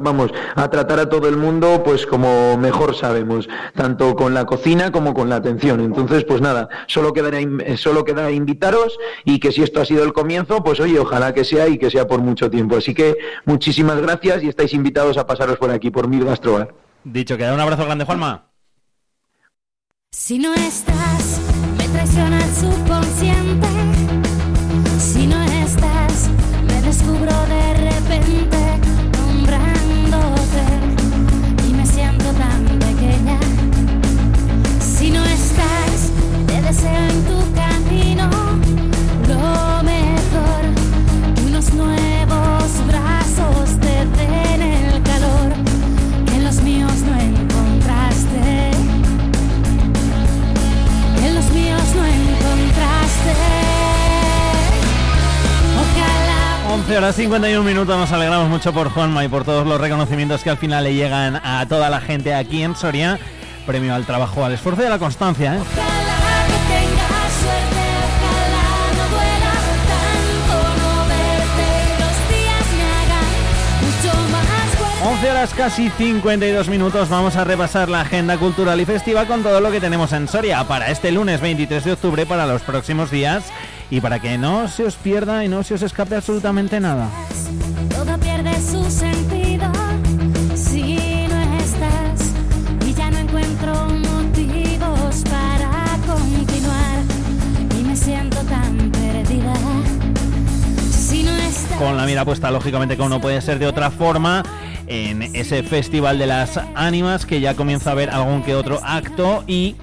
vamos, 0.00 0.32
a 0.54 0.70
tratar 0.70 1.00
a 1.00 1.10
todo 1.10 1.28
el 1.28 1.36
mundo, 1.36 1.82
pues 1.84 2.06
como 2.06 2.56
mejor 2.56 2.94
sabemos, 2.94 3.50
tanto 3.74 4.16
con 4.16 4.32
la 4.32 4.46
cocina 4.46 4.90
como 4.92 5.12
con 5.12 5.28
la 5.28 5.36
atención. 5.36 5.80
Entonces, 5.80 6.24
pues 6.24 6.40
nada, 6.40 6.70
solo 6.86 7.12
quedará, 7.12 7.38
solo 7.76 8.06
quedará 8.06 8.30
invitaros 8.30 8.98
y 9.26 9.40
que 9.40 9.52
si 9.52 9.62
esto 9.62 9.82
ha 9.82 9.84
sido 9.84 10.04
el 10.04 10.14
comienzo, 10.14 10.64
pues 10.64 10.80
oye, 10.80 10.98
ojalá 10.98 11.34
que 11.34 11.44
sea 11.44 11.68
y 11.68 11.76
que 11.76 11.90
sea 11.90 12.06
por 12.06 12.20
mucho 12.20 12.50
tiempo. 12.50 12.76
Así 12.78 12.94
que 12.94 13.18
muchísimas 13.44 14.00
gracias 14.00 14.42
y 14.42 14.48
estáis 14.48 14.72
invitados 14.72 15.18
a 15.18 15.26
pasaros 15.26 15.58
por 15.58 15.70
aquí, 15.70 15.90
por 15.90 16.08
Mil 16.08 16.24
Gastrobar. 16.24 16.72
Dicho, 17.04 17.36
que 17.36 17.44
da 17.44 17.52
un 17.52 17.60
abrazo 17.60 17.84
grande, 17.84 18.06
Juanma. 18.06 18.47
Si 20.10 20.38
no 20.38 20.54
estás, 20.54 21.40
horas 56.98 57.14
51 57.14 57.62
minutos, 57.62 57.96
nos 57.96 58.10
alegramos 58.10 58.48
mucho 58.48 58.72
por 58.72 58.90
Juanma 58.90 59.24
y 59.24 59.28
por 59.28 59.44
todos 59.44 59.64
los 59.64 59.80
reconocimientos 59.80 60.42
que 60.42 60.50
al 60.50 60.58
final 60.58 60.82
le 60.82 60.94
llegan 60.94 61.36
a 61.36 61.64
toda 61.68 61.90
la 61.90 62.00
gente 62.00 62.34
aquí 62.34 62.64
en 62.64 62.74
Soria. 62.74 63.20
Premio 63.66 63.94
al 63.94 64.04
trabajo, 64.04 64.44
al 64.44 64.54
esfuerzo 64.54 64.82
y 64.82 64.86
a 64.86 64.90
la 64.90 64.98
constancia. 64.98 65.54
¿eh? 65.54 65.58
Ojalá 65.60 66.46
que 66.46 66.58
tengas 66.74 67.32
suerte, 67.40 67.84
ojalá 68.02 68.66
no 68.96 69.08
duela 69.14 69.54
tanto 69.86 70.56
no 70.82 71.06
verte 71.06 71.66
y 71.84 72.00
los 72.00 72.16
días 72.34 72.66
me 72.74 72.82
hagan 72.90 73.26
mucho 73.84 74.12
más 74.32 74.68
fuerte. 74.76 75.08
11 75.08 75.30
horas 75.30 75.54
casi 75.54 75.90
52 75.90 76.68
minutos 76.68 77.08
vamos 77.08 77.36
a 77.36 77.44
repasar 77.44 77.88
la 77.88 78.00
agenda 78.00 78.38
cultural 78.38 78.80
y 78.80 78.84
festiva 78.84 79.26
con 79.26 79.44
todo 79.44 79.60
lo 79.60 79.70
que 79.70 79.80
tenemos 79.80 80.12
en 80.12 80.26
Soria 80.26 80.64
para 80.64 80.90
este 80.90 81.12
lunes 81.12 81.40
23 81.40 81.84
de 81.84 81.92
octubre 81.92 82.26
para 82.26 82.46
los 82.46 82.62
próximos 82.62 83.12
días 83.12 83.44
y 83.90 84.00
para 84.00 84.20
que 84.20 84.38
no 84.38 84.68
se 84.68 84.84
os 84.84 84.96
pierda 84.96 85.44
y 85.44 85.48
no 85.48 85.62
se 85.62 85.74
os 85.74 85.82
escape 85.82 86.16
absolutamente 86.16 86.80
nada. 86.80 87.08
Todo 87.90 88.18
pierde 88.18 88.54
su 88.60 88.90
sentido 88.90 89.70
si 90.54 91.26
no 91.28 91.42
estás 91.58 92.32
y 92.86 92.94
ya 92.94 93.10
no 93.10 93.18
encuentro 93.18 93.74
motivos 93.86 95.22
para 95.30 95.98
continuar 96.06 97.02
y 97.78 97.82
me 97.82 97.96
siento 97.96 98.36
tan 98.44 98.90
perdida. 98.92 99.54
Si 100.90 101.22
no 101.22 101.30
estás 101.30 101.78
Con 101.78 101.96
la 101.96 102.04
mira 102.04 102.24
puesta 102.24 102.50
lógicamente 102.50 102.96
como 102.96 103.08
no 103.08 103.20
puede 103.20 103.40
ser 103.40 103.58
de 103.58 103.66
otra 103.66 103.90
forma 103.90 104.42
en 104.86 105.22
ese 105.34 105.62
festival 105.62 106.18
de 106.18 106.26
las 106.26 106.58
ánimas 106.74 107.26
que 107.26 107.40
ya 107.40 107.54
comienza 107.54 107.90
a 107.90 107.92
haber 107.92 108.10
algún 108.10 108.42
que 108.42 108.54
otro 108.54 108.80
acto 108.82 109.44
y 109.46 109.76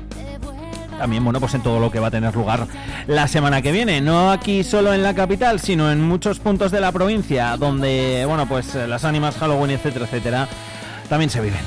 también, 0.98 1.24
bueno, 1.24 1.40
pues 1.40 1.54
en 1.54 1.62
todo 1.62 1.80
lo 1.80 1.92
que 1.92 2.00
va 2.00 2.08
a 2.08 2.12
tener 2.12 2.36
lugar 2.36 2.68
la 3.08 3.28
semana 3.28 3.62
que 3.62 3.72
viene. 3.72 4.02
No 4.02 4.32
aquí 4.32 4.64
solo 4.64 4.94
en 4.94 5.04
la 5.04 5.14
capital, 5.14 5.60
sino 5.60 5.92
en 5.92 6.02
muchos 6.02 6.40
puntos 6.40 6.72
de 6.72 6.82
la 6.82 6.92
provincia, 6.92 7.58
donde, 7.58 8.26
bueno, 8.28 8.48
pues 8.48 8.76
eh, 8.76 8.88
las 8.88 9.06
ánimas, 9.06 9.36
Halloween, 9.38 9.72
etcétera, 9.72 10.06
etcétera, 10.06 10.48
también 11.10 11.30
se 11.30 11.42
viven. 11.42 11.62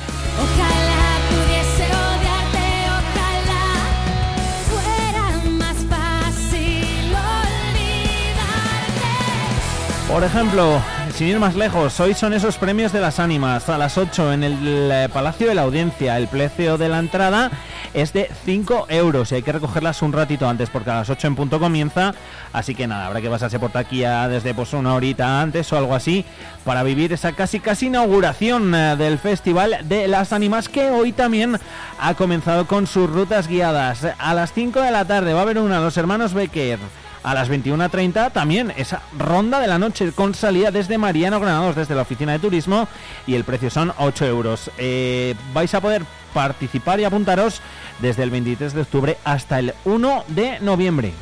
Por 10.08 10.24
ejemplo, 10.24 10.80
sin 11.14 11.28
ir 11.28 11.38
más 11.38 11.54
lejos, 11.54 12.00
hoy 12.00 12.14
son 12.14 12.32
esos 12.32 12.56
premios 12.56 12.92
de 12.92 13.00
las 13.00 13.20
ánimas. 13.20 13.68
A 13.68 13.76
las 13.76 13.98
8 13.98 14.32
en 14.32 14.42
el 14.42 14.90
eh, 14.90 15.08
Palacio 15.12 15.48
de 15.48 15.54
la 15.54 15.62
Audiencia. 15.62 16.16
El 16.16 16.28
precio 16.28 16.78
de 16.78 16.88
la 16.88 16.98
entrada 16.98 17.50
es 17.94 18.12
de 18.12 18.30
5 18.44 18.86
euros 18.88 19.32
y 19.32 19.36
hay 19.36 19.42
que 19.42 19.52
recogerlas 19.52 20.02
un 20.02 20.12
ratito 20.12 20.48
antes 20.48 20.70
porque 20.70 20.90
a 20.90 20.96
las 20.96 21.10
8 21.10 21.26
en 21.26 21.36
punto 21.36 21.58
comienza. 21.60 22.14
Así 22.52 22.74
que 22.74 22.86
nada, 22.86 23.06
habrá 23.06 23.20
que 23.20 23.30
pasarse 23.30 23.58
por 23.58 23.70
taquilla 23.70 24.28
desde 24.28 24.54
pues 24.54 24.72
una 24.72 24.94
horita 24.94 25.40
antes 25.40 25.72
o 25.72 25.78
algo 25.78 25.94
así 25.94 26.24
para 26.64 26.82
vivir 26.82 27.12
esa 27.12 27.32
casi 27.32 27.60
casi 27.60 27.86
inauguración 27.86 28.74
eh, 28.74 28.96
del 28.96 29.18
Festival 29.18 29.78
de 29.84 30.08
las 30.08 30.32
Ánimas 30.32 30.68
que 30.68 30.90
hoy 30.90 31.12
también 31.12 31.58
ha 31.98 32.14
comenzado 32.14 32.66
con 32.66 32.86
sus 32.86 33.10
rutas 33.10 33.48
guiadas. 33.48 34.06
A 34.18 34.34
las 34.34 34.52
5 34.52 34.80
de 34.80 34.90
la 34.90 35.04
tarde 35.04 35.32
va 35.32 35.40
a 35.40 35.42
haber 35.42 35.58
una, 35.58 35.80
los 35.80 35.96
hermanos 35.96 36.34
Becker. 36.34 36.78
A 37.22 37.34
las 37.34 37.50
21.30 37.50 38.32
también 38.32 38.72
esa 38.76 39.02
ronda 39.18 39.60
de 39.60 39.66
la 39.66 39.78
noche 39.78 40.12
con 40.12 40.34
salida 40.34 40.70
desde 40.70 40.98
Mariano 40.98 41.40
Granados, 41.40 41.76
desde 41.76 41.94
la 41.94 42.02
oficina 42.02 42.32
de 42.32 42.38
turismo 42.38 42.88
y 43.26 43.34
el 43.34 43.44
precio 43.44 43.70
son 43.70 43.92
8 43.98 44.26
euros. 44.26 44.70
Eh, 44.78 45.34
vais 45.52 45.74
a 45.74 45.80
poder 45.80 46.02
participar 46.32 47.00
y 47.00 47.04
apuntaros 47.04 47.60
desde 48.00 48.22
el 48.22 48.30
23 48.30 48.74
de 48.74 48.82
octubre 48.82 49.18
hasta 49.24 49.58
el 49.58 49.74
1 49.84 50.24
de 50.28 50.60
noviembre. 50.60 51.12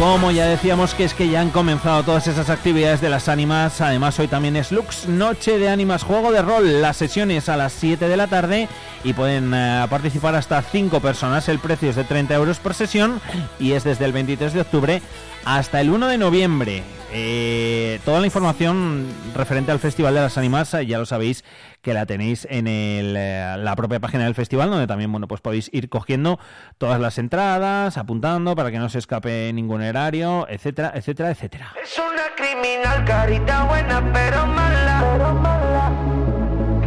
Como 0.00 0.30
ya 0.30 0.46
decíamos 0.46 0.94
que 0.94 1.04
es 1.04 1.12
que 1.12 1.28
ya 1.28 1.42
han 1.42 1.50
comenzado 1.50 2.02
todas 2.02 2.26
esas 2.26 2.48
actividades 2.48 3.02
de 3.02 3.10
las 3.10 3.28
ánimas, 3.28 3.82
además 3.82 4.18
hoy 4.18 4.28
también 4.28 4.56
es 4.56 4.72
Lux, 4.72 5.06
Noche 5.06 5.58
de 5.58 5.68
Ánimas, 5.68 6.04
juego 6.04 6.32
de 6.32 6.40
rol, 6.40 6.80
las 6.80 6.96
sesiones 6.96 7.50
a 7.50 7.58
las 7.58 7.74
7 7.74 8.08
de 8.08 8.16
la 8.16 8.26
tarde 8.26 8.66
y 9.04 9.12
pueden 9.12 9.52
eh, 9.52 9.86
participar 9.90 10.34
hasta 10.36 10.62
5 10.62 11.00
personas, 11.00 11.50
el 11.50 11.58
precio 11.58 11.90
es 11.90 11.96
de 11.96 12.04
30 12.04 12.34
euros 12.34 12.58
por 12.60 12.72
sesión 12.72 13.20
y 13.58 13.72
es 13.72 13.84
desde 13.84 14.06
el 14.06 14.12
23 14.12 14.54
de 14.54 14.62
octubre 14.62 15.02
hasta 15.44 15.82
el 15.82 15.90
1 15.90 16.08
de 16.08 16.16
noviembre. 16.16 16.82
Eh, 17.12 18.00
toda 18.06 18.20
la 18.20 18.26
información 18.26 19.06
referente 19.34 19.70
al 19.70 19.80
Festival 19.80 20.14
de 20.14 20.20
las 20.20 20.38
Ánimas, 20.38 20.72
eh, 20.72 20.86
ya 20.86 20.98
lo 20.98 21.04
sabéis, 21.04 21.44
que 21.82 21.94
la 21.94 22.06
tenéis 22.06 22.46
en 22.50 22.66
el, 22.66 23.14
eh, 23.16 23.56
la 23.58 23.76
propia 23.76 24.00
página 24.00 24.24
del 24.24 24.34
festival, 24.34 24.70
donde 24.70 24.86
también 24.86 25.10
bueno, 25.10 25.28
pues 25.28 25.40
podéis 25.40 25.70
ir 25.72 25.88
cogiendo 25.88 26.38
todas 26.78 27.00
las 27.00 27.18
entradas, 27.18 27.96
apuntando 27.96 28.54
para 28.54 28.70
que 28.70 28.78
no 28.78 28.88
se 28.88 28.98
escape 28.98 29.52
ningún 29.52 29.82
horario, 29.82 30.46
etcétera, 30.48 30.92
etcétera, 30.94 31.30
etcétera. 31.30 31.74
Es 31.82 31.98
una 31.98 32.34
criminal, 32.36 33.04
carita 33.04 33.64
buena 33.64 34.12
pero 34.12 34.46
mala. 34.46 35.04
Pero 35.12 35.34
mala. 35.34 35.92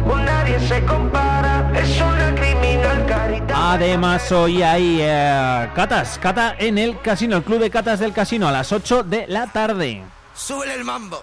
Con 0.06 0.24
nadie 0.24 0.60
se 0.60 0.84
compara. 0.84 1.70
Es 1.74 2.00
una 2.00 2.34
criminal, 2.34 3.06
carita 3.06 3.72
Además, 3.72 4.30
hoy 4.32 4.62
hay 4.62 4.98
eh, 5.00 5.68
catas, 5.74 6.18
cata 6.18 6.54
en 6.58 6.78
el 6.78 7.00
casino, 7.00 7.36
el 7.36 7.42
club 7.42 7.58
de 7.58 7.70
catas 7.70 8.00
del 8.00 8.12
casino, 8.12 8.48
a 8.48 8.52
las 8.52 8.70
8 8.72 9.02
de 9.02 9.26
la 9.26 9.46
tarde. 9.46 10.02
Súbele 10.34 10.74
el 10.74 10.84
mambo. 10.84 11.22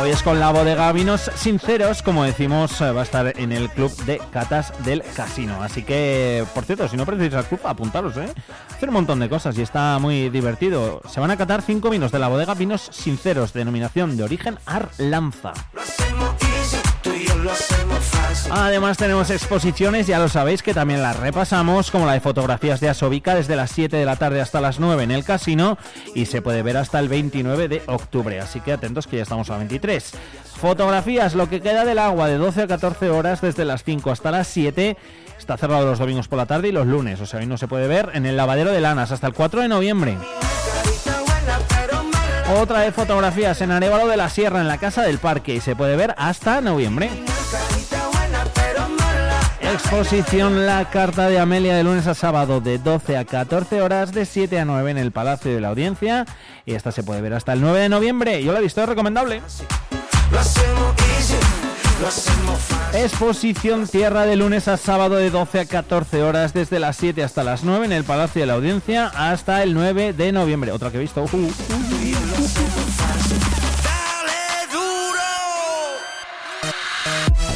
Hoy 0.00 0.10
es 0.10 0.22
con 0.22 0.38
la 0.38 0.50
bodega 0.50 0.92
Vinos 0.92 1.30
Sinceros, 1.34 2.02
como 2.02 2.24
decimos, 2.24 2.80
eh, 2.80 2.92
va 2.92 3.00
a 3.00 3.04
estar 3.04 3.38
en 3.38 3.50
el 3.52 3.68
club 3.70 3.94
de 4.04 4.20
catas 4.32 4.72
del 4.84 5.02
casino. 5.02 5.62
Así 5.62 5.82
que, 5.82 6.44
por 6.54 6.64
cierto, 6.64 6.88
si 6.88 6.96
no 6.96 7.04
pertenecéis 7.04 7.42
al 7.42 7.48
club, 7.48 7.60
apuntaros, 7.64 8.16
¿eh? 8.16 8.32
Hacer 8.70 8.88
un 8.88 8.94
montón 8.94 9.18
de 9.18 9.28
cosas 9.28 9.58
y 9.58 9.62
está 9.62 9.98
muy 9.98 10.30
divertido. 10.30 11.02
Se 11.08 11.18
van 11.20 11.30
a 11.30 11.36
catar 11.36 11.62
cinco 11.62 11.90
vinos 11.90 12.12
de 12.12 12.20
la 12.20 12.28
bodega 12.28 12.54
Vinos 12.54 12.88
Sinceros, 12.92 13.52
denominación 13.52 14.16
de 14.16 14.22
origen 14.22 14.58
Arlanza. 14.66 15.52
Lo 15.72 15.80
hacemos 15.82 16.28
lo 17.42 17.50
hacemos. 17.50 17.87
Además 18.50 18.96
tenemos 18.96 19.28
exposiciones, 19.30 20.06
ya 20.06 20.18
lo 20.18 20.28
sabéis 20.28 20.62
que 20.62 20.72
también 20.72 21.02
las 21.02 21.18
repasamos, 21.18 21.90
como 21.90 22.06
la 22.06 22.14
de 22.14 22.20
fotografías 22.20 22.80
de 22.80 22.88
Asobica 22.88 23.34
desde 23.34 23.56
las 23.56 23.70
7 23.70 23.96
de 23.96 24.04
la 24.06 24.16
tarde 24.16 24.40
hasta 24.40 24.60
las 24.60 24.80
9 24.80 25.02
en 25.02 25.10
el 25.10 25.22
casino 25.22 25.76
y 26.14 26.26
se 26.26 26.40
puede 26.40 26.62
ver 26.62 26.78
hasta 26.78 26.98
el 26.98 27.08
29 27.08 27.68
de 27.68 27.82
octubre, 27.86 28.40
así 28.40 28.60
que 28.60 28.72
atentos 28.72 29.06
que 29.06 29.16
ya 29.16 29.22
estamos 29.22 29.50
a 29.50 29.58
23. 29.58 30.12
Fotografías, 30.60 31.34
lo 31.34 31.48
que 31.50 31.60
queda 31.60 31.84
del 31.84 31.98
agua 31.98 32.26
de 32.26 32.38
12 32.38 32.62
a 32.62 32.66
14 32.66 33.10
horas 33.10 33.42
desde 33.42 33.66
las 33.66 33.84
5 33.84 34.10
hasta 34.10 34.30
las 34.30 34.48
7. 34.48 34.96
Está 35.38 35.56
cerrado 35.56 35.86
los 35.86 35.98
domingos 35.98 36.26
por 36.26 36.38
la 36.38 36.46
tarde 36.46 36.68
y 36.68 36.72
los 36.72 36.86
lunes, 36.86 37.20
o 37.20 37.26
sea, 37.26 37.40
hoy 37.40 37.46
no 37.46 37.58
se 37.58 37.68
puede 37.68 37.86
ver 37.86 38.10
en 38.14 38.24
el 38.24 38.36
lavadero 38.36 38.72
de 38.72 38.80
Lanas 38.80 39.12
hasta 39.12 39.26
el 39.26 39.34
4 39.34 39.60
de 39.60 39.68
noviembre. 39.68 40.16
Otra 42.56 42.80
de 42.80 42.92
fotografías 42.92 43.60
en 43.60 43.72
Arevalo 43.72 44.08
de 44.08 44.16
la 44.16 44.30
Sierra 44.30 44.60
en 44.60 44.68
la 44.68 44.78
Casa 44.78 45.02
del 45.02 45.18
Parque 45.18 45.54
y 45.54 45.60
se 45.60 45.76
puede 45.76 45.96
ver 45.96 46.14
hasta 46.16 46.62
noviembre. 46.62 47.10
Exposición 49.78 50.66
La 50.66 50.90
Carta 50.90 51.28
de 51.28 51.38
Amelia 51.38 51.76
de 51.76 51.84
lunes 51.84 52.08
a 52.08 52.14
sábado 52.14 52.60
de 52.60 52.78
12 52.78 53.16
a 53.16 53.24
14 53.24 53.80
horas, 53.80 54.12
de 54.12 54.26
7 54.26 54.58
a 54.58 54.64
9 54.64 54.90
en 54.90 54.98
el 54.98 55.12
Palacio 55.12 55.54
de 55.54 55.60
la 55.60 55.68
Audiencia. 55.68 56.26
Y 56.66 56.74
esta 56.74 56.90
se 56.90 57.04
puede 57.04 57.20
ver 57.20 57.32
hasta 57.32 57.52
el 57.52 57.60
9 57.60 57.78
de 57.78 57.88
noviembre. 57.88 58.42
Yo 58.42 58.52
la 58.52 58.58
he 58.58 58.62
visto, 58.62 58.82
es 58.82 58.88
recomendable. 58.88 59.40
Exposición 62.92 63.86
Tierra 63.86 64.26
de 64.26 64.36
lunes 64.36 64.66
a 64.66 64.76
sábado 64.76 65.14
de 65.14 65.30
12 65.30 65.60
a 65.60 65.66
14 65.66 66.22
horas, 66.24 66.52
desde 66.52 66.80
las 66.80 66.96
7 66.96 67.22
hasta 67.22 67.44
las 67.44 67.62
9 67.62 67.86
en 67.86 67.92
el 67.92 68.04
Palacio 68.04 68.40
de 68.40 68.46
la 68.46 68.54
Audiencia 68.54 69.06
hasta 69.06 69.62
el 69.62 69.74
9 69.74 70.12
de 70.12 70.32
noviembre. 70.32 70.72
Otra 70.72 70.90
que 70.90 70.98
he 70.98 71.00
visto. 71.00 71.22
Uh. 71.22 71.50
Dale 72.98 73.07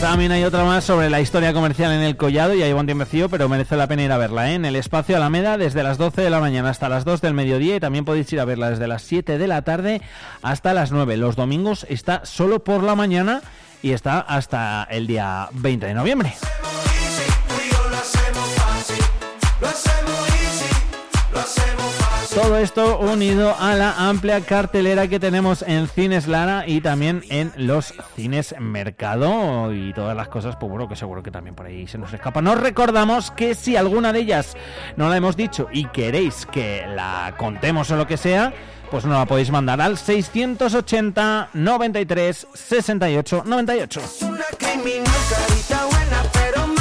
También 0.03 0.32
hay 0.32 0.42
otra 0.42 0.64
más 0.64 0.82
sobre 0.82 1.09
la 1.09 1.20
historia 1.20 1.53
comercial 1.53 1.92
en 1.92 2.00
el 2.00 2.16
Collado, 2.16 2.55
ya 2.55 2.66
llevo 2.66 2.80
un 2.80 2.86
tiempecillo, 2.86 3.28
pero 3.28 3.48
merece 3.48 3.76
la 3.76 3.86
pena 3.86 4.03
ir 4.03 4.11
a 4.11 4.18
verla, 4.18 4.50
¿eh? 4.50 4.55
En 4.57 4.64
el 4.64 4.74
espacio 4.74 5.16
Alameda, 5.16 5.57
desde 5.57 5.84
las 5.84 5.96
12 5.96 6.22
de 6.22 6.28
la 6.28 6.40
mañana 6.40 6.70
hasta 6.70 6.88
las 6.88 7.05
2 7.05 7.20
del 7.20 7.34
mediodía, 7.34 7.76
y 7.76 7.80
también 7.80 8.05
podéis 8.05 8.30
ir 8.32 8.40
a 8.40 8.44
verla 8.44 8.70
desde 8.70 8.88
las 8.88 9.03
7 9.03 9.38
de 9.38 9.46
la 9.46 9.62
tarde 9.62 10.03
hasta 10.42 10.74
las 10.74 10.90
9. 10.90 11.16
Los 11.18 11.36
domingos 11.36 11.86
está 11.88 12.22
solo 12.24 12.64
por 12.64 12.82
la 12.82 12.96
mañana 12.96 13.42
y 13.80 13.92
está 13.92 14.18
hasta 14.18 14.88
el 14.90 15.07
día 15.07 15.48
20 15.53 15.86
de 15.86 15.94
noviembre. 15.94 16.34
Todo 22.43 22.59
esto 22.59 22.99
unido 22.99 23.55
a 23.57 23.76
la 23.76 24.09
amplia 24.09 24.40
cartelera 24.40 25.07
que 25.07 25.20
tenemos 25.20 25.62
en 25.62 25.86
Cines 25.86 26.26
Lara 26.26 26.64
y 26.66 26.80
también 26.80 27.22
en 27.30 27.53
los 27.57 27.95
Cines 28.16 28.57
Mercado 28.59 29.72
y 29.72 29.93
todas 29.93 30.16
las 30.16 30.26
cosas, 30.26 30.57
pues 30.57 30.68
bueno, 30.68 30.88
que 30.88 30.97
seguro 30.97 31.22
que 31.22 31.30
también 31.30 31.55
por 31.55 31.66
ahí 31.66 31.86
se 31.86 31.99
nos 31.99 32.12
escapa. 32.12 32.43
Nos 32.43 32.59
recordamos 32.61 33.30
que 33.30 33.55
si 33.55 33.76
alguna 33.76 34.12
de 34.12 34.18
ellas 34.18 34.57
no 34.97 35.09
la 35.09 35.16
hemos 35.16 35.36
dicho 35.36 35.68
y 35.72 35.84
queréis 35.86 36.45
que 36.45 36.84
la 36.88 37.32
contemos 37.38 37.88
o 37.93 37.97
lo 37.97 38.09
que 38.09 38.16
sea, 38.16 38.53
pues 38.90 39.05
nos 39.05 39.16
la 39.16 39.24
podéis 39.24 39.53
mandar 39.53 39.80
al 39.80 39.97
680 39.97 41.51
93 41.53 42.47
68 42.53 43.43
98. 43.47 44.01
Una 44.22 44.45
criminal, 44.59 45.05
carita 45.30 45.86
buena 45.86 46.22
pero 46.32 46.72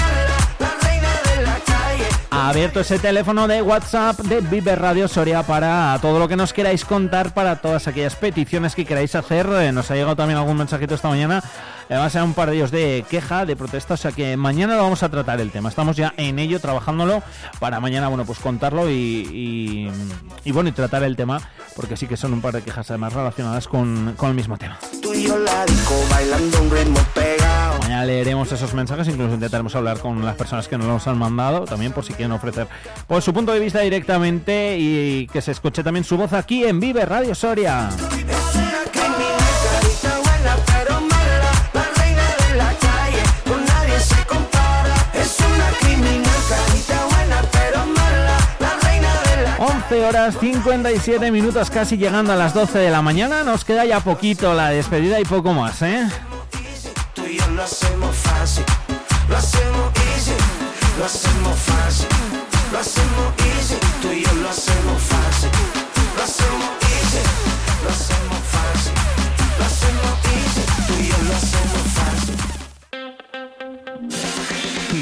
Ha 2.34 2.48
abierto 2.48 2.80
ese 2.80 2.98
teléfono 2.98 3.46
de 3.46 3.62
WhatsApp 3.62 4.18
de 4.22 4.40
Vive 4.40 4.74
Radio 4.78 5.10
Soria 5.10 5.44
para 5.44 6.00
todo 6.02 6.18
lo 6.18 6.30
que 6.30 6.38
nos 6.38 6.54
queráis 6.54 6.86
contar, 6.86 7.34
para 7.34 7.58
todas 7.58 7.90
aquellas 7.90 8.16
peticiones 8.16 8.74
que 8.74 8.86
queráis 8.86 9.16
hacer. 9.16 9.46
Eh, 9.52 9.74
Nos 9.74 9.92
ha 9.92 9.96
llegado 9.96 10.16
también 10.16 10.40
algún 10.40 10.56
mensajito 10.56 10.96
esta 10.96 11.10
mañana. 11.10 11.44
Además, 11.90 12.14
eran 12.16 12.28
un 12.28 12.34
par 12.34 12.50
de 12.50 12.56
ellos 12.56 12.72
de 12.72 13.06
queja, 13.10 13.46
de 13.46 13.56
protesta. 13.56 13.94
O 13.96 13.98
sea 13.98 14.12
que 14.12 14.38
mañana 14.38 14.76
lo 14.76 14.84
vamos 14.84 15.04
a 15.04 15.10
tratar 15.10 15.40
el 15.42 15.52
tema. 15.52 15.70
Estamos 15.70 15.96
ya 15.98 16.14
en 16.18 16.40
ello, 16.40 16.60
trabajándolo 16.60 17.22
para 17.60 17.80
mañana, 17.80 18.08
bueno, 18.08 18.26
pues 18.26 18.40
contarlo 18.40 18.90
y, 18.90 18.94
y- 18.94 19.92
y, 20.44 20.52
bueno, 20.52 20.70
y 20.70 20.72
tratar 20.72 21.04
el 21.04 21.16
tema, 21.16 21.42
porque 21.76 21.96
sí 21.98 22.08
que 22.08 22.18
son 22.18 22.34
un 22.34 22.42
par 22.42 22.54
de 22.54 22.62
quejas 22.64 22.90
además 22.90 23.14
relacionadas 23.14 23.68
con, 23.68 24.14
con 24.18 24.30
el 24.30 24.36
mismo 24.36 24.58
tema. 24.58 24.78
Mañana 27.82 28.06
leeremos 28.06 28.52
esos 28.52 28.74
mensajes, 28.74 29.08
incluso 29.08 29.34
intentaremos 29.34 29.76
hablar 29.76 30.00
con 30.00 30.24
las 30.26 30.36
personas 30.36 30.68
que 30.68 30.78
nos 30.78 30.88
los 30.88 31.08
han 31.08 31.18
mandado, 31.18 31.66
también 31.66 31.92
por 31.92 32.06
si 32.06 32.14
quieren 32.14 32.32
ofrecer 32.32 32.68
pues, 33.08 33.24
su 33.24 33.34
punto 33.34 33.52
de 33.52 33.60
vista 33.60 33.80
directamente 33.80 34.78
y 34.80 35.28
que 35.28 35.42
se 35.42 35.52
escuche 35.52 35.84
también 35.84 36.04
su 36.04 36.18
voz 36.18 36.34
aquí 36.34 36.64
en 36.66 36.80
Vive 36.80 37.06
Radio 37.06 37.36
Soria. 37.36 37.90
12 49.92 50.06
horas 50.06 50.38
57 50.40 51.32
minutos, 51.32 51.70
casi 51.70 51.98
llegando 51.98 52.32
a 52.32 52.38
las 52.38 52.54
12 52.54 52.80
de 52.80 52.90
la 52.90 53.02
mañana. 53.02 53.44
Nos 53.44 53.66
queda 53.66 53.84
ya 53.84 54.00
poquito 54.00 54.54
la 54.54 54.70
despedida 54.70 55.20
y 55.20 55.26
poco 55.26 55.52
más, 55.52 55.82
¿eh? 55.82 56.08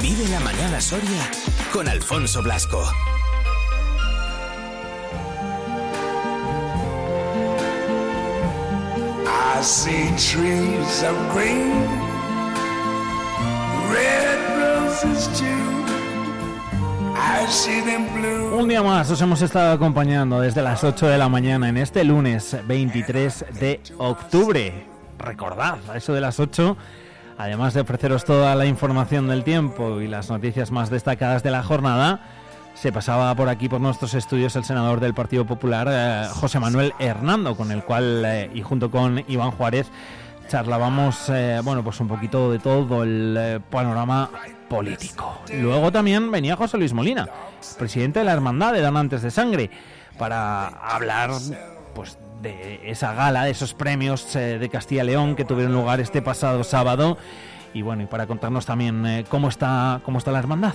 Vive 0.01 0.27
la 0.29 0.39
mañana 0.39 0.81
Soria 0.81 1.29
con 1.71 1.87
Alfonso 1.87 2.41
Blasco. 2.41 2.91
Un 18.53 18.67
día 18.67 18.83
más 18.83 19.09
os 19.09 19.21
hemos 19.21 19.41
estado 19.41 19.71
acompañando 19.71 20.41
desde 20.41 20.61
las 20.61 20.83
8 20.83 21.07
de 21.07 21.17
la 21.17 21.29
mañana 21.29 21.69
en 21.69 21.77
este 21.77 22.03
lunes 22.03 22.57
23 22.67 23.45
de 23.59 23.79
octubre. 23.97 24.85
Recordad, 25.17 25.77
a 25.89 25.97
eso 25.97 26.13
de 26.13 26.21
las 26.21 26.39
8, 26.39 26.77
además 27.37 27.73
de 27.73 27.81
ofreceros 27.81 28.25
toda 28.25 28.55
la 28.55 28.65
información 28.65 29.27
del 29.27 29.43
tiempo 29.43 30.01
y 30.01 30.07
las 30.07 30.29
noticias 30.29 30.71
más 30.71 30.89
destacadas 30.89 31.43
de 31.43 31.51
la 31.51 31.63
jornada, 31.63 32.21
se 32.79 32.91
pasaba 32.91 33.33
por 33.35 33.49
aquí 33.49 33.67
por 33.67 33.81
nuestros 33.81 34.13
estudios 34.13 34.55
el 34.55 34.63
senador 34.63 34.99
del 34.99 35.13
Partido 35.13 35.45
Popular, 35.45 35.87
eh, 35.91 36.27
José 36.31 36.59
Manuel 36.59 36.93
Hernando, 36.99 37.55
con 37.55 37.71
el 37.71 37.83
cual 37.83 38.23
eh, 38.25 38.51
y 38.53 38.61
junto 38.61 38.89
con 38.89 39.23
Iván 39.27 39.51
Juárez 39.51 39.91
charlábamos, 40.49 41.29
eh, 41.29 41.61
bueno, 41.63 41.83
pues 41.83 41.99
un 41.99 42.07
poquito 42.07 42.51
de 42.51 42.59
todo 42.59 43.03
el 43.03 43.35
eh, 43.37 43.59
panorama 43.69 44.29
político. 44.67 45.41
Luego 45.53 45.91
también 45.91 46.31
venía 46.31 46.55
José 46.55 46.77
Luis 46.77 46.91
Molina, 46.93 47.27
presidente 47.77 48.19
de 48.19 48.25
la 48.25 48.33
Hermandad 48.33 48.73
de 48.73 48.81
Donantes 48.81 49.21
de 49.21 49.31
Sangre, 49.31 49.69
para 50.17 50.67
hablar, 50.67 51.31
pues, 51.93 52.17
de 52.41 52.79
esa 52.89 53.13
gala, 53.13 53.43
de 53.43 53.51
esos 53.51 53.73
premios 53.73 54.35
eh, 54.35 54.57
de 54.57 54.69
Castilla 54.69 55.03
y 55.03 55.07
León 55.07 55.35
que 55.35 55.45
tuvieron 55.45 55.73
lugar 55.73 55.99
este 55.99 56.21
pasado 56.21 56.63
sábado. 56.63 57.17
Y 57.73 57.83
bueno, 57.83 58.03
y 58.03 58.05
para 58.07 58.25
contarnos 58.25 58.65
también 58.65 59.05
eh, 59.05 59.25
cómo 59.29 59.49
está, 59.49 60.01
cómo 60.03 60.17
está 60.17 60.31
la 60.31 60.39
hermandad. 60.39 60.73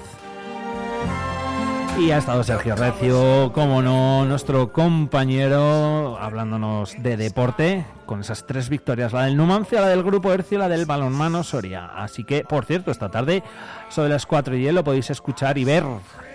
Y 1.99 2.11
ha 2.11 2.18
estado 2.18 2.42
Sergio 2.42 2.74
Recio, 2.74 3.53
como 3.53 3.80
no, 3.80 4.24
nuestro 4.24 4.72
compañero, 4.72 6.18
hablándonos 6.20 7.01
de 7.01 7.16
deporte, 7.16 7.86
con 8.05 8.20
esas 8.20 8.47
tres 8.47 8.68
victorias, 8.68 9.12
la 9.12 9.24
del 9.24 9.36
Numancia, 9.36 9.80
la 9.80 9.88
del 9.88 10.03
Grupo 10.03 10.32
Hercio 10.32 10.59
y 10.59 10.61
la 10.61 10.68
del 10.68 10.86
Balonmano 10.86 11.45
Soria. 11.45 11.86
Así 11.95 12.24
que, 12.24 12.42
por 12.42 12.64
cierto, 12.64 12.90
esta 12.90 13.11
tarde, 13.11 13.45
sobre 13.90 14.09
las 14.09 14.26
4 14.26 14.57
y 14.57 14.59
10, 14.59 14.74
lo 14.74 14.84
podéis 14.84 15.11
escuchar 15.11 15.57
y 15.57 15.64
ver 15.64 15.84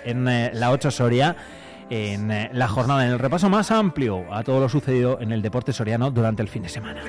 en 0.05 0.29
eh, 0.29 0.51
la 0.53 0.71
8 0.71 0.91
Soria, 0.91 1.35
en 1.89 2.31
eh, 2.31 2.49
la 2.53 2.69
jornada, 2.69 3.05
en 3.05 3.11
el 3.11 3.19
repaso 3.19 3.49
más 3.49 3.69
amplio 3.69 4.33
a 4.33 4.43
todo 4.43 4.61
lo 4.61 4.69
sucedido 4.69 5.19
en 5.19 5.33
el 5.33 5.41
deporte 5.41 5.73
soriano 5.73 6.09
durante 6.09 6.41
el 6.41 6.47
fin 6.47 6.63
de 6.63 6.69
semana. 6.69 7.01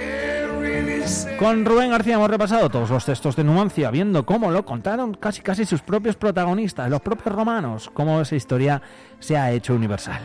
Con 1.41 1.65
Rubén 1.65 1.91
García 1.91 2.17
hemos 2.17 2.29
repasado 2.29 2.69
todos 2.69 2.91
los 2.91 3.07
textos 3.07 3.35
de 3.35 3.45
Numancia, 3.45 3.91
viendo 3.91 4.27
cómo 4.27 4.51
lo 4.51 4.65
contaron 4.67 5.15
casi 5.15 5.41
casi 5.41 5.65
sus 5.65 5.81
propios 5.81 6.15
protagonistas, 6.17 6.91
los 6.91 7.01
propios 7.01 7.35
romanos, 7.35 7.91
cómo 7.95 8.21
esa 8.21 8.37
historia 8.37 8.83
se 9.21 9.39
ha 9.39 9.51
hecho 9.51 9.75
universal. 9.75 10.21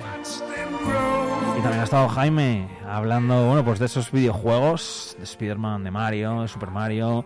Y 1.57 1.61
también 1.61 1.79
ha 1.79 1.85
estado 1.85 2.09
Jaime 2.09 2.67
hablando, 2.85 3.47
bueno, 3.47 3.63
pues 3.63 3.79
de 3.79 3.85
esos 3.85 4.11
videojuegos, 4.11 5.15
de 5.17 5.23
Spider-Man, 5.23 5.85
de 5.85 5.91
Mario, 5.91 6.41
de 6.41 6.49
Super 6.49 6.69
Mario, 6.69 7.23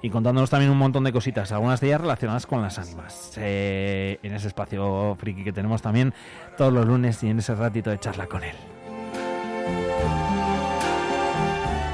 y 0.00 0.10
contándonos 0.10 0.48
también 0.48 0.70
un 0.70 0.78
montón 0.78 1.02
de 1.02 1.12
cositas, 1.12 1.50
algunas 1.50 1.80
de 1.80 1.88
ellas 1.88 2.02
relacionadas 2.02 2.46
con 2.46 2.62
las 2.62 2.78
ánimas, 2.78 3.32
eh, 3.36 4.20
en 4.22 4.32
ese 4.32 4.46
espacio 4.46 5.16
friki 5.18 5.42
que 5.42 5.52
tenemos 5.52 5.82
también 5.82 6.14
todos 6.56 6.72
los 6.72 6.86
lunes 6.86 7.20
y 7.24 7.30
en 7.30 7.40
ese 7.40 7.54
ratito 7.56 7.90
de 7.90 7.98
charla 7.98 8.28
con 8.28 8.44
él. 8.44 8.54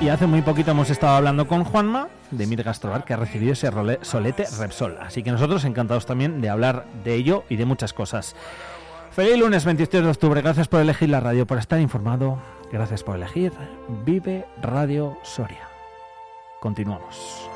Y 0.01 0.09
hace 0.09 0.27
muy 0.27 0.41
poquito 0.41 0.71
hemos 0.71 0.89
estado 0.89 1.17
hablando 1.17 1.47
con 1.47 1.63
Juanma 1.63 2.09
de 2.31 2.47
Mir 2.47 2.63
Gastrobar, 2.63 3.05
que 3.05 3.13
ha 3.13 3.19
recibido 3.19 3.53
ese 3.53 3.71
solete 4.01 4.47
Repsol. 4.59 4.97
Así 4.99 5.23
que 5.23 5.31
nosotros 5.31 5.65
encantados 5.67 6.07
también 6.07 6.41
de 6.41 6.49
hablar 6.49 6.87
de 7.05 7.15
ello 7.15 7.45
y 7.51 7.57
de 7.57 7.67
muchas 7.67 7.93
cosas. 7.93 8.35
Feliz 9.11 9.39
lunes 9.39 9.67
23 9.67 10.05
de 10.05 10.11
octubre. 10.11 10.41
Gracias 10.41 10.69
por 10.69 10.81
elegir 10.81 11.11
la 11.11 11.21
radio, 11.21 11.47
por 11.47 11.59
estar 11.59 11.81
informado. 11.81 12.39
Gracias 12.73 13.03
por 13.03 13.17
elegir 13.17 13.53
Vive 14.07 14.47
Radio 14.63 15.19
Soria. 15.23 15.69
Continuamos. 16.61 17.50